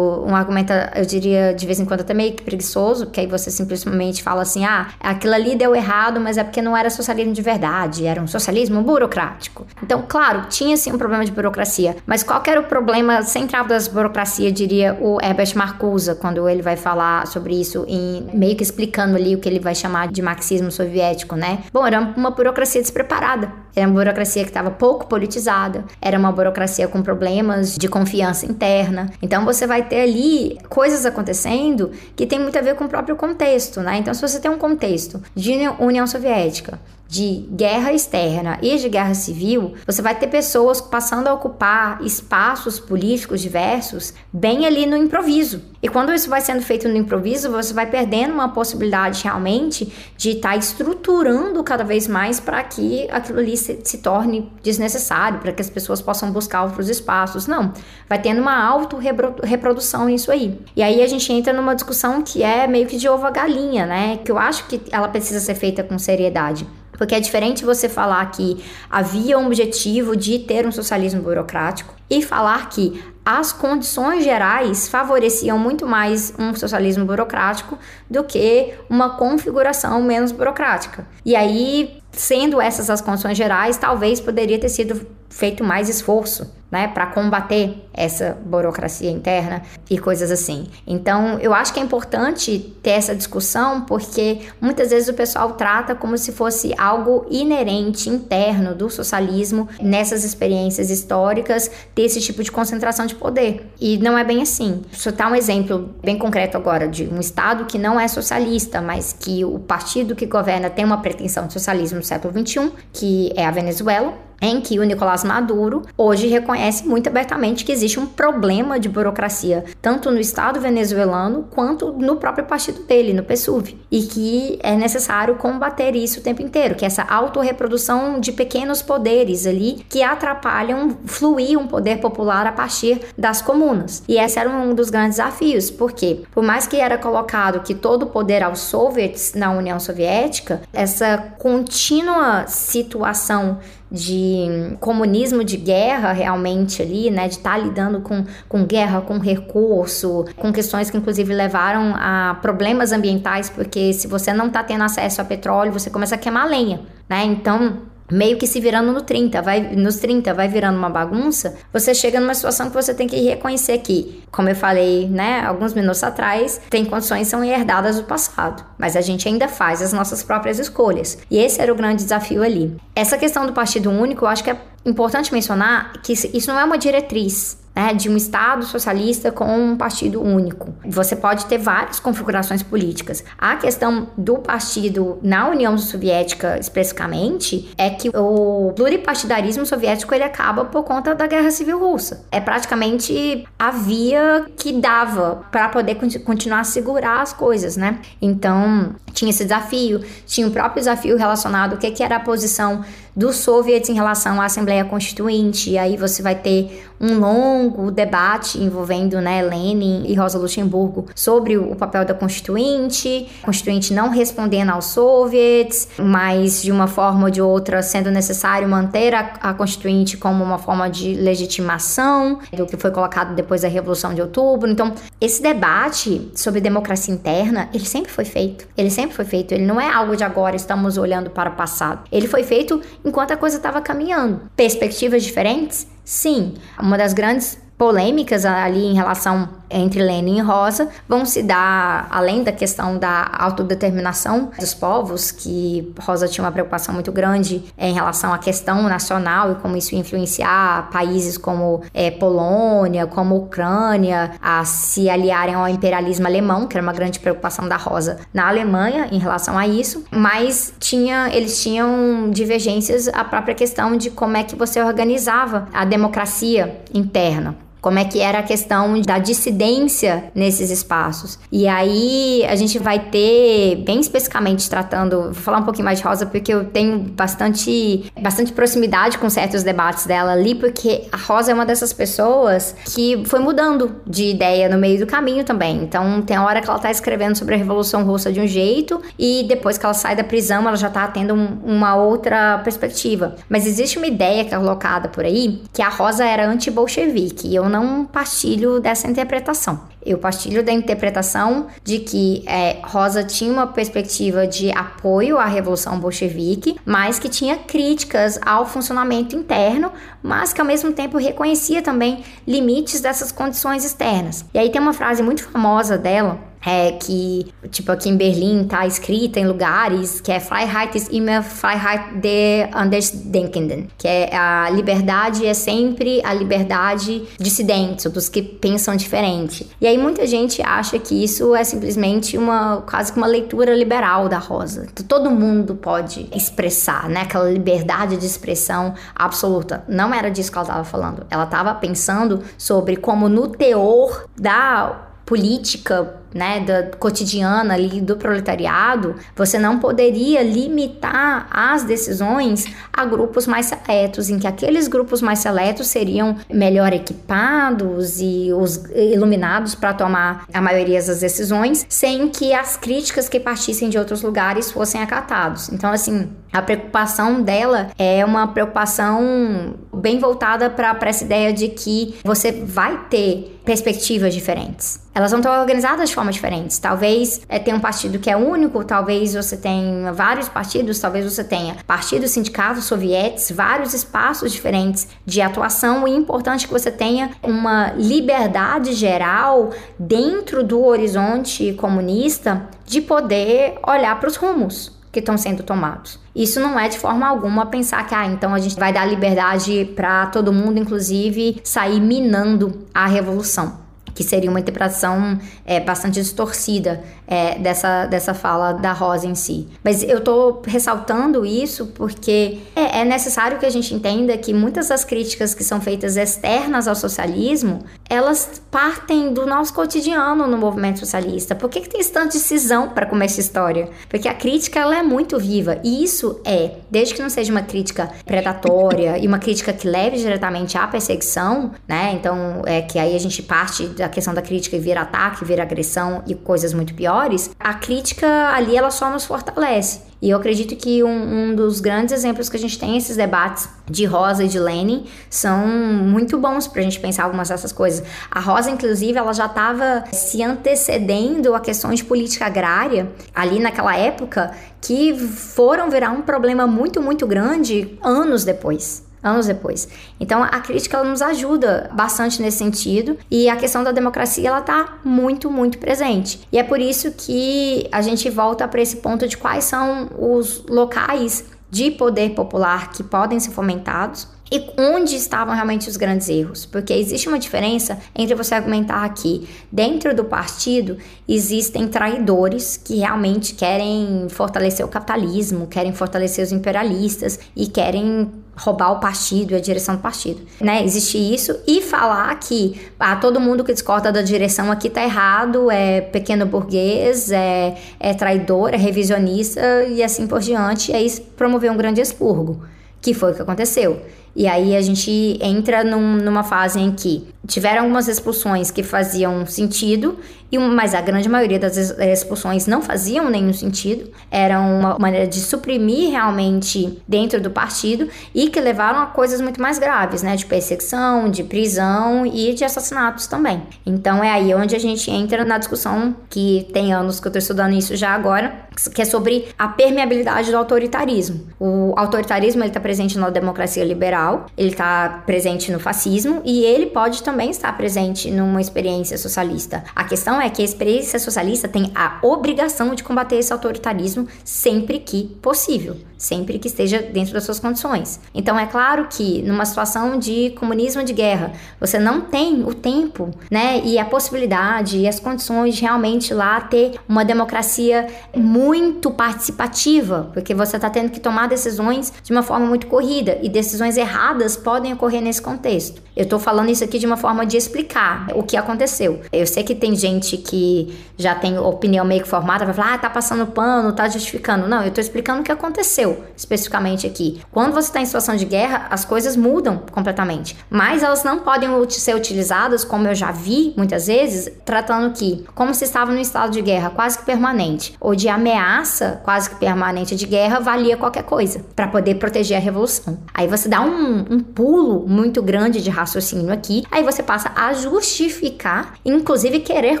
[0.26, 3.50] um argumento, eu diria, de vez em quando até meio que preguiçoso, porque aí você
[3.50, 7.42] simplesmente fala assim: ah, aquilo ali deu errado, mas é porque não era socialismo de
[7.42, 9.66] verdade, era um socialismo burocrático.
[9.82, 13.88] Então, claro, tinha sim um problema de burocracia, mas qual era o problema central das
[13.88, 19.16] burocracia, diria o Herbert Marcuse, quando ele vai falar sobre isso, em, meio que explicando
[19.16, 21.60] ali o que ele vai chamar de marxismo soviético, né?
[21.72, 26.88] Bom, era uma burocracia despreparada, era uma burocracia que estava pouco politizada, era uma burocracia
[26.88, 29.12] com problemas de confiança interna.
[29.22, 33.14] Então você vai ter ali coisas acontecendo que tem muito a ver com o próprio
[33.14, 33.98] contexto, né?
[33.98, 39.14] Então se você tem um contexto de União Soviética, de guerra externa e de guerra
[39.14, 45.62] civil, você vai ter pessoas passando a ocupar espaços políticos diversos bem ali no improviso.
[45.82, 50.30] E quando isso vai sendo feito no improviso, você vai perdendo uma possibilidade realmente de
[50.30, 55.52] estar tá estruturando cada vez mais para que aquilo ali se, se torne desnecessário, para
[55.52, 57.46] que as pessoas possam buscar outros espaços.
[57.46, 57.72] Não,
[58.08, 60.58] vai tendo uma auto-reprodução nisso aí.
[60.74, 63.84] E aí a gente entra numa discussão que é meio que de ovo a galinha,
[63.84, 64.18] né?
[64.24, 66.66] Que eu acho que ela precisa ser feita com seriedade.
[66.96, 72.22] Porque é diferente você falar que havia um objetivo de ter um socialismo burocrático e
[72.22, 77.78] falar que as condições gerais favoreciam muito mais um socialismo burocrático
[78.08, 81.06] do que uma configuração menos burocrática.
[81.24, 86.88] E aí, sendo essas as condições gerais, talvez poderia ter sido feito mais esforço né,
[86.88, 90.66] para combater essa burocracia interna e coisas assim.
[90.84, 95.94] Então, eu acho que é importante ter essa discussão porque muitas vezes o pessoal trata
[95.94, 102.50] como se fosse algo inerente, interno do socialismo, nessas experiências históricas, ter esse tipo de
[102.50, 103.70] concentração de poder.
[103.80, 104.82] E não é bem assim.
[104.90, 109.12] Só dar um exemplo bem concreto agora de um estado que não é socialista, mas
[109.12, 113.46] que o partido que governa tem uma pretensão de socialismo no século XXI, que é
[113.46, 118.78] a Venezuela em que o Nicolás Maduro hoje reconhece muito abertamente que existe um problema
[118.78, 124.58] de burocracia, tanto no Estado venezuelano quanto no próprio partido dele, no PSUV, e que
[124.62, 129.84] é necessário combater isso o tempo inteiro, que é essa autorreprodução de pequenos poderes ali
[129.88, 134.02] que atrapalham fluir um poder popular a partir das comunas.
[134.08, 138.04] E esse era um dos grandes desafios, porque por mais que era colocado que todo
[138.04, 143.58] o poder aos soviets na União Soviética, essa contínua situação
[143.94, 149.18] de comunismo de guerra realmente ali, né, de estar tá lidando com, com guerra, com
[149.18, 154.82] recurso, com questões que inclusive levaram a problemas ambientais, porque se você não está tendo
[154.82, 157.24] acesso a petróleo, você começa a queimar lenha, né?
[157.24, 157.78] Então,
[158.10, 162.20] meio que se virando no 30, vai nos 30 vai virando uma bagunça, você chega
[162.20, 166.60] numa situação que você tem que reconhecer que, como eu falei, né, alguns minutos atrás,
[166.70, 170.58] tem condições que são herdadas do passado, mas a gente ainda faz as nossas próprias
[170.58, 171.18] escolhas.
[171.30, 172.76] E esse era o grande desafio ali.
[172.94, 176.64] Essa questão do partido único, eu acho que é importante mencionar que isso não é
[176.64, 180.74] uma diretriz né, de um Estado socialista com um partido único.
[180.86, 183.24] Você pode ter várias configurações políticas.
[183.36, 190.64] A questão do partido na União Soviética especificamente é que o pluripartidarismo soviético ele acaba
[190.64, 192.24] por conta da Guerra Civil Russa.
[192.30, 197.98] É praticamente a via que dava para poder continuar a segurar as coisas, né?
[198.20, 202.84] Então, tinha esse desafio, tinha o próprio desafio relacionado ao que, que era a posição
[203.14, 205.70] dos soviets em relação à Assembleia Constituinte.
[205.70, 211.56] E aí você vai ter um longo debate envolvendo né, Lenin e Rosa Luxemburgo sobre
[211.58, 217.30] o papel da Constituinte, a Constituinte não respondendo aos soviets, mas de uma forma ou
[217.30, 222.76] de outra sendo necessário manter a, a Constituinte como uma forma de legitimação do que
[222.76, 224.70] foi colocado depois da Revolução de Outubro.
[224.70, 228.66] Então, esse debate sobre democracia interna, ele sempre foi feito.
[228.76, 229.52] Ele sempre foi feito.
[229.52, 232.04] Ele não é algo de agora, estamos olhando para o passado.
[232.10, 234.42] Ele foi feito enquanto a coisa estava caminhando.
[234.56, 235.86] Perspectivas diferentes?
[236.04, 236.54] Sim.
[236.80, 242.44] Uma das grandes polêmicas ali em relação entre Lenin e Rosa vão se dar, além
[242.44, 248.32] da questão da autodeterminação dos povos, que Rosa tinha uma preocupação muito grande em relação
[248.32, 254.64] à questão nacional e como isso ia influenciar países como é, Polônia, como Ucrânia, a
[254.64, 259.18] se aliarem ao imperialismo alemão, que era uma grande preocupação da Rosa na Alemanha em
[259.18, 264.54] relação a isso, mas tinha, eles tinham divergências a própria questão de como é que
[264.54, 271.38] você organizava a democracia interna como é que era a questão da dissidência nesses espaços.
[271.52, 276.04] E aí a gente vai ter, bem especificamente tratando, vou falar um pouquinho mais de
[276.06, 281.50] Rosa, porque eu tenho bastante, bastante proximidade com certos debates dela ali, porque a Rosa
[281.50, 285.82] é uma dessas pessoas que foi mudando de ideia no meio do caminho também.
[285.82, 289.44] Então tem hora que ela tá escrevendo sobre a Revolução Russa de um jeito, e
[289.46, 293.36] depois que ela sai da prisão, ela já tá tendo um, uma outra perspectiva.
[293.46, 297.54] Mas existe uma ideia que é colocada por aí, que a Rosa era anti-bolchevique, e
[297.54, 299.80] eu não partilho dessa interpretação.
[300.04, 305.98] Eu partilho da interpretação de que é, Rosa tinha uma perspectiva de apoio à Revolução
[305.98, 309.90] Bolchevique, mas que tinha críticas ao funcionamento interno,
[310.22, 314.44] mas que ao mesmo tempo reconhecia também limites dessas condições externas.
[314.54, 318.86] E aí tem uma frase muito famosa dela é, que, tipo, aqui em Berlim tá
[318.86, 325.46] escrita em lugares que é Freiheit ist immer Freiheit der Andersdenkenden, que é a liberdade
[325.46, 329.68] é sempre a liberdade dissidente, dos que pensam diferente.
[329.80, 334.28] E aí muita gente acha que isso é simplesmente uma, quase que uma leitura liberal
[334.28, 334.86] da Rosa.
[335.06, 339.84] Todo mundo pode expressar, né, aquela liberdade de expressão absoluta.
[339.88, 341.26] Não era disso que ela estava falando.
[341.30, 349.14] Ela estava pensando sobre como no teor da política né, da cotidiana ali do proletariado,
[349.36, 355.38] você não poderia limitar as decisões a grupos mais seletos, em que aqueles grupos mais
[355.38, 362.52] seletos seriam melhor equipados e os iluminados para tomar a maioria das decisões, sem que
[362.52, 365.68] as críticas que partissem de outros lugares fossem acatados.
[365.68, 372.14] Então, assim, a preocupação dela é uma preocupação bem voltada para essa ideia de que
[372.22, 375.00] você vai ter perspectivas diferentes.
[375.12, 376.78] Elas vão estar organizadas de formas diferentes.
[376.78, 381.42] Talvez é, tenha um partido que é único, talvez você tenha vários partidos, talvez você
[381.42, 387.32] tenha partidos, sindicatos, sovietes, vários espaços diferentes de atuação e é importante que você tenha
[387.42, 395.36] uma liberdade geral dentro do horizonte comunista de poder olhar para os rumos que estão
[395.36, 396.23] sendo tomados.
[396.34, 399.84] Isso não é de forma alguma pensar que, ah, então a gente vai dar liberdade
[399.94, 403.83] para todo mundo, inclusive sair minando a revolução
[404.14, 409.68] que seria uma interpretação é, bastante distorcida é, dessa, dessa fala da Rosa em si.
[409.82, 414.88] Mas eu estou ressaltando isso porque é, é, necessário que a gente entenda que muitas
[414.88, 421.00] das críticas que são feitas externas ao socialismo, elas partem do nosso cotidiano no movimento
[421.00, 421.54] socialista.
[421.54, 423.88] Por que, que tem tanta decisão para comer essa história?
[424.08, 427.62] Porque a crítica ela é muito viva e isso é, desde que não seja uma
[427.62, 432.12] crítica predatória e uma crítica que leve diretamente à perseguição, né?
[432.14, 436.22] Então, é que aí a gente parte a questão da crítica vira ataque, vira agressão
[436.26, 440.14] e coisas muito piores, a crítica ali ela só nos fortalece.
[440.24, 443.68] E eu acredito que um, um, dos grandes exemplos que a gente tem esses debates
[443.84, 448.02] de Rosa e de Lenin são muito bons para a gente pensar algumas dessas coisas.
[448.30, 453.94] A Rosa, inclusive, ela já estava se antecedendo a questões de política agrária ali naquela
[453.96, 459.88] época que foram virar um problema muito, muito grande anos depois anos depois.
[460.20, 464.60] Então a crítica ela nos ajuda bastante nesse sentido e a questão da democracia ela
[464.60, 466.46] tá muito, muito presente.
[466.52, 470.64] E é por isso que a gente volta para esse ponto de quais são os
[470.68, 476.66] locais de poder popular que podem ser fomentados E onde estavam realmente os grandes erros?
[476.66, 483.54] Porque existe uma diferença entre você argumentar que dentro do partido existem traidores que realmente
[483.54, 489.60] querem fortalecer o capitalismo, querem fortalecer os imperialistas e querem roubar o partido e a
[489.60, 490.84] direção do partido, né?
[490.84, 495.70] Existe isso e falar que ah, todo mundo que discorda da direção aqui tá errado,
[495.70, 501.70] é pequeno burguês, é, é traidor, é revisionista e assim por diante, e aí promover
[501.70, 502.62] um grande expurgo,
[503.00, 504.00] que foi o que aconteceu.
[504.36, 509.44] E aí a gente entra num, numa fase em que tiveram algumas expulsões que faziam
[509.46, 510.18] sentido,
[510.50, 514.10] e mas a grande maioria das expulsões não faziam nenhum sentido.
[514.30, 519.60] Era uma maneira de suprimir realmente dentro do partido e que levaram a coisas muito
[519.60, 520.36] mais graves, né?
[520.36, 523.62] De perseguição, de prisão e de assassinatos também.
[523.84, 527.40] Então é aí onde a gente entra na discussão que tem anos que eu estou
[527.40, 528.54] estudando isso já agora,
[528.94, 531.48] que é sobre a permeabilidade do autoritarismo.
[531.58, 534.23] O autoritarismo ele está presente na democracia liberal,
[534.56, 539.84] ele está presente no fascismo e ele pode também está presente numa experiência socialista.
[539.94, 544.98] A questão é que a experiência socialista tem a obrigação de combater esse autoritarismo sempre
[544.98, 548.20] que possível, sempre que esteja dentro das suas condições.
[548.34, 553.30] Então é claro que numa situação de comunismo de guerra, você não tem o tempo,
[553.50, 560.30] né, e a possibilidade e as condições de realmente lá ter uma democracia muito participativa,
[560.32, 564.13] porque você está tendo que tomar decisões de uma forma muito corrida e decisões erradas
[564.62, 566.02] podem ocorrer nesse contexto.
[566.16, 569.20] Eu estou falando isso aqui de uma forma de explicar o que aconteceu.
[569.32, 572.98] Eu sei que tem gente que já tem opinião meio que formada, vai falar, ah,
[572.98, 574.68] tá passando pano, tá justificando.
[574.68, 577.40] Não, eu tô explicando o que aconteceu especificamente aqui.
[577.50, 580.56] Quando você está em situação de guerra, as coisas mudam completamente.
[580.70, 585.74] Mas elas não podem ser utilizadas, como eu já vi muitas vezes, tratando que, como
[585.74, 590.14] se estava no estado de guerra quase que permanente, ou de ameaça quase que permanente
[590.14, 593.18] de guerra, valia qualquer coisa para poder proteger a revolução.
[593.32, 597.72] Aí você dá um, um pulo muito grande de raciocínio aqui, aí você passa a
[597.72, 600.00] justificar, inclusive querer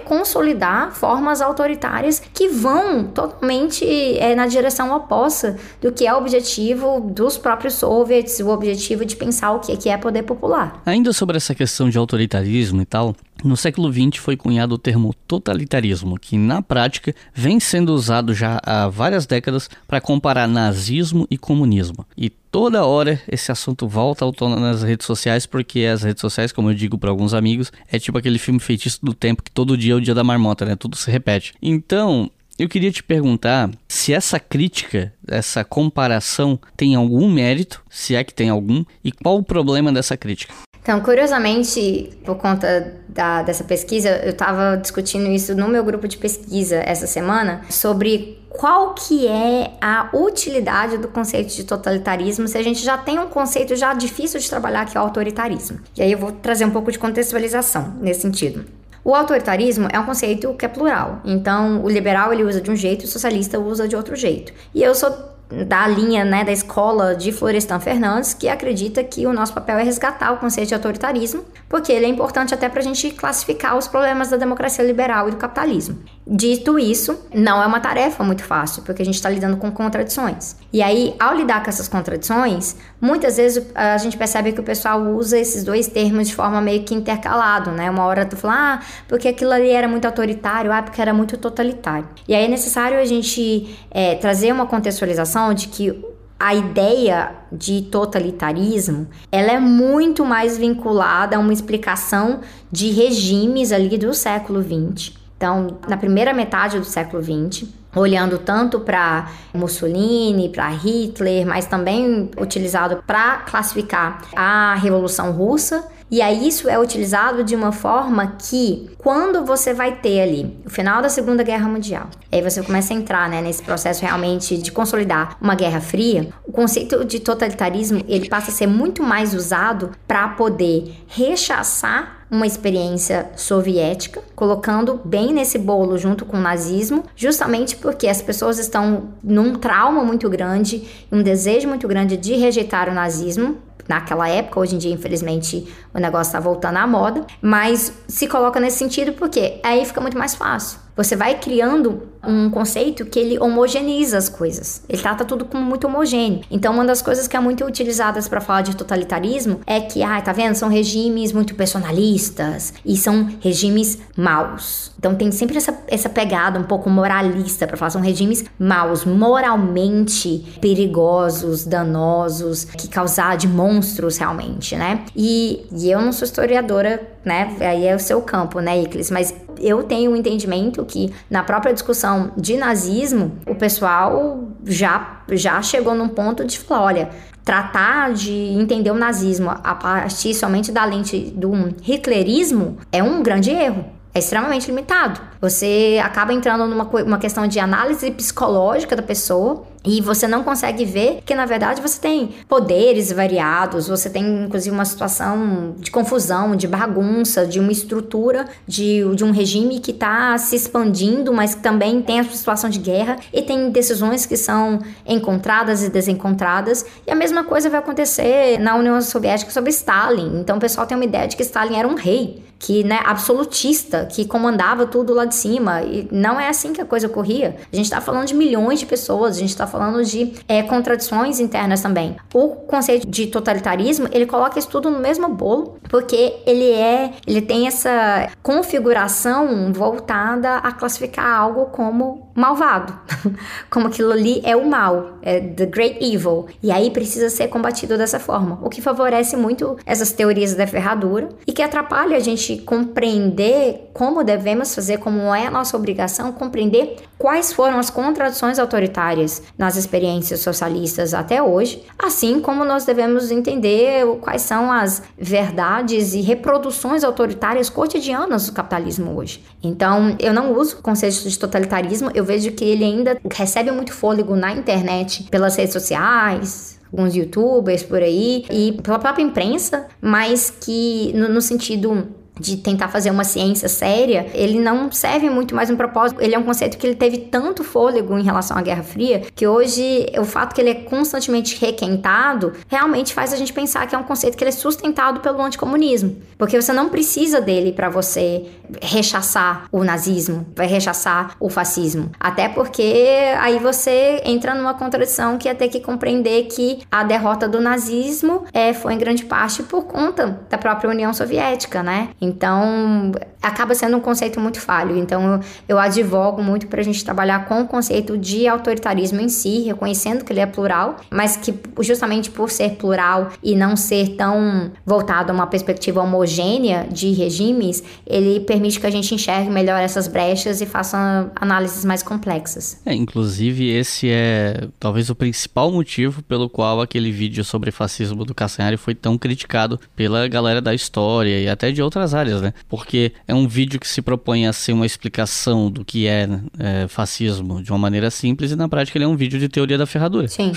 [0.00, 3.84] consolidar formas autoritárias que vão totalmente
[4.18, 9.16] é, na direção oposta do que é o objetivo dos próprios soviets, o objetivo de
[9.16, 10.82] pensar o que é poder popular.
[10.84, 13.14] Ainda sobre essa questão de autoritarismo e tal,
[13.44, 18.60] no século XX foi cunhado o termo totalitarismo, que na prática vem sendo usado já
[18.64, 22.06] há várias décadas para comparar nazismo e comunismo.
[22.16, 26.52] E toda hora esse assunto volta à tona nas redes sociais, porque as redes sociais,
[26.52, 29.76] como eu digo para alguns amigos, é tipo aquele filme feitiço do tempo que todo
[29.76, 30.74] dia é o dia da marmota, né?
[30.74, 31.52] Tudo se repete.
[31.60, 38.22] Então, eu queria te perguntar se essa crítica, essa comparação tem algum mérito, se é
[38.22, 40.54] que tem algum, e qual o problema dessa crítica?
[40.84, 46.18] Então, curiosamente, por conta da, dessa pesquisa, eu estava discutindo isso no meu grupo de
[46.18, 52.62] pesquisa essa semana sobre qual que é a utilidade do conceito de totalitarismo se a
[52.62, 55.80] gente já tem um conceito já difícil de trabalhar que é o autoritarismo.
[55.96, 58.66] E aí eu vou trazer um pouco de contextualização nesse sentido.
[59.02, 61.22] O autoritarismo é um conceito que é plural.
[61.24, 64.52] Então, o liberal ele usa de um jeito, o socialista usa de outro jeito.
[64.74, 65.33] E eu sou
[65.66, 69.82] da linha né, da escola de Florestan Fernandes, que acredita que o nosso papel é
[69.82, 73.86] resgatar o conceito de autoritarismo, porque ele é importante até para a gente classificar os
[73.86, 75.98] problemas da democracia liberal e do capitalismo.
[76.26, 80.56] Dito isso, não é uma tarefa muito fácil, porque a gente está lidando com contradições.
[80.74, 85.00] E aí, ao lidar com essas contradições, muitas vezes a gente percebe que o pessoal
[85.00, 87.88] usa esses dois termos de forma meio que intercalado, né?
[87.88, 91.36] Uma hora tu fala, ah, porque aquilo ali era muito autoritário, ah, porque era muito
[91.36, 92.08] totalitário.
[92.26, 96.04] E aí é necessário a gente é, trazer uma contextualização de que
[96.40, 102.40] a ideia de totalitarismo ela é muito mais vinculada a uma explicação
[102.72, 108.80] de regimes ali do século XX então, na primeira metade do século XX, olhando tanto
[108.80, 115.88] para Mussolini, para Hitler, mas também utilizado para classificar a Revolução Russa.
[116.10, 120.70] E aí isso é utilizado de uma forma que, quando você vai ter ali o
[120.70, 124.70] final da Segunda Guerra Mundial, aí você começa a entrar né, nesse processo realmente de
[124.70, 129.92] consolidar uma Guerra Fria, o conceito de totalitarismo ele passa a ser muito mais usado
[130.06, 137.76] para poder rechaçar uma experiência soviética, colocando bem nesse bolo junto com o nazismo, justamente
[137.76, 142.94] porque as pessoas estão num trauma muito grande, um desejo muito grande de rejeitar o
[142.94, 148.26] nazismo, naquela época, hoje em dia, infelizmente, o negócio está voltando à moda, mas se
[148.26, 150.78] coloca nesse sentido porque aí fica muito mais fácil.
[150.96, 154.82] você vai criando um conceito que ele homogeneiza as coisas.
[154.88, 156.40] Ele trata tudo como muito homogêneo.
[156.50, 160.20] Então, uma das coisas que é muito utilizadas para falar de totalitarismo é que, ah,
[160.20, 160.54] tá vendo?
[160.54, 164.92] São regimes muito personalistas e são regimes maus.
[164.98, 167.90] Então, tem sempre essa, essa pegada um pouco moralista para falar.
[167.90, 175.04] São regimes maus, moralmente perigosos, danosos, que causar de monstros realmente, né?
[175.14, 177.56] E, e eu não sou historiadora, né?
[177.60, 179.10] Aí é o seu campo, né, Iclis?
[179.10, 185.60] Mas eu tenho um entendimento que na própria discussão de nazismo, o pessoal já, já
[185.62, 187.10] chegou num ponto de falar, olha,
[187.44, 191.52] tratar de entender o nazismo a partir somente da lente do
[191.82, 193.84] hitlerismo é um grande erro.
[194.14, 195.20] É extremamente limitado.
[195.40, 200.84] Você acaba entrando numa uma questão de análise psicológica da pessoa e você não consegue
[200.84, 206.56] ver que, na verdade, você tem poderes variados, você tem, inclusive, uma situação de confusão,
[206.56, 211.62] de bagunça, de uma estrutura, de, de um regime que está se expandindo, mas que
[211.62, 216.86] também tem a situação de guerra e tem decisões que são encontradas e desencontradas.
[217.06, 220.40] E a mesma coisa vai acontecer na União Soviética sobre Stalin.
[220.40, 224.06] Então, o pessoal tem uma ideia de que Stalin era um rei, que, né, absolutista,
[224.06, 225.82] que comandava tudo lá de cima.
[225.82, 227.56] E não é assim que a coisa ocorria.
[227.70, 231.40] A gente está falando de milhões de pessoas, a gente está falando de é, contradições
[231.40, 232.16] internas também.
[232.32, 237.42] O conceito de totalitarismo, ele coloca isso tudo no mesmo bolo, porque ele é, ele
[237.42, 242.98] tem essa configuração voltada a classificar algo como malvado,
[243.70, 247.96] como aquilo ali é o mal, é the great evil, e aí precisa ser combatido
[247.96, 252.58] dessa forma, o que favorece muito essas teorias da ferradura e que atrapalha a gente
[252.58, 259.42] compreender como devemos fazer, como é a nossa obrigação compreender quais foram as contradições autoritárias
[259.56, 266.20] nas experiências socialistas até hoje, assim como nós devemos entender quais são as verdades e
[266.20, 269.44] reproduções autoritárias cotidianas do capitalismo hoje.
[269.62, 273.92] Então, eu não uso o conceito de totalitarismo, eu vejo que ele ainda recebe muito
[273.92, 280.50] fôlego na internet, pelas redes sociais, alguns youtubers por aí e pela própria imprensa, mas
[280.50, 282.08] que no, no sentido
[282.38, 286.20] de tentar fazer uma ciência séria, ele não serve muito mais um propósito.
[286.20, 289.46] Ele é um conceito que ele teve tanto fôlego em relação à Guerra Fria que
[289.46, 293.98] hoje o fato que ele é constantemente requentado realmente faz a gente pensar que é
[293.98, 298.46] um conceito que ele é sustentado pelo anticomunismo, porque você não precisa dele para você
[298.82, 303.04] rechaçar o nazismo, vai rechaçar o fascismo, até porque
[303.38, 308.44] aí você entra numa contradição que é ter que compreender que a derrota do nazismo
[308.52, 312.08] é, foi em grande parte por conta da própria União Soviética, né?
[312.24, 313.12] Então,
[313.42, 314.96] acaba sendo um conceito muito falho.
[314.96, 319.28] Então, eu, eu advogo muito para a gente trabalhar com o conceito de autoritarismo em
[319.28, 324.16] si, reconhecendo que ele é plural, mas que justamente por ser plural e não ser
[324.16, 329.80] tão voltado a uma perspectiva homogênea de regimes, ele permite que a gente enxergue melhor
[329.80, 332.80] essas brechas e faça análises mais complexas.
[332.86, 338.34] É, inclusive, esse é talvez o principal motivo pelo qual aquele vídeo sobre fascismo do
[338.34, 342.54] Castanhari foi tão criticado pela galera da história e até de outras áreas, né?
[342.68, 346.88] Porque é um vídeo que se propõe a ser uma explicação do que é, é
[346.88, 349.86] fascismo de uma maneira simples e na prática ele é um vídeo de teoria da
[349.86, 350.28] ferradura.
[350.28, 350.52] Sim.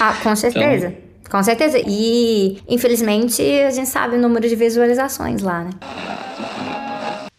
[0.00, 0.86] ah, com certeza.
[0.88, 1.12] Então...
[1.30, 1.78] Com certeza.
[1.86, 5.70] E, infelizmente, a gente sabe o número de visualizações lá, né?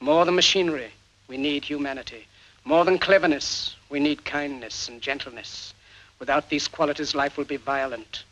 [0.01, 0.89] More than machinery,
[1.29, 2.27] we need humanity.
[2.65, 5.75] More than cleverness, we need kindness and gentleness.
[6.19, 8.25] Without these qualities, life will be violent.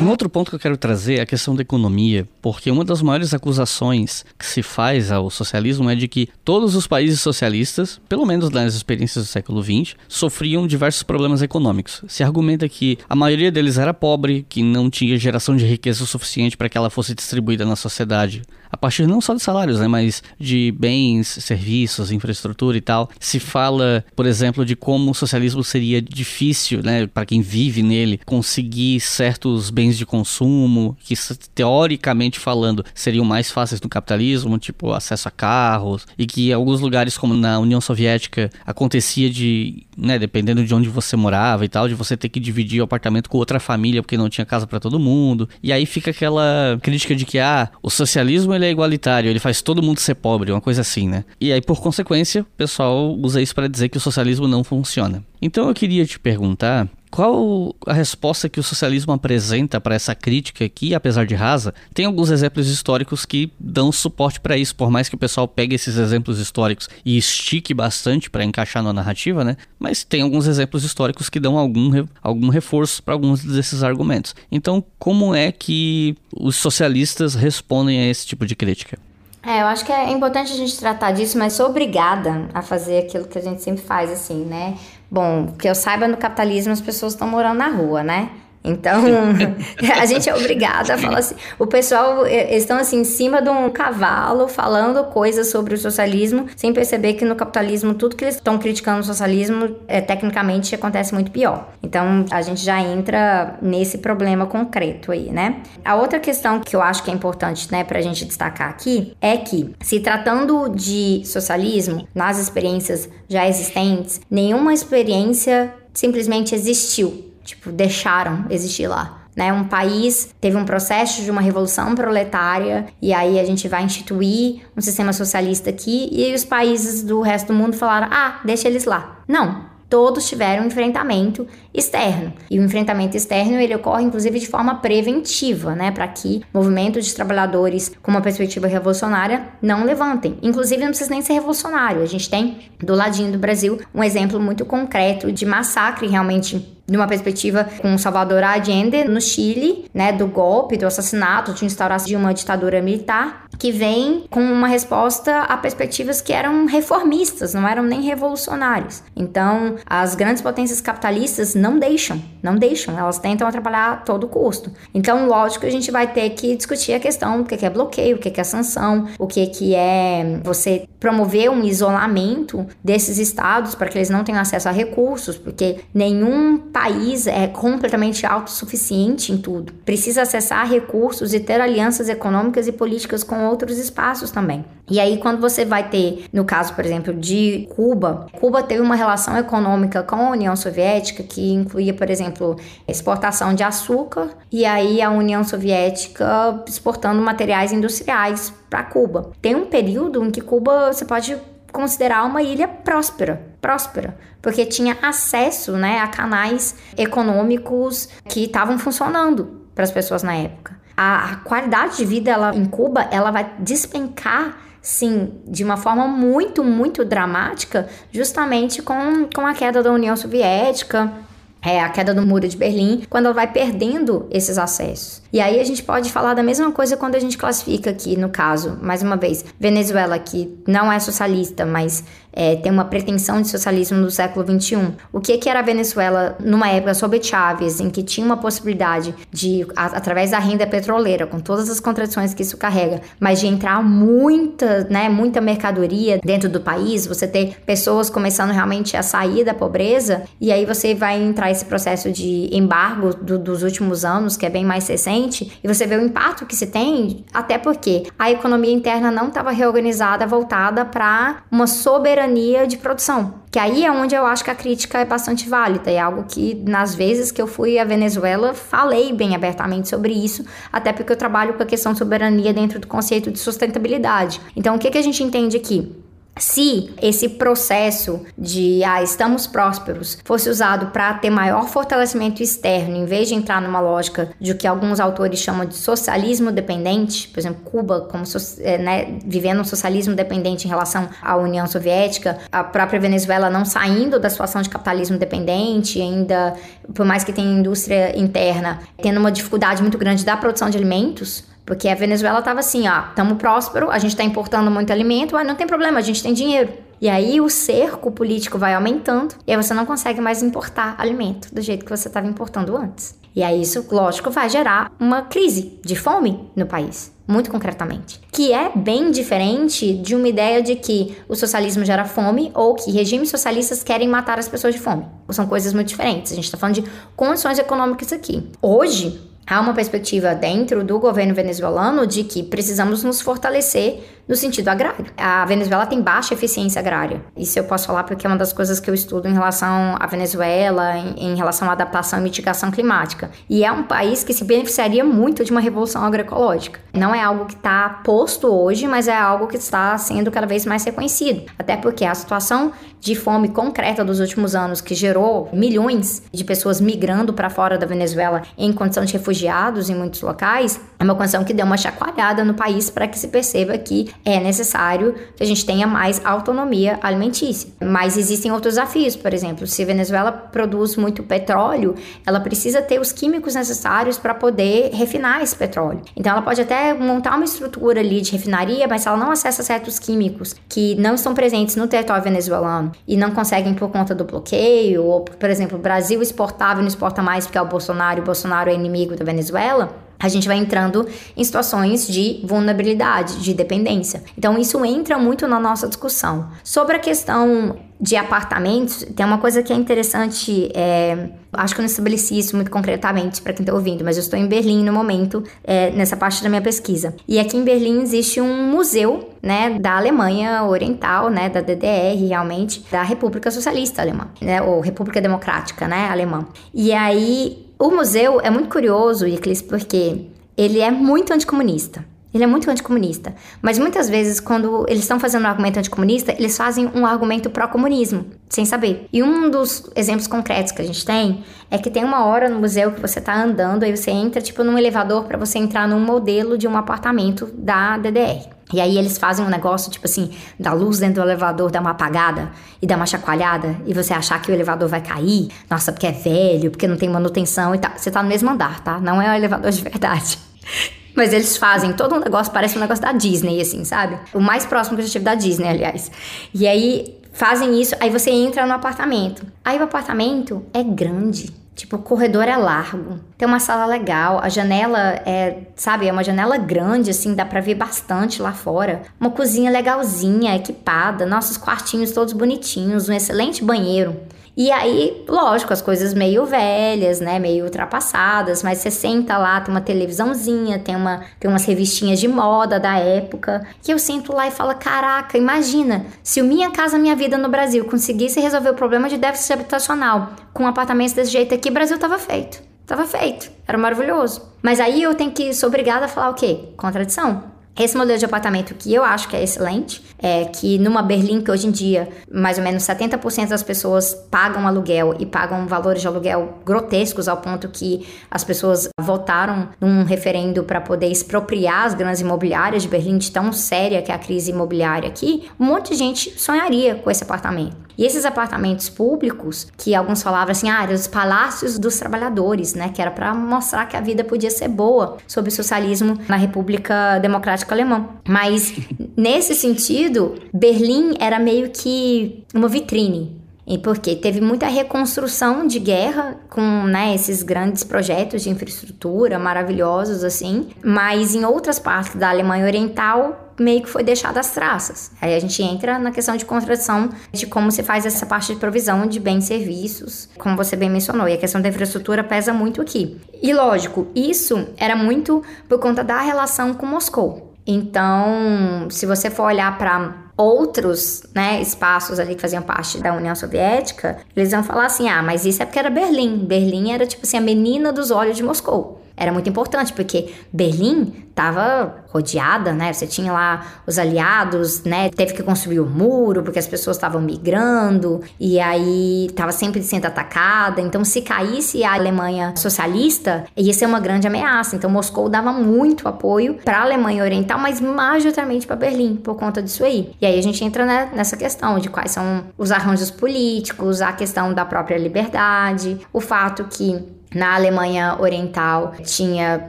[0.00, 3.02] Um outro ponto que eu quero trazer é a questão da economia, porque uma das
[3.02, 8.24] maiores acusações que se faz ao socialismo é de que todos os países socialistas, pelo
[8.24, 12.02] menos nas experiências do século XX, sofriam diversos problemas econômicos.
[12.08, 16.56] Se argumenta que a maioria deles era pobre, que não tinha geração de riqueza suficiente
[16.56, 18.42] para que ela fosse distribuída na sociedade
[18.76, 23.08] a partir não só de salários, né, mas de bens, serviços, infraestrutura e tal.
[23.18, 28.20] Se fala, por exemplo, de como o socialismo seria difícil, né, para quem vive nele,
[28.26, 31.14] conseguir certos bens de consumo que
[31.54, 36.80] teoricamente falando seriam mais fáceis no capitalismo, tipo acesso a carros, e que em alguns
[36.80, 41.88] lugares como na União Soviética acontecia de, né, dependendo de onde você morava e tal,
[41.88, 44.78] de você ter que dividir o apartamento com outra família porque não tinha casa para
[44.78, 45.48] todo mundo.
[45.62, 49.62] E aí fica aquela crítica de que ah, o socialismo ele é igualitário, ele faz
[49.62, 51.24] todo mundo ser pobre, uma coisa assim, né?
[51.40, 55.24] E aí, por consequência, o pessoal usa isso para dizer que o socialismo não funciona.
[55.40, 60.68] Então eu queria te perguntar qual a resposta que o socialismo apresenta para essa crítica
[60.68, 65.08] que, apesar de rasa, tem alguns exemplos históricos que dão suporte para isso, por mais
[65.08, 69.56] que o pessoal pegue esses exemplos históricos e estique bastante para encaixar na narrativa, né?
[69.78, 74.34] Mas tem alguns exemplos históricos que dão algum, algum reforço para alguns desses argumentos.
[74.52, 78.98] Então, como é que os socialistas respondem a esse tipo de crítica?
[79.42, 82.98] É, eu acho que é importante a gente tratar disso, mas sou obrigada a fazer
[82.98, 84.76] aquilo que a gente sempre faz, assim, né?
[85.16, 88.28] Bom, que eu saiba, no capitalismo as pessoas estão morando na rua, né?
[88.66, 89.04] Então,
[89.98, 91.36] a gente é obrigada a falar assim.
[91.58, 96.72] O pessoal, estão assim, em cima de um cavalo, falando coisas sobre o socialismo, sem
[96.72, 101.30] perceber que no capitalismo, tudo que eles estão criticando o socialismo, é, tecnicamente acontece muito
[101.30, 101.68] pior.
[101.82, 105.62] Então, a gente já entra nesse problema concreto aí, né?
[105.84, 109.36] A outra questão que eu acho que é importante, né, pra gente destacar aqui, é
[109.36, 118.44] que, se tratando de socialismo, nas experiências já existentes, nenhuma experiência simplesmente existiu tipo, deixaram
[118.50, 119.22] existir lá.
[119.36, 123.84] Né, um país teve um processo de uma revolução proletária e aí a gente vai
[123.84, 128.66] instituir um sistema socialista aqui e os países do resto do mundo falaram: "Ah, deixa
[128.66, 129.18] eles lá".
[129.28, 132.32] Não, todos tiveram um enfrentamento externo.
[132.50, 137.14] E o enfrentamento externo ele ocorre inclusive de forma preventiva, né, para que movimentos de
[137.14, 140.38] trabalhadores com uma perspectiva revolucionária não levantem.
[140.42, 142.02] Inclusive não precisa nem ser revolucionário.
[142.02, 146.96] A gente tem do ladinho do Brasil um exemplo muito concreto de massacre realmente de
[146.96, 152.16] uma perspectiva com Salvador Allende no Chile, né, do golpe, do assassinato, de instauração de
[152.16, 157.82] uma ditadura militar, que vem com uma resposta a perspectivas que eram reformistas, não eram
[157.82, 159.02] nem revolucionárias.
[159.14, 164.70] Então, as grandes potências capitalistas não deixam, não deixam, elas tentam atrapalhar a todo custo.
[164.94, 168.18] Então, lógico, a gente vai ter que discutir a questão do que é bloqueio, o
[168.18, 174.10] que é sanção, o que é você promover um isolamento desses estados para que eles
[174.10, 179.72] não tenham acesso a recursos, porque nenhum país é completamente autossuficiente em tudo.
[179.84, 184.64] Precisa acessar recursos e ter alianças econômicas e políticas com outros espaços também.
[184.88, 188.94] E aí, quando você vai ter, no caso, por exemplo, de Cuba, Cuba teve uma
[188.94, 192.56] relação econômica com a União Soviética que incluía, por exemplo,
[192.86, 199.32] exportação de açúcar, e aí a União Soviética exportando materiais industriais para Cuba.
[199.42, 201.36] Tem um período em que Cuba você pode
[201.72, 209.66] considerar uma ilha próspera, próspera, porque tinha acesso, né, a canais econômicos que estavam funcionando
[209.74, 210.75] para as pessoas na época.
[210.96, 216.62] A, qualidade de vida ela, em Cuba, ela vai despencar sim, de uma forma muito,
[216.62, 221.12] muito dramática, justamente com, com a queda da União Soviética,
[221.60, 225.20] é, a queda do muro de Berlim, quando ela vai perdendo esses acessos.
[225.32, 228.28] E aí a gente pode falar da mesma coisa quando a gente classifica aqui, no
[228.28, 232.04] caso, mais uma vez, Venezuela, que não é socialista, mas
[232.36, 234.92] é, tem uma pretensão de socialismo no século XXI.
[235.10, 239.14] O que, que era a Venezuela numa época sob Chávez, em que tinha uma possibilidade
[239.32, 243.46] de, a, através da renda petroleira, com todas as contradições que isso carrega, mas de
[243.46, 249.42] entrar muita, né, muita mercadoria dentro do país, você ter pessoas começando realmente a sair
[249.42, 254.36] da pobreza, e aí você vai entrar esse processo de embargo do, dos últimos anos,
[254.36, 258.02] que é bem mais recente, e você vê o impacto que se tem, até porque
[258.18, 263.34] a economia interna não estava reorganizada, voltada para uma soberania soberania de produção.
[263.50, 265.90] Que aí é onde eu acho que a crítica é bastante válida.
[265.90, 270.44] É algo que, nas vezes que eu fui à Venezuela, falei bem abertamente sobre isso,
[270.72, 274.40] até porque eu trabalho com a questão de soberania dentro do conceito de sustentabilidade.
[274.54, 276.05] Então, o que, que a gente entende aqui?
[276.38, 283.06] Se esse processo de ah, estamos prósperos fosse usado para ter maior fortalecimento externo, em
[283.06, 287.40] vez de entrar numa lógica de o que alguns autores chamam de socialismo dependente, por
[287.40, 288.24] exemplo, Cuba como
[288.60, 293.64] é, né, vivendo um socialismo dependente em relação à União Soviética, a própria Venezuela não
[293.64, 296.54] saindo da situação de capitalismo dependente, ainda,
[296.94, 301.44] por mais que tenha indústria interna, tendo uma dificuldade muito grande da produção de alimentos,
[301.66, 305.46] porque a Venezuela estava assim, ó, estamos próspero, a gente está importando muito alimento, mas
[305.46, 306.72] não tem problema, a gente tem dinheiro.
[307.00, 311.54] E aí o cerco político vai aumentando e aí você não consegue mais importar alimento
[311.54, 313.18] do jeito que você estava importando antes.
[313.34, 318.18] E aí isso, lógico, vai gerar uma crise de fome no país, muito concretamente.
[318.32, 322.90] Que é bem diferente de uma ideia de que o socialismo gera fome ou que
[322.90, 325.04] regimes socialistas querem matar as pessoas de fome.
[325.28, 326.32] São coisas muito diferentes.
[326.32, 326.84] A gente está falando de
[327.14, 328.48] condições econômicas aqui.
[328.62, 334.68] Hoje, há uma perspectiva dentro do governo venezuelano de que precisamos nos fortalecer no sentido
[334.68, 335.06] agrário.
[335.16, 337.22] A Venezuela tem baixa eficiência agrária.
[337.36, 340.06] Isso eu posso falar porque é uma das coisas que eu estudo em relação à
[340.06, 343.30] Venezuela, em, em relação à adaptação e mitigação climática.
[343.48, 346.80] E é um país que se beneficiaria muito de uma revolução agroecológica.
[346.92, 350.66] Não é algo que está posto hoje, mas é algo que está sendo cada vez
[350.66, 351.42] mais reconhecido.
[351.58, 356.80] Até porque a situação de fome concreta dos últimos anos, que gerou milhões de pessoas
[356.80, 361.44] migrando para fora da Venezuela em condição de refugiados em muitos locais, é uma condição
[361.44, 365.46] que deu uma chacoalhada no país para que se perceba que é necessário que a
[365.46, 367.70] gente tenha mais autonomia alimentícia.
[367.80, 371.94] Mas existem outros desafios, por exemplo, se a Venezuela produz muito petróleo,
[372.24, 376.02] ela precisa ter os químicos necessários para poder refinar esse petróleo.
[376.16, 379.62] Então ela pode até montar uma estrutura ali de refinaria, mas se ela não acessa
[379.62, 384.24] certos químicos que não estão presentes no território venezuelano e não conseguem por conta do
[384.24, 388.20] bloqueio, ou por exemplo, o Brasil exportava e não exporta mais porque é o Bolsonaro
[388.20, 391.06] e o Bolsonaro é inimigo da Venezuela, a gente vai entrando
[391.36, 394.22] em situações de vulnerabilidade, de dependência.
[394.36, 396.48] Então, isso entra muito na nossa discussão.
[396.64, 401.82] Sobre a questão de apartamentos, tem uma coisa que é interessante, é, acho que eu
[401.82, 404.92] não estabeleci isso muito concretamente para quem está ouvindo, mas eu estou em Berlim no
[404.92, 407.14] momento, é, nessa parte da minha pesquisa.
[407.26, 412.84] E aqui em Berlim existe um museu, né, da Alemanha Oriental, né, da DDR, realmente,
[412.90, 416.46] da República Socialista Alemã, né, ou República Democrática, né, alemã.
[416.74, 420.26] E aí o museu é muito curioso, Iclis, porque
[420.56, 422.04] ele é muito anticomunista.
[422.32, 423.34] Ele é muito anticomunista.
[423.62, 428.26] Mas muitas vezes, quando eles estão fazendo um argumento anticomunista, eles fazem um argumento pró-comunismo,
[428.48, 429.08] sem saber.
[429.12, 432.60] E um dos exemplos concretos que a gente tem é que tem uma hora no
[432.60, 436.00] museu que você está andando, aí você entra, tipo, num elevador para você entrar num
[436.00, 438.55] modelo de um apartamento da DDR.
[438.72, 441.90] E aí eles fazem um negócio, tipo assim, da luz dentro do elevador dar uma
[441.90, 442.50] apagada
[442.82, 445.48] e dar uma chacoalhada e você achar que o elevador vai cair.
[445.70, 447.92] Nossa, porque é velho, porque não tem manutenção e tal.
[447.96, 448.98] Você tá no mesmo andar, tá?
[448.98, 450.38] Não é um elevador de verdade.
[451.14, 454.18] Mas eles fazem todo um negócio, parece um negócio da Disney, assim, sabe?
[454.34, 456.10] O mais próximo que eu já tive da Disney, aliás.
[456.52, 459.46] E aí fazem isso, aí você entra no apartamento.
[459.64, 464.48] Aí o apartamento é grande Tipo, o corredor é largo, tem uma sala legal, a
[464.48, 469.02] janela é, sabe, é uma janela grande, assim, dá pra ver bastante lá fora.
[469.20, 474.16] Uma cozinha legalzinha, equipada, nossos quartinhos todos bonitinhos, um excelente banheiro.
[474.56, 477.38] E aí, lógico, as coisas meio velhas, né?
[477.38, 482.26] Meio ultrapassadas, mas você senta lá, tem uma televisãozinha, tem, uma, tem umas revistinhas de
[482.26, 483.66] moda da época.
[483.82, 487.50] Que eu sento lá e falo: caraca, imagina, se o Minha Casa Minha Vida no
[487.50, 491.98] Brasil conseguisse resolver o problema de déficit habitacional com apartamentos desse jeito aqui, o Brasil
[491.98, 492.62] tava feito.
[492.86, 493.50] Tava feito.
[493.68, 494.40] Era maravilhoso.
[494.62, 496.70] Mas aí eu tenho que sou obrigada a falar o quê?
[496.78, 497.55] Contradição.
[497.78, 501.50] Esse modelo de apartamento que eu acho que é excelente, é que numa Berlim que
[501.50, 506.08] hoje em dia mais ou menos 70% das pessoas pagam aluguel e pagam valores de
[506.08, 512.22] aluguel grotescos ao ponto que as pessoas votaram num referendo para poder expropriar as grandes
[512.22, 515.96] imobiliárias de Berlim de tão séria que é a crise imobiliária aqui, um monte de
[515.96, 517.85] gente sonharia com esse apartamento.
[517.98, 522.90] E esses apartamentos públicos, que alguns falavam assim, ah, eram os palácios dos trabalhadores, né,
[522.90, 527.18] que era para mostrar que a vida podia ser boa sob o socialismo na República
[527.18, 528.08] Democrática Alemã.
[528.28, 528.74] Mas
[529.16, 533.46] nesse sentido, Berlim era meio que uma vitrine.
[533.66, 540.22] E porque teve muita reconstrução de guerra com né, esses grandes projetos de infraestrutura maravilhosos
[540.22, 545.10] assim, mas em outras partes da Alemanha Oriental meio que foi deixado as traças.
[545.20, 548.60] Aí a gente entra na questão de contradição de como se faz essa parte de
[548.60, 552.52] provisão de bens e serviços, como você bem mencionou, e a questão da infraestrutura pesa
[552.52, 553.20] muito aqui.
[553.42, 557.54] E lógico, isso era muito por conta da relação com Moscou.
[557.66, 563.34] Então, se você for olhar para outros né, espaços ali que faziam parte da União
[563.34, 566.44] Soviética, eles vão falar assim: ah, mas isso é porque era Berlim.
[566.46, 569.02] Berlim era tipo assim a menina dos olhos de Moscou.
[569.16, 572.92] Era muito importante porque Berlim estava rodeada, né?
[572.92, 575.10] Você tinha lá os aliados, né?
[575.10, 580.06] Teve que construir o muro porque as pessoas estavam migrando e aí estava sempre sendo
[580.06, 580.80] atacada.
[580.80, 584.76] Então, se caísse a Alemanha socialista, ia ser uma grande ameaça.
[584.76, 589.62] Então, Moscou dava muito apoio para a Alemanha Oriental, mas majoritariamente para Berlim por conta
[589.62, 590.14] disso aí.
[590.20, 594.12] E aí a gente entra né, nessa questão de quais são os arranjos políticos, a
[594.12, 599.68] questão da própria liberdade, o fato que na Alemanha Oriental tinha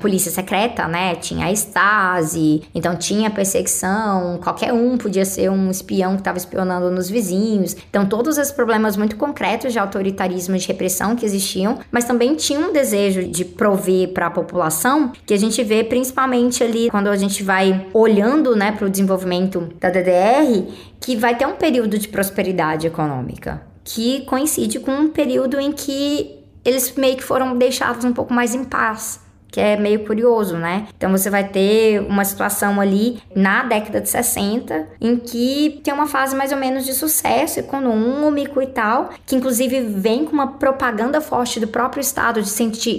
[0.00, 1.14] polícia secreta, né?
[1.14, 6.90] Tinha a Stasi, então tinha perseguição, qualquer um podia ser um espião que estava espionando
[6.90, 7.76] nos vizinhos.
[7.88, 12.60] Então todos esses problemas muito concretos de autoritarismo de repressão que existiam, mas também tinha
[12.60, 17.16] um desejo de prover para a população, que a gente vê principalmente ali quando a
[17.16, 20.66] gente vai olhando, né, para o desenvolvimento da DDR,
[21.00, 26.43] que vai ter um período de prosperidade econômica que coincide com um período em que
[26.64, 29.24] eles meio que foram deixados um pouco mais em paz
[29.54, 30.88] que é meio curioso, né?
[30.96, 36.08] Então você vai ter uma situação ali na década de 60 em que tem uma
[36.08, 41.20] fase mais ou menos de sucesso econômico e tal, que inclusive vem com uma propaganda
[41.20, 42.50] forte do próprio Estado de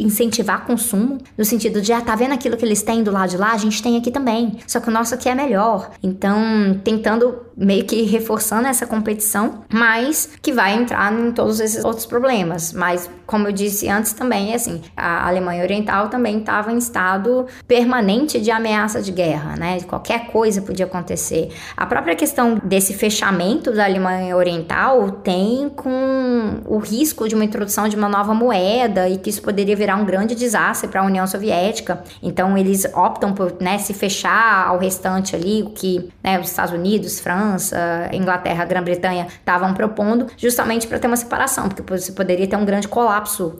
[0.02, 3.38] incentivar consumo, no sentido de, ah, tá vendo aquilo que eles têm do lado de
[3.38, 3.52] lá?
[3.52, 5.92] A gente tem aqui também, só que o nosso aqui é melhor.
[6.02, 12.06] Então, tentando meio que reforçando essa competição, mas que vai entrar em todos esses outros
[12.06, 12.72] problemas.
[12.72, 18.40] Mas como eu disse antes também, assim, a Alemanha Oriental também estava em estado permanente
[18.40, 19.80] de ameaça de guerra, né?
[19.82, 21.50] Qualquer coisa podia acontecer.
[21.76, 27.88] A própria questão desse fechamento da Alemanha Oriental tem com o risco de uma introdução
[27.88, 31.26] de uma nova moeda e que isso poderia virar um grande desastre para a União
[31.26, 32.04] Soviética.
[32.22, 36.74] Então eles optam por né, se fechar ao restante ali, o que né, os Estados
[36.74, 42.56] Unidos, França, Inglaterra, Grã-Bretanha estavam propondo, justamente para ter uma separação, porque você poderia ter
[42.56, 43.15] um grande colapso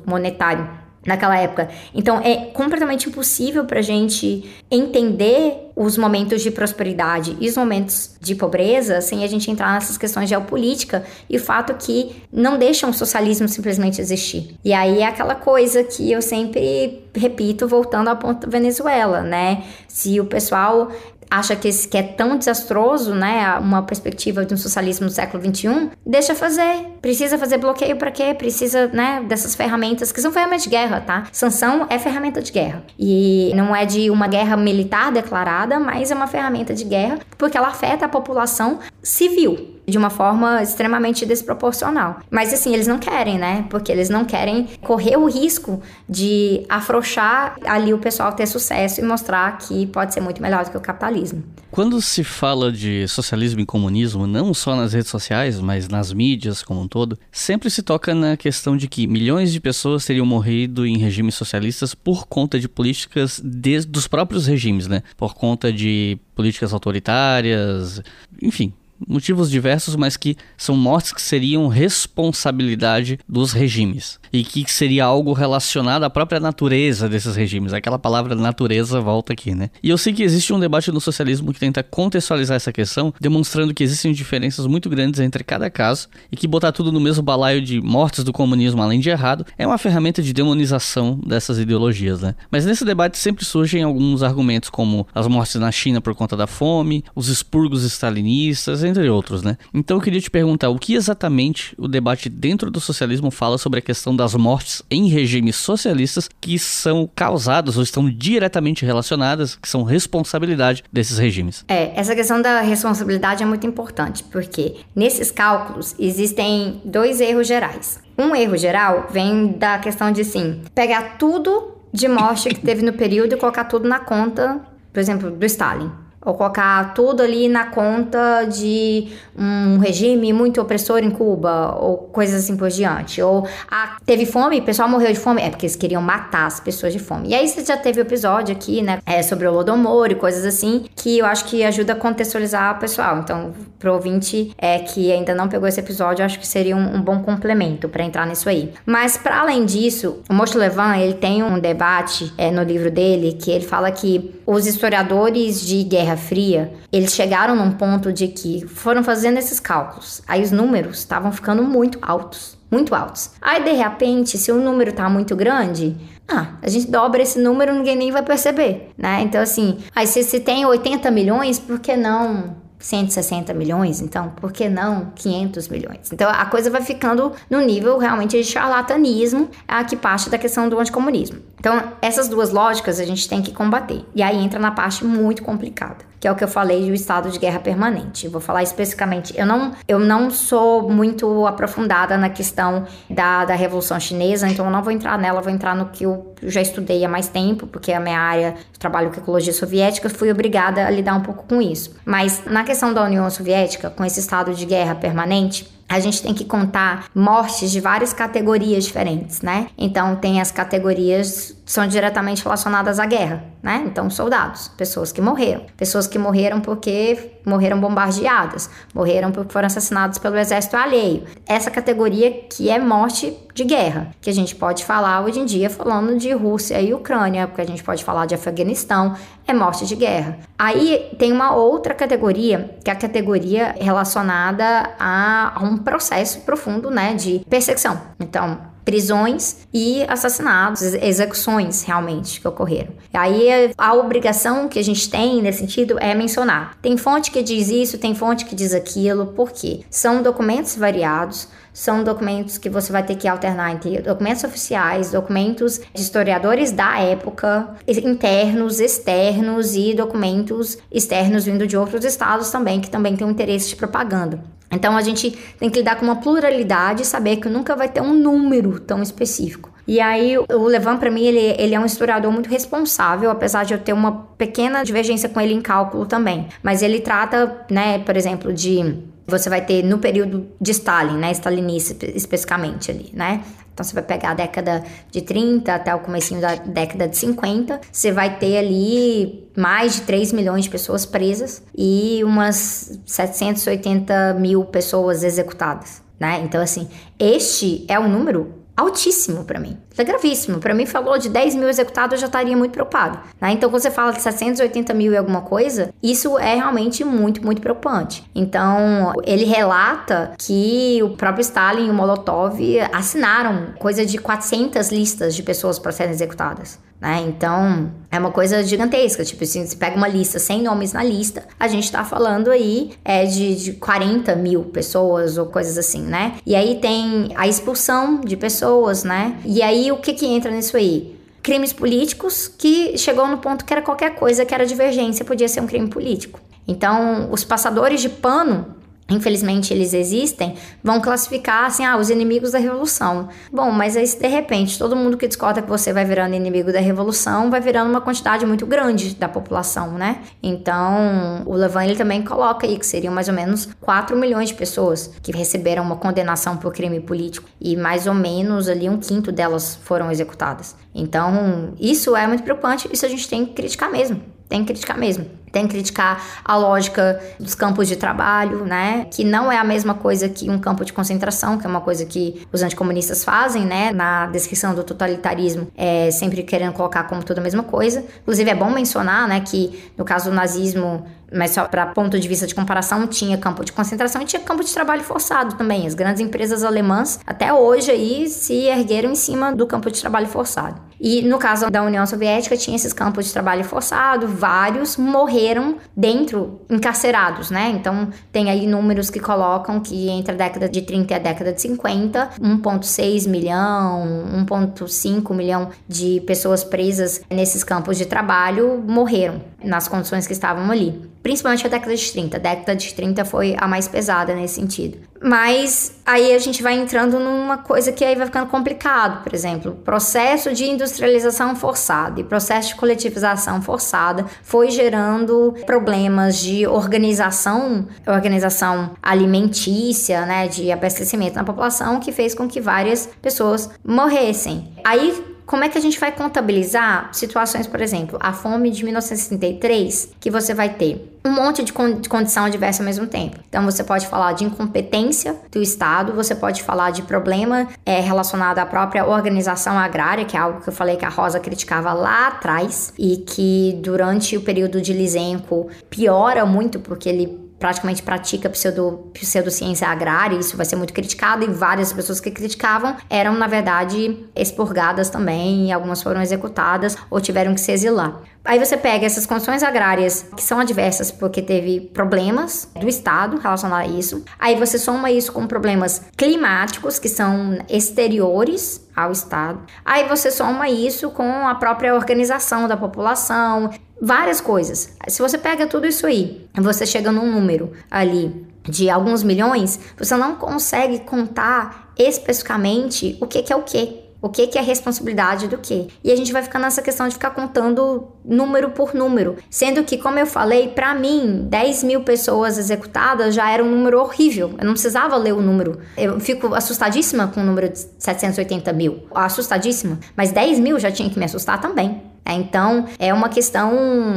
[0.06, 1.70] monetário naquela época.
[1.94, 8.16] Então é completamente impossível para a gente entender os momentos de prosperidade e os momentos
[8.22, 12.90] de pobreza sem a gente entrar nessas questões geopolítica e o fato que não deixam
[12.90, 14.56] o socialismo simplesmente existir.
[14.64, 19.64] E aí é aquela coisa que eu sempre repito voltando ao ponto da Venezuela, né?
[19.88, 20.90] Se o pessoal
[21.30, 25.44] acha que, esse, que é tão desastroso, né, uma perspectiva de um socialismo no século
[25.44, 26.86] XXI, deixa fazer.
[27.02, 28.34] Precisa fazer bloqueio para quê?
[28.34, 31.28] Precisa, né, dessas ferramentas que são ferramentas de guerra, tá?
[31.32, 32.84] Sanção é ferramenta de guerra.
[32.98, 37.58] E não é de uma guerra militar declarada, mas é uma ferramenta de guerra porque
[37.58, 42.20] ela afeta a população civil de uma forma extremamente desproporcional.
[42.30, 43.66] Mas assim, eles não querem, né?
[43.70, 49.04] Porque eles não querem correr o risco de afrouxar ali o pessoal ter sucesso e
[49.04, 51.44] mostrar que pode ser muito melhor do que o capitalismo.
[51.72, 56.64] Quando se fala de socialismo e comunismo, não só nas redes sociais, mas nas mídias
[56.64, 60.86] como um todo, sempre se toca na questão de que milhões de pessoas teriam morrido
[60.86, 65.04] em regimes socialistas por conta de políticas desde dos próprios regimes, né?
[65.18, 68.02] Por conta de políticas autoritárias,
[68.42, 68.74] enfim,
[69.08, 75.34] motivos diversos, mas que são mortes que seriam responsabilidade dos regimes e que seria algo
[75.34, 77.74] relacionado à própria natureza desses regimes.
[77.74, 79.70] Aquela palavra natureza volta aqui, né?
[79.82, 83.74] E eu sei que existe um debate no socialismo que tenta contextualizar essa questão, demonstrando
[83.74, 87.62] que existem diferenças muito grandes entre cada caso e que botar tudo no mesmo balaio
[87.62, 92.36] de mortes do comunismo, além de errado, é uma ferramenta de demonização dessas ideologias, né?
[92.52, 96.48] Mas nesse debate sempre surgem alguns argumentos como as mortes na China por conta da
[96.48, 99.58] fome, os expurgos stalinistas, entre outros, né?
[99.74, 103.80] Então eu queria te perguntar o que exatamente o debate dentro do socialismo fala sobre
[103.80, 109.68] a questão das mortes em regimes socialistas que são causadas ou estão diretamente relacionadas, que
[109.68, 111.64] são responsabilidade desses regimes.
[111.68, 118.00] É, essa questão da responsabilidade é muito importante, porque nesses cálculos existem dois erros gerais.
[118.18, 122.94] Um erro geral vem da questão de, sim, pegar tudo de morte que teve no
[122.94, 124.62] período e colocar tudo na conta,
[124.94, 129.08] por exemplo, do Stalin ou colocar tudo ali na conta de
[129.38, 133.22] um regime muito opressor em Cuba, ou coisas assim por diante.
[133.22, 135.42] Ou ah, teve fome, o pessoal morreu de fome.
[135.42, 137.30] É porque eles queriam matar as pessoas de fome.
[137.30, 139.00] E aí você já teve episódio aqui, né?
[139.06, 142.80] É, sobre o Lodomor e coisas assim, que eu acho que ajuda a contextualizar o
[142.80, 143.20] pessoal.
[143.20, 146.96] Então, pro ouvinte é, que ainda não pegou esse episódio, eu acho que seria um,
[146.96, 148.74] um bom complemento para entrar nisso aí.
[148.86, 153.34] Mas, para além disso, o Mocho Levan, ele tem um debate é, no livro dele
[153.34, 158.66] que ele fala que os historiadores de guerra Fria, eles chegaram num ponto de que
[158.68, 160.22] foram fazendo esses cálculos.
[160.28, 163.32] Aí os números estavam ficando muito altos, muito altos.
[163.42, 165.96] Aí de repente, se o número tá muito grande,
[166.28, 169.22] ah, a gente dobra esse número, ninguém nem vai perceber, né?
[169.22, 174.52] Então assim, aí se, se tem 80 milhões, por que não 160 milhões, então por
[174.52, 176.12] que não 500 milhões?
[176.12, 180.70] Então a coisa vai ficando no nível realmente de charlatanismo, a que parte da questão
[180.70, 181.40] do anticomunismo.
[181.60, 184.06] Então essas duas lógicas a gente tem que combater.
[184.14, 187.30] E aí entra na parte muito complicada que é o que eu falei do estado
[187.30, 188.28] de guerra permanente.
[188.28, 189.32] vou falar especificamente.
[189.38, 194.72] Eu não, eu não sou muito aprofundada na questão da, da Revolução Chinesa, então eu
[194.72, 197.92] não vou entrar nela, vou entrar no que eu já estudei há mais tempo, porque
[197.92, 201.62] a minha área de trabalho com ecologia soviética, fui obrigada a lidar um pouco com
[201.62, 201.96] isso.
[202.06, 206.34] Mas na questão da União Soviética, com esse estado de guerra permanente, a gente tem
[206.34, 209.68] que contar mortes de várias categorias diferentes, né?
[209.78, 213.84] Então tem as categorias são diretamente relacionadas à guerra, né?
[213.86, 220.20] Então soldados, pessoas que morreram, pessoas que morreram porque morreram bombardeadas, morreram porque foram assassinados
[220.20, 221.24] pelo exército alheio.
[221.48, 225.70] Essa categoria que é morte de guerra, que a gente pode falar hoje em dia
[225.70, 229.16] falando de Rússia e Ucrânia, porque a gente pode falar de Afeganistão,
[229.48, 230.40] é morte de guerra.
[230.58, 236.92] Aí tem uma outra categoria, que é a categoria relacionada a, a um processo profundo,
[236.92, 238.00] né, de perseguição.
[238.20, 242.94] Então, prisões e assassinatos, execuções realmente que ocorreram.
[243.12, 246.78] Aí a obrigação que a gente tem nesse sentido é mencionar.
[246.82, 249.82] Tem fonte que diz isso, tem fonte que diz aquilo, por quê?
[249.90, 255.82] São documentos variados, são documentos que você vai ter que alternar entre documentos oficiais, documentos
[255.94, 262.90] de historiadores da época, internos, externos e documentos externos vindo de outros estados também, que
[262.90, 264.55] também tem um interesse de propaganda.
[264.72, 268.02] Então a gente tem que lidar com uma pluralidade e saber que nunca vai ter
[268.02, 269.74] um número tão específico.
[269.88, 273.74] E aí o Levan para mim ele, ele é um historiador muito responsável, apesar de
[273.74, 276.48] eu ter uma pequena divergência com ele em cálculo também.
[276.64, 281.32] Mas ele trata, né, por exemplo, de você vai ter no período de Stalin, né,
[281.32, 283.44] stalinista especificamente ali, né?
[283.74, 287.82] Então você vai pegar a década de 30 até o comecinho da década de 50,
[287.92, 294.64] você vai ter ali mais de 3 milhões de pessoas presas e umas 780 mil
[294.64, 296.42] pessoas executadas, né?
[296.44, 296.88] Então assim,
[297.20, 299.78] este é um número altíssimo para mim.
[299.96, 300.60] Isso é gravíssimo.
[300.60, 303.18] Para mim, falou de 10 mil executados, eu já estaria muito preocupado.
[303.40, 303.54] Né?
[303.54, 307.62] Então, quando você fala de 780 mil e alguma coisa, isso é realmente muito, muito
[307.62, 308.30] preocupante.
[308.36, 312.60] Então, ele relata que o próprio Stalin e o Molotov
[312.92, 316.78] assinaram coisa de 400 listas de pessoas para serem executadas.
[317.00, 317.24] Né?
[317.28, 319.24] Então, é uma coisa gigantesca.
[319.24, 323.26] Tipo, se pega uma lista sem nomes na lista, a gente tá falando aí é,
[323.26, 326.36] de, de 40 mil pessoas ou coisas assim, né?
[326.46, 329.38] E aí tem a expulsão de pessoas, né?
[329.46, 331.16] E aí o que que entra nisso aí?
[331.42, 335.62] Crimes políticos que chegou no ponto que era qualquer coisa que era divergência, podia ser
[335.62, 336.40] um crime político.
[336.68, 338.75] Então, os passadores de pano
[339.10, 343.30] infelizmente eles existem, vão classificar assim, ah, os inimigos da revolução.
[343.52, 346.80] Bom, mas aí de repente todo mundo que discorda que você vai virando inimigo da
[346.80, 350.22] revolução, vai virando uma quantidade muito grande da população, né?
[350.42, 354.56] Então, o Levan ele também coloca aí que seriam mais ou menos 4 milhões de
[354.56, 359.32] pessoas que receberam uma condenação por crime político e mais ou menos ali um quinto
[359.32, 360.76] delas foram executadas.
[360.94, 364.22] Então, isso é muito preocupante, isso a gente tem que criticar mesmo.
[364.48, 365.26] Tem que criticar mesmo.
[365.56, 369.08] Tem que criticar a lógica dos campos de trabalho, né?
[369.10, 372.06] Que não é a mesma coisa que um campo de concentração, que é uma coisa
[372.06, 373.94] que os anticomunistas fazem, né?
[373.94, 378.04] Na descrição do totalitarismo, é sempre querendo colocar como tudo a mesma coisa.
[378.24, 382.28] Inclusive, é bom mencionar, né, que no caso do nazismo mas só para ponto de
[382.28, 385.86] vista de comparação, tinha campo de concentração e tinha campo de trabalho forçado também.
[385.86, 390.28] As grandes empresas alemãs até hoje aí se ergueram em cima do campo de trabalho
[390.28, 390.82] forçado.
[391.00, 396.62] E no caso da União Soviética tinha esses campos de trabalho forçado, vários morreram dentro,
[396.70, 397.70] encarcerados, né?
[397.70, 401.52] Então tem aí números que colocam que entre a década de 30 e a década
[401.52, 409.88] de 50, 1.6 milhão, 1.5 milhão de pessoas presas nesses campos de trabalho morreram nas
[409.88, 412.38] condições que estavam ali principalmente a década de 30.
[412.38, 415.00] A década de 30 foi a mais pesada nesse sentido.
[415.20, 419.72] Mas aí a gente vai entrando numa coisa que aí vai ficando complicado, por exemplo,
[419.84, 428.92] processo de industrialização forçada e processo de coletivização forçada foi gerando problemas de organização, organização
[429.02, 434.72] alimentícia, né, de abastecimento na população, que fez com que várias pessoas morressem.
[434.84, 440.10] Aí como é que a gente vai contabilizar situações, por exemplo, a fome de 1963,
[440.20, 443.40] que você vai ter um monte de, con de condição adversa ao mesmo tempo.
[443.50, 448.60] Então, você pode falar de incompetência do Estado, você pode falar de problema é, relacionado
[448.60, 452.28] à própria organização agrária, que é algo que eu falei que a Rosa criticava lá
[452.28, 459.10] atrás, e que durante o período de Lisenko piora muito, porque ele praticamente pratica pseudo,
[459.14, 464.26] pseudociência agrária, isso vai ser muito criticado, e várias pessoas que criticavam eram, na verdade,
[464.36, 468.22] expurgadas também, algumas foram executadas ou tiveram que se exilar.
[468.46, 473.92] Aí você pega essas condições agrárias que são adversas porque teve problemas do Estado relacionados
[473.92, 474.24] a isso.
[474.38, 479.60] Aí você soma isso com problemas climáticos que são exteriores ao Estado.
[479.84, 484.94] Aí você soma isso com a própria organização da população, várias coisas.
[485.08, 490.16] Se você pega tudo isso aí, você chega num número ali de alguns milhões, você
[490.16, 494.06] não consegue contar especificamente o que, que é o que.
[494.22, 495.88] O que, que é responsabilidade do que?
[496.04, 499.36] E a gente vai ficar nessa questão de ficar contando número por número.
[499.52, 504.00] Sendo que, como eu falei, para mim, 10 mil pessoas executadas já era um número
[504.00, 504.56] horrível.
[504.58, 505.80] Eu não precisava ler o número.
[505.96, 509.04] Eu fico assustadíssima com o número de 780 mil.
[509.14, 510.00] Assustadíssima.
[510.18, 512.02] Mas 10 mil já tinha que me assustar também.
[512.26, 513.72] É, então, é uma questão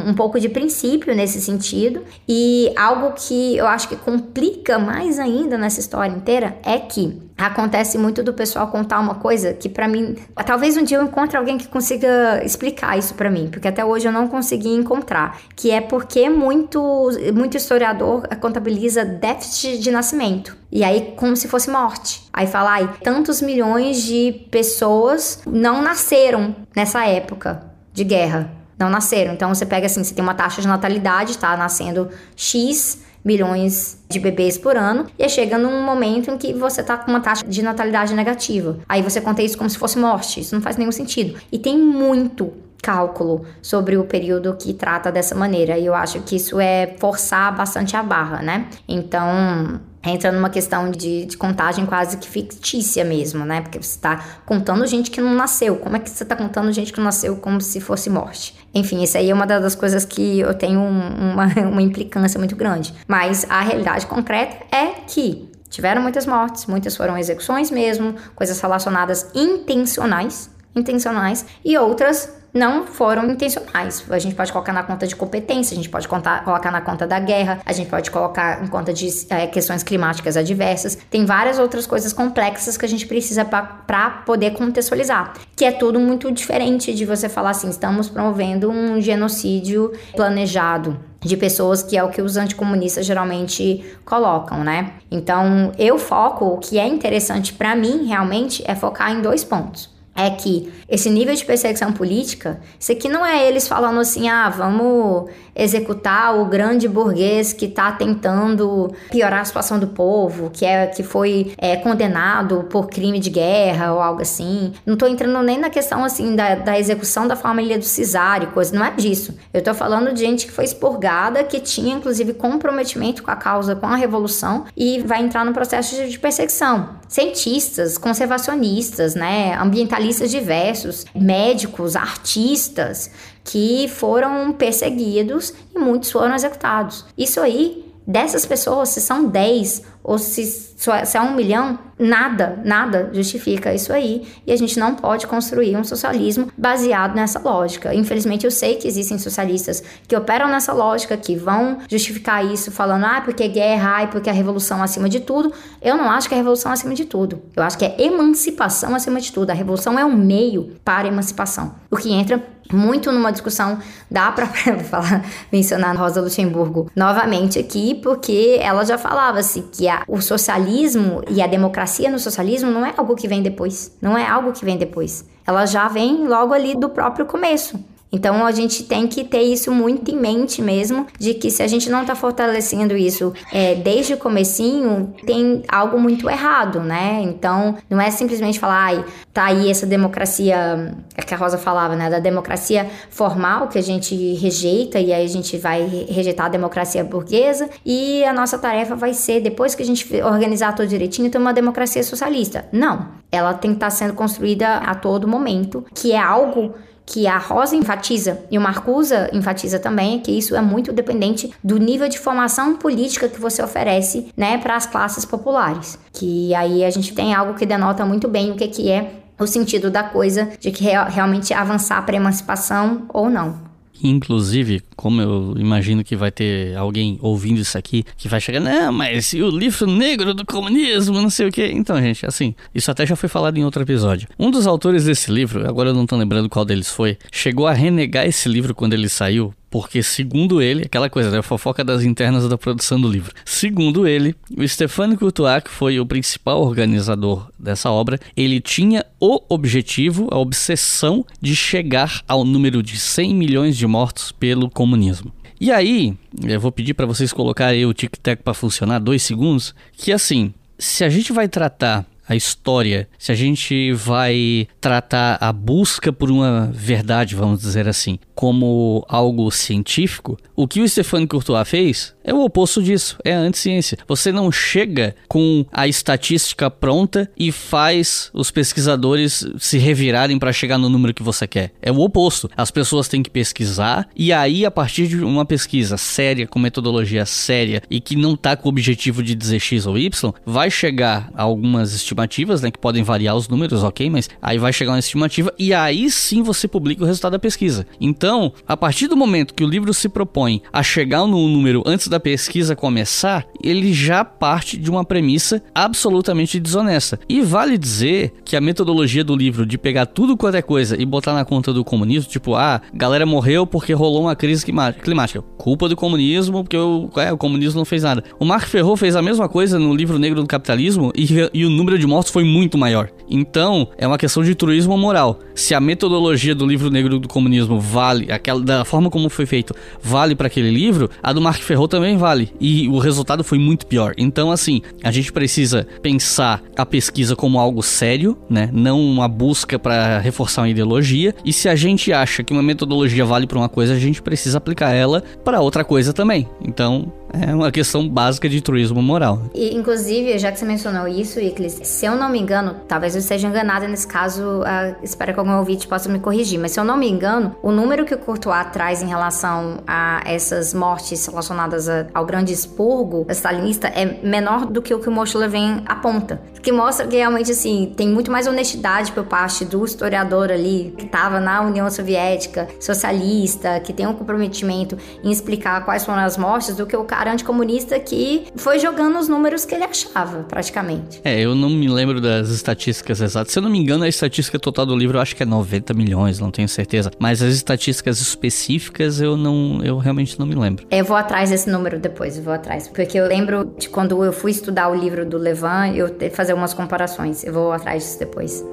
[0.06, 5.58] um pouco de princípio nesse sentido, e algo que eu acho que complica mais ainda
[5.58, 10.16] nessa história inteira é que acontece muito do pessoal contar uma coisa que para mim,
[10.44, 14.08] talvez um dia eu encontre alguém que consiga explicar isso para mim, porque até hoje
[14.08, 20.56] eu não consegui encontrar, que é porque muito muito historiador contabiliza déficit de nascimento.
[20.70, 22.24] E aí, como se fosse morte.
[22.32, 27.67] Aí fala, ai, tantos milhões de pessoas não nasceram nessa época
[27.98, 28.50] de guerra.
[28.78, 29.34] Não nasceram.
[29.34, 34.20] Então você pega assim, você tem uma taxa de natalidade, tá nascendo X milhões de
[34.20, 37.44] bebês por ano, e aí chega num momento em que você tá com uma taxa
[37.44, 38.78] de natalidade negativa.
[38.88, 40.40] Aí você conta isso como se fosse morte.
[40.40, 41.38] Isso não faz nenhum sentido.
[41.52, 45.76] E tem muito cálculo sobre o período que trata dessa maneira.
[45.76, 48.66] E eu acho que isso é forçar bastante a barra, né?
[48.88, 53.60] Então, entra numa questão de, de, contagem quase que fictícia mesmo, né?
[53.60, 55.76] Porque você está contando gente que não nasceu.
[55.76, 58.54] Como é que você está contando gente que nasceu como se fosse morte?
[58.74, 62.94] Enfim, isso aí é uma das coisas que eu tenho uma, uma implicância muito grande.
[63.06, 69.30] Mas a realidade concreta é que tiveram muitas mortes, muitas foram execuções mesmo, coisas relacionadas
[69.34, 74.04] intencionais, intencionais, e outras não foram intencionais.
[74.10, 77.06] A gente pode colocar na conta de competência, a gente pode contar, colocar na conta
[77.06, 80.98] da guerra, a gente pode colocar em conta de é, questões climáticas adversas.
[81.08, 86.00] Tem várias outras coisas complexas que a gente precisa para poder contextualizar, que é tudo
[86.00, 92.02] muito diferente de você falar assim, estamos promovendo um genocídio planejado de pessoas que é
[92.02, 94.92] o que os anticomunistas geralmente colocam, né?
[95.10, 99.97] Então, eu foco, o que é interessante para mim realmente é focar em dois pontos
[100.18, 104.48] é que esse nível de perseguição política, isso aqui não é eles falando assim, ah,
[104.48, 110.86] vamos executar o grande burguês que está tentando piorar a situação do povo, que é
[110.86, 114.72] que foi é, condenado por crime de guerra ou algo assim.
[114.86, 118.74] Não estou entrando nem na questão assim da, da execução da família do Cesário, coisa,
[118.74, 119.36] não é disso.
[119.52, 123.74] Eu estou falando de gente que foi expurgada, que tinha inclusive comprometimento com a causa,
[123.74, 126.96] com a revolução e vai entrar no processo de, de perseguição.
[127.08, 133.10] Cientistas, conservacionistas, né, ambientalistas diversos, médicos, artistas,
[133.48, 137.06] que foram perseguidos e muitos foram executados.
[137.16, 143.10] Isso aí, dessas pessoas, se são 10 ou se, se é um milhão, nada, nada
[143.12, 144.26] justifica isso aí.
[144.46, 147.94] E a gente não pode construir um socialismo baseado nessa lógica.
[147.94, 153.04] Infelizmente, eu sei que existem socialistas que operam nessa lógica, que vão justificar isso falando,
[153.04, 155.52] ah, porque guerra, ai, porque a revolução acima de tudo.
[155.82, 157.42] Eu não acho que a revolução é acima de tudo.
[157.54, 159.50] Eu acho que é emancipação acima de tudo.
[159.50, 161.74] A revolução é um meio para emancipação.
[161.90, 162.42] O que entra
[162.72, 163.78] muito numa discussão,
[164.10, 164.46] dá para
[164.84, 171.42] falar, mencionar Rosa Luxemburgo novamente aqui, porque ela já falava-se que a, o socialismo e
[171.42, 174.76] a democracia no socialismo não é algo que vem depois, não é algo que vem
[174.76, 175.24] depois.
[175.46, 177.78] Ela já vem logo ali do próprio começo.
[178.10, 181.66] Então a gente tem que ter isso muito em mente mesmo, de que se a
[181.66, 187.20] gente não está fortalecendo isso é, desde o comecinho, tem algo muito errado, né?
[187.22, 191.94] Então não é simplesmente falar, ai, tá aí essa democracia, é que a Rosa falava,
[191.94, 192.08] né?
[192.08, 197.04] Da democracia formal que a gente rejeita e aí a gente vai rejeitar a democracia
[197.04, 201.38] burguesa e a nossa tarefa vai ser, depois que a gente organizar tudo direitinho, ter
[201.38, 202.66] uma democracia socialista.
[202.72, 203.18] Não.
[203.30, 206.74] Ela tem que estar tá sendo construída a todo momento, que é algo
[207.08, 211.78] que a Rosa enfatiza e o Marcusa enfatiza também, que isso é muito dependente do
[211.78, 215.98] nível de formação política que você oferece, né, para as classes populares.
[216.12, 219.10] Que aí a gente tem algo que denota muito bem o que, que é
[219.40, 223.67] o sentido da coisa de que realmente avançar para a emancipação ou não.
[224.02, 228.92] Inclusive, como eu imagino que vai ter alguém ouvindo isso aqui que vai chegar, não,
[228.92, 231.66] mas e o livro negro do comunismo, não sei o que.
[231.66, 234.28] Então, gente, assim, isso até já foi falado em outro episódio.
[234.38, 237.72] Um dos autores desse livro, agora eu não tô lembrando qual deles foi, chegou a
[237.72, 242.48] renegar esse livro quando ele saiu, porque, segundo ele, aquela coisa, né, fofoca das internas
[242.48, 243.32] da produção do livro.
[243.44, 249.40] Segundo ele, o Stéphane Courtois, que foi o principal organizador dessa obra, ele tinha o
[249.48, 255.32] objetivo, a obsessão de chegar ao número de 100 milhões de mortos pelo comunismo.
[255.60, 260.12] E aí, eu vou pedir para vocês colocarem o tic-tac para funcionar dois segundos, que
[260.12, 266.12] assim, se a gente vai tratar a história, se a gente vai tratar a busca
[266.12, 272.14] por uma verdade, vamos dizer assim, como algo científico, o que o Stéphane Courtois fez
[272.22, 273.98] é o oposto disso, é a anticiência.
[274.06, 280.78] Você não chega com a estatística pronta e faz os pesquisadores se revirarem para chegar
[280.78, 281.72] no número que você quer.
[281.80, 282.48] É o oposto.
[282.56, 287.26] As pessoas têm que pesquisar e aí a partir de uma pesquisa séria, com metodologia
[287.26, 291.28] séria e que não está com o objetivo de dizer X ou Y, vai chegar
[291.34, 294.98] a algumas estimativas, né, que podem variar os números, ok, mas aí vai chegar uma
[295.00, 297.86] estimativa e aí sim você publica o resultado da pesquisa.
[297.98, 298.27] Então,
[298.66, 302.18] a partir do momento que o livro se propõe a chegar no número antes da
[302.18, 307.18] da pesquisa começar, ele já parte de uma premissa absolutamente desonesta.
[307.28, 311.06] E vale dizer que a metodologia do livro de pegar tudo quanto é coisa e
[311.06, 315.42] botar na conta do comunismo, tipo, ah, galera morreu porque rolou uma crise climática.
[315.56, 318.24] Culpa do comunismo, porque o, é, o comunismo não fez nada.
[318.40, 321.70] O Mark Ferro fez a mesma coisa no livro Negro do Capitalismo e, e o
[321.70, 323.10] número de mortos foi muito maior.
[323.30, 325.38] Então, é uma questão de truísmo moral.
[325.54, 329.74] Se a metodologia do livro Negro do Comunismo vale, aquela da forma como foi feito,
[330.02, 332.52] vale para aquele livro, a do Mark Ferro também também vale.
[332.60, 334.14] E o resultado foi muito pior.
[334.16, 338.70] Então, assim, a gente precisa pensar a pesquisa como algo sério, né?
[338.72, 341.34] Não uma busca para reforçar uma ideologia.
[341.44, 344.58] E se a gente acha que uma metodologia vale para uma coisa, a gente precisa
[344.58, 346.48] aplicar ela para outra coisa também.
[346.64, 349.42] Então, É uma questão básica de turismo moral.
[349.54, 353.20] E, inclusive, já que você mencionou isso, Iclis, se eu não me engano, talvez eu
[353.20, 356.84] esteja enganada nesse caso, uh, espero que algum ouvinte possa me corrigir, mas se eu
[356.84, 361.88] não me engano, o número que o Courtois traz em relação a essas mortes relacionadas
[361.88, 366.40] a, ao grande expurgo stalinista é menor do que o que o Mochilevin aponta.
[366.62, 371.04] Que mostra que realmente, assim, tem muito mais honestidade por parte do historiador ali, que
[371.04, 376.76] estava na União Soviética, socialista, que tem um comprometimento em explicar quais foram as mortes,
[376.76, 381.20] do que o cara anticomunista que foi jogando os números que ele achava, praticamente.
[381.24, 383.52] É, eu não me lembro das estatísticas exatas.
[383.52, 385.94] Se eu não me engano, a estatística total do livro eu acho que é 90
[385.94, 387.10] milhões, não tenho certeza.
[387.18, 390.86] Mas as estatísticas específicas eu não, eu realmente não me lembro.
[390.90, 392.86] Eu vou atrás desse número depois, eu vou atrás.
[392.88, 396.74] Porque eu lembro de quando eu fui estudar o livro do Levan, eu fazer umas
[396.74, 397.44] comparações.
[397.44, 398.64] Eu vou atrás disso depois.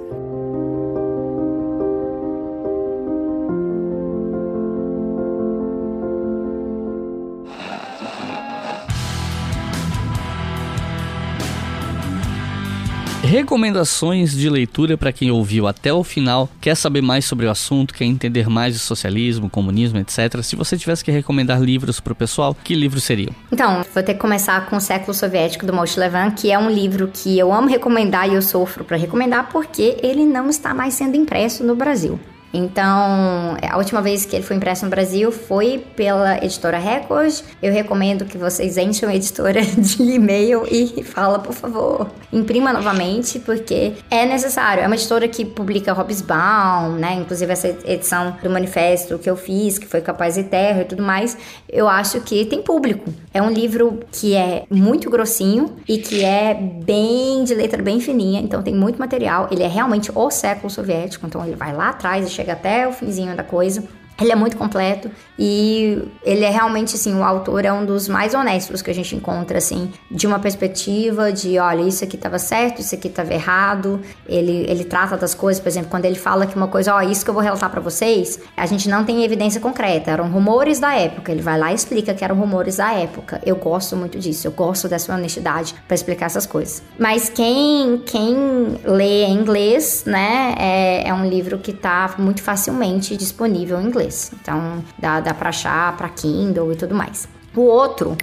[13.26, 17.91] Recomendações de leitura para quem ouviu até o final, quer saber mais sobre o assunto,
[17.91, 20.43] quer entender mais de socialismo, comunismo, etc.
[20.43, 23.34] Se você tivesse que recomendar livros para o pessoal, que livros seriam?
[23.52, 26.69] Então, vou ter que começar com O Século Soviético do Moshe Levan, que é um
[26.69, 30.93] livro que eu amo recomendar e eu sofro para recomendar porque ele não está mais
[30.93, 32.19] sendo impresso no Brasil.
[32.56, 37.41] Então, a última vez que ele foi impresso no Brasil foi pela editora Record.
[37.61, 43.40] Eu recomendo que vocês enchem a editora de e-mail e fala, por favor, imprima novamente,
[43.40, 44.82] porque é necessário.
[44.84, 47.15] É uma editora que publica Hobbesbaum, né?
[47.15, 51.03] Inclusive essa edição do manifesto que eu fiz, que foi Capaz e Terra e tudo
[51.03, 51.38] mais,
[51.68, 53.14] eu acho que tem público.
[53.34, 58.40] É um livro que é muito grossinho e que é bem de letra bem fininha,
[58.40, 59.49] então tem muito material.
[59.52, 62.88] Ele é realmente o século soviético, então ele vai lá atrás e chega chega até
[62.88, 63.84] o finzinho da coisa.
[64.20, 68.34] Ele é muito completo e ele é realmente, assim, o autor é um dos mais
[68.34, 72.80] honestos que a gente encontra, assim, de uma perspectiva de, olha, isso aqui estava certo,
[72.80, 74.00] isso aqui estava errado.
[74.26, 77.26] Ele, ele trata das coisas, por exemplo, quando ele fala que uma coisa, ó, isso
[77.26, 80.96] que eu vou relatar para vocês, a gente não tem evidência concreta, eram rumores da
[80.96, 81.34] época.
[81.34, 83.42] Ele vai lá e explica que eram rumores da época.
[83.46, 86.82] Eu gosto muito disso, eu gosto dessa honestidade para explicar essas coisas.
[86.98, 93.18] Mas quem, quem lê em inglês, né, é, é um livro que tá muito facilmente
[93.18, 94.32] disponível em inglês inglês.
[94.41, 97.27] Então dá, dá para achar para Kindle e tudo mais.
[97.56, 98.15] O outro,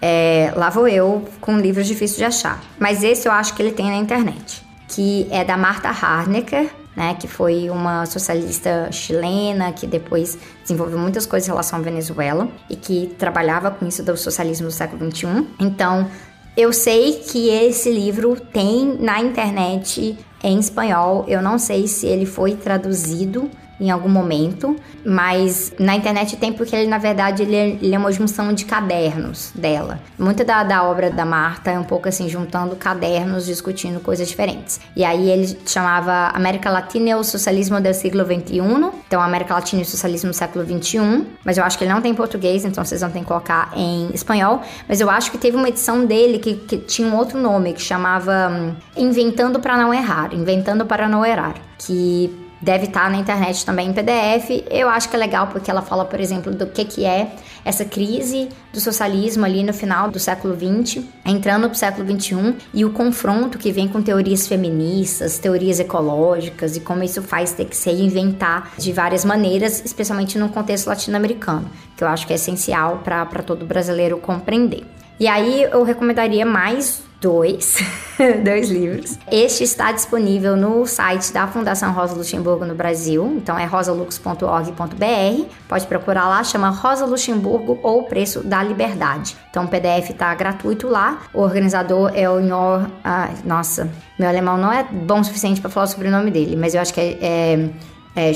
[0.00, 2.62] é, lá vou eu com livros difíceis de achar.
[2.78, 4.64] Mas esse eu acho que ele tem na internet.
[4.88, 11.26] Que é da Marta Harnecker, né, que foi uma socialista chilena que depois desenvolveu muitas
[11.26, 15.48] coisas em relação à Venezuela e que trabalhava com isso do socialismo do século XXI.
[15.58, 16.08] Então,
[16.56, 21.24] eu sei que esse livro tem na internet em espanhol.
[21.26, 23.50] Eu não sei se ele foi traduzido
[23.80, 27.98] em algum momento, mas na internet tem porque ele, na verdade, ele é, ele é
[27.98, 30.00] uma junção de cadernos dela.
[30.18, 34.80] Muita da, da, obra da Marta é um pouco assim, juntando cadernos, discutindo coisas diferentes.
[34.96, 38.58] E aí ele chamava América Latina e o Socialismo do século XXI,
[39.06, 42.00] então América Latina e o Socialismo do século XXI, mas eu acho que ele não
[42.00, 45.38] tem em português, então vocês vão ter que colocar em espanhol, mas eu acho que
[45.38, 49.76] teve uma edição dele que, que tinha um outro nome, que chamava hum, Inventando para
[49.76, 54.64] Não Errar, Inventando para Não Errar, que deve estar tá na internet também em PDF.
[54.70, 57.30] Eu acho que é legal porque ela fala, por exemplo, do que, que é
[57.64, 62.56] essa crise do socialismo ali no final do século XX, entrando para o século XXI,
[62.72, 67.66] e o confronto que vem com teorias feministas, teorias ecológicas e como isso faz ter
[67.66, 72.36] que se reinventar de várias maneiras, especialmente no contexto latino-americano, que eu acho que é
[72.36, 74.84] essencial para todo brasileiro compreender.
[75.20, 77.78] E aí eu recomendaria mais dois,
[78.44, 79.18] dois livros.
[79.32, 85.44] Este está disponível no site da Fundação Rosa Luxemburgo no Brasil, então é rosalux.org.br.
[85.66, 89.34] Pode procurar lá, chama Rosa Luxemburgo ou o Preço da Liberdade.
[89.48, 91.22] Então o PDF está gratuito lá.
[91.32, 92.90] O organizador é o Nor.
[93.02, 96.74] Ah, nossa, meu alemão não é bom o suficiente para falar o nome dele, mas
[96.74, 97.70] eu acho que é,
[98.16, 98.32] é, é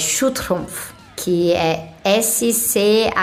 [1.15, 3.19] que é S-C-H-U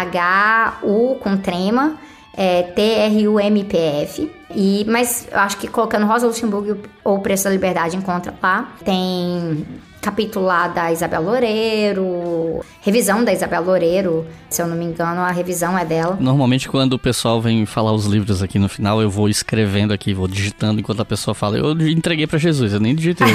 [1.16, 1.98] com trema
[2.38, 4.32] é T-R-U-M-P-F.
[4.54, 8.74] E, mas eu acho que colocando Rosa Luxemburgo ou Preço da Liberdade encontra lá.
[8.84, 9.66] Tem
[10.06, 15.32] capítulo lá da Isabel Loureiro, revisão da Isabel Loureiro, se eu não me engano, a
[15.32, 16.16] revisão é dela.
[16.20, 20.14] Normalmente quando o pessoal vem falar os livros aqui no final, eu vou escrevendo aqui,
[20.14, 21.58] vou digitando enquanto a pessoa fala.
[21.58, 23.26] Eu entreguei para Jesus, eu nem digitei.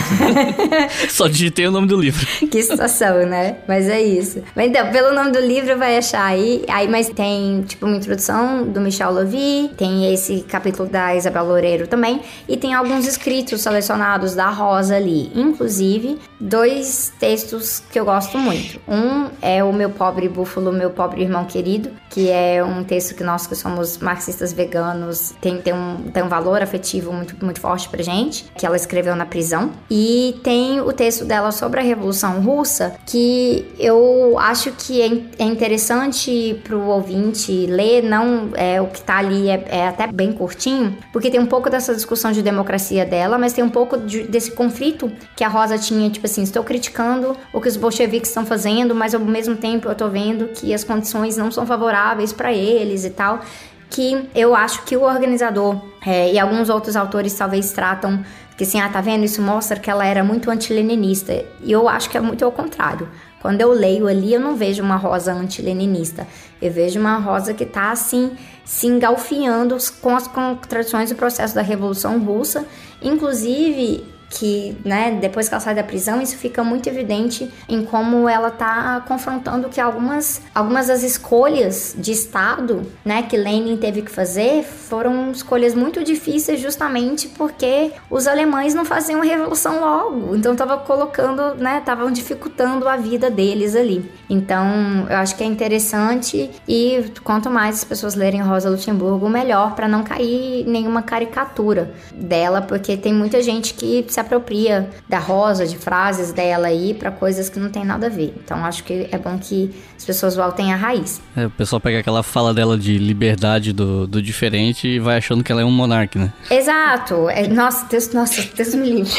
[1.10, 2.24] Só digitei o nome do livro.
[2.47, 3.56] que situação, né?
[3.66, 4.40] Mas é isso.
[4.55, 8.62] Mas então, pelo nome do livro vai achar aí, aí mas tem tipo uma introdução
[8.62, 14.36] do Michel Lovy, tem esse capítulo da Isabel Loureiro também, e tem alguns escritos selecionados
[14.36, 16.16] da Rosa ali, inclusive
[16.60, 18.78] dois textos que eu gosto muito.
[18.86, 23.24] Um é o Meu Pobre Búfalo, Meu Pobre Irmão Querido, que é um texto que
[23.24, 27.88] nós que somos marxistas veganos tem, tem, um, tem um valor afetivo muito, muito forte
[27.88, 29.70] pra gente, que ela escreveu na prisão.
[29.90, 35.44] E tem o texto dela sobre a Revolução Russa, que eu acho que é, é
[35.44, 40.98] interessante pro ouvinte ler, não é o que tá ali é, é, até bem curtinho,
[41.10, 44.50] porque tem um pouco dessa discussão de democracia dela, mas tem um pouco de, desse
[44.50, 48.94] conflito que a Rosa tinha, tipo assim, estou criticando o que os bolcheviques estão fazendo,
[48.94, 53.05] mas ao mesmo tempo eu tô vendo que as condições não são favoráveis para eles
[53.05, 53.40] e tal
[53.89, 58.24] que eu acho que o organizador é, e alguns outros autores talvez tratam
[58.56, 59.24] que assim, ah, tá vendo?
[59.24, 61.32] Isso mostra que ela era muito antileninista.
[61.62, 63.09] E eu acho que é muito ao contrário.
[63.40, 66.27] Quando eu leio ali, eu não vejo uma rosa antileninista.
[66.60, 68.32] Eu vejo uma rosa que tá assim,
[68.62, 72.66] se engalfiando com as contradições do processo da Revolução Russa.
[73.01, 78.28] Inclusive, que, né, depois que ela sai da prisão, isso fica muito evidente em como
[78.28, 84.11] ela tá confrontando que algumas, algumas das escolhas de Estado, né, que Lenin teve que
[84.11, 90.78] fazer, foram escolhas muito difíceis justamente porque os alemães não faziam revolução logo, então tava
[90.78, 94.09] colocando, né, estavam dificultando a vida deles ali.
[94.28, 99.74] Então, eu acho que é interessante e quanto mais as pessoas lerem Rosa Luxemburgo, melhor
[99.74, 105.66] para não cair nenhuma caricatura dela, porque tem muita gente que se apropria da Rosa,
[105.66, 108.34] de frases dela aí para coisas que não tem nada a ver.
[108.42, 111.20] Então, acho que é bom que as pessoas voltem à raiz.
[111.36, 115.42] É, o pessoal pega aquela fala dela de liberdade do, do diferente e vai achando
[115.42, 116.32] que ela é um monarca, né?
[116.51, 117.28] Exato.
[117.28, 119.12] É, nossa, Deus, nossa, Deus me livre.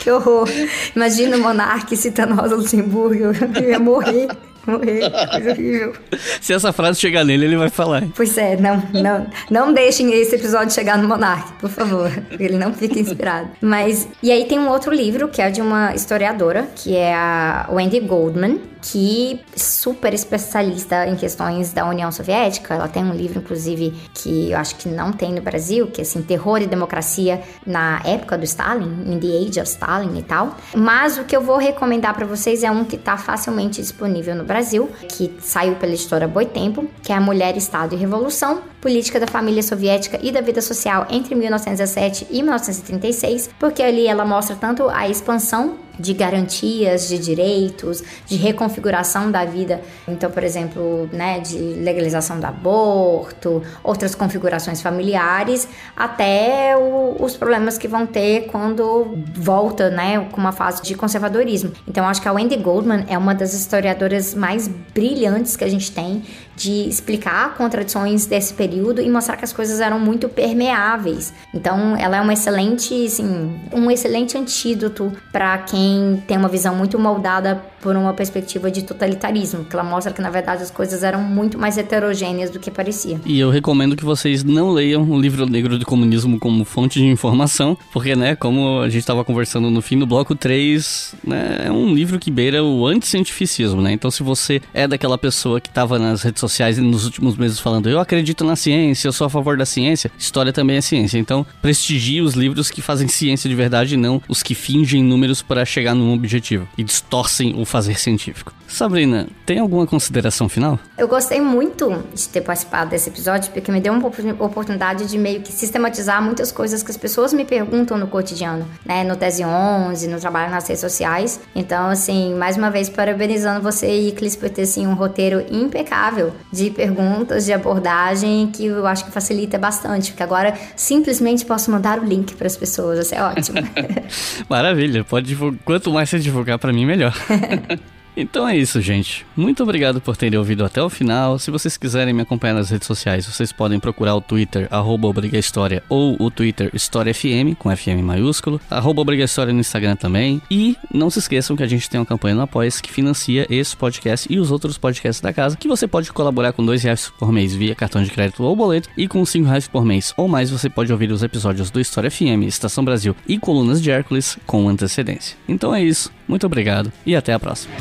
[0.02, 0.48] que horror.
[0.96, 3.32] Imagina o monarca citando Rosa Luxemburgo.
[3.56, 4.28] Eu ia morrer.
[4.70, 5.94] Morrer, coisa horrível.
[6.42, 8.04] Se essa frase chegar nele, ele vai falar.
[8.16, 12.12] Pois é, não, não, não deixem esse episódio chegar no Monark, por favor.
[12.40, 13.50] Ele não fica inspirado.
[13.62, 17.68] Mas, e aí tem um outro livro, que é de uma historiadora, que é a
[17.72, 22.76] Wendy Goldman, que super especialista em questões da União Soviética.
[22.76, 26.04] Ela tem um livro, inclusive, que eu acho que não tem no Brasil, que é
[26.04, 30.56] assim, Terror e Democracia na época do Stalin, in the age of Stalin e tal.
[30.76, 34.44] Mas o que eu vou recomendar para vocês é um que está facilmente disponível no
[34.44, 39.28] Brasil, que saiu pela editora Boitempo, que é A Mulher, Estado e Revolução, Política da
[39.28, 44.88] Família Soviética e da Vida Social entre 1917 e 1936, porque ali ela mostra tanto
[44.90, 49.82] a expansão de garantias de direitos, de reconfiguração da vida.
[50.08, 57.78] Então, por exemplo, né, de legalização do aborto, outras configurações familiares, até o, os problemas
[57.78, 61.72] que vão ter quando volta, né, com uma fase de conservadorismo.
[61.88, 65.92] Então, acho que a Wendy Goldman é uma das historiadoras mais brilhantes que a gente
[65.92, 66.24] tem
[66.60, 71.34] de explicar contradições desse período e mostrar que as coisas eram muito permeáveis.
[71.54, 77.00] Então, ela é uma excelente, assim, um excelente antídoto para quem tem uma visão muito
[77.00, 81.22] moldada por uma perspectiva de totalitarismo, que ela mostra que na verdade as coisas eram
[81.22, 83.20] muito mais heterogêneas do que parecia.
[83.26, 87.06] E eu recomendo que vocês não leiam o livro negro do comunismo como fonte de
[87.06, 91.72] informação, porque, né, como a gente estava conversando no fim do bloco 3, né, é
[91.72, 93.92] um livro que beira o anticientificismo, né?
[93.92, 97.90] Então, se você é daquela pessoa que estava nas redes sociais nos últimos meses falando
[97.90, 101.18] eu acredito na ciência, eu sou a favor da ciência, história também é ciência.
[101.18, 105.42] Então, prestigie os livros que fazem ciência de verdade e não os que fingem números
[105.42, 108.54] para chegar num objetivo e distorcem o fazer científico.
[108.68, 110.80] Sabrina, tem alguma consideração final?
[110.98, 114.08] Eu gostei muito de ter participado desse episódio porque me deu uma
[114.40, 119.04] oportunidade de meio que sistematizar muitas coisas que as pessoas me perguntam no cotidiano, né?
[119.04, 121.40] No Tese 11, no trabalho nas redes sociais.
[121.56, 126.70] Então, assim, mais uma vez parabenizando você, Iclis, por ter assim, um roteiro impecável de
[126.70, 132.06] perguntas, de abordagem que eu acho que facilita bastante, porque agora simplesmente posso mandar o
[132.06, 133.58] link para as pessoas, isso é ótimo.
[134.50, 135.60] Maravilha, pode divulgar.
[135.66, 137.14] Quanto mais você divulgar para mim, melhor.
[138.20, 139.26] Então é isso, gente.
[139.36, 141.40] Muito obrigado por terem ouvido até o final.
[141.40, 145.82] Se vocês quiserem me acompanhar nas redes sociais, vocês podem procurar o Twitter, arroba História,
[145.88, 150.42] ou o Twitter História FM, com FM maiúsculo, arroba História no Instagram também.
[150.52, 153.76] E não se esqueçam que a gente tem uma campanha no apoia que financia esse
[153.76, 157.32] podcast e os outros podcasts da casa, que você pode colaborar com dois reais por
[157.32, 160.52] mês via cartão de crédito ou boleto, e com cinco reais por mês ou mais
[160.52, 164.68] você pode ouvir os episódios do História FM, Estação Brasil e Colunas de Hércules com
[164.68, 165.38] antecedência.
[165.48, 166.19] Então é isso.
[166.30, 167.74] Muito obrigado e até a próxima.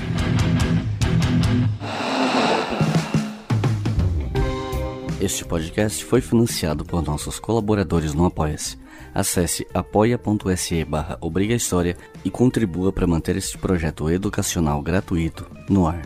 [5.20, 8.78] Este podcast foi financiado por nossos colaboradores no Apoia-se.
[9.12, 11.18] Acesse apoia.se barra
[12.24, 16.00] e contribua para manter este projeto educacional gratuito no ar.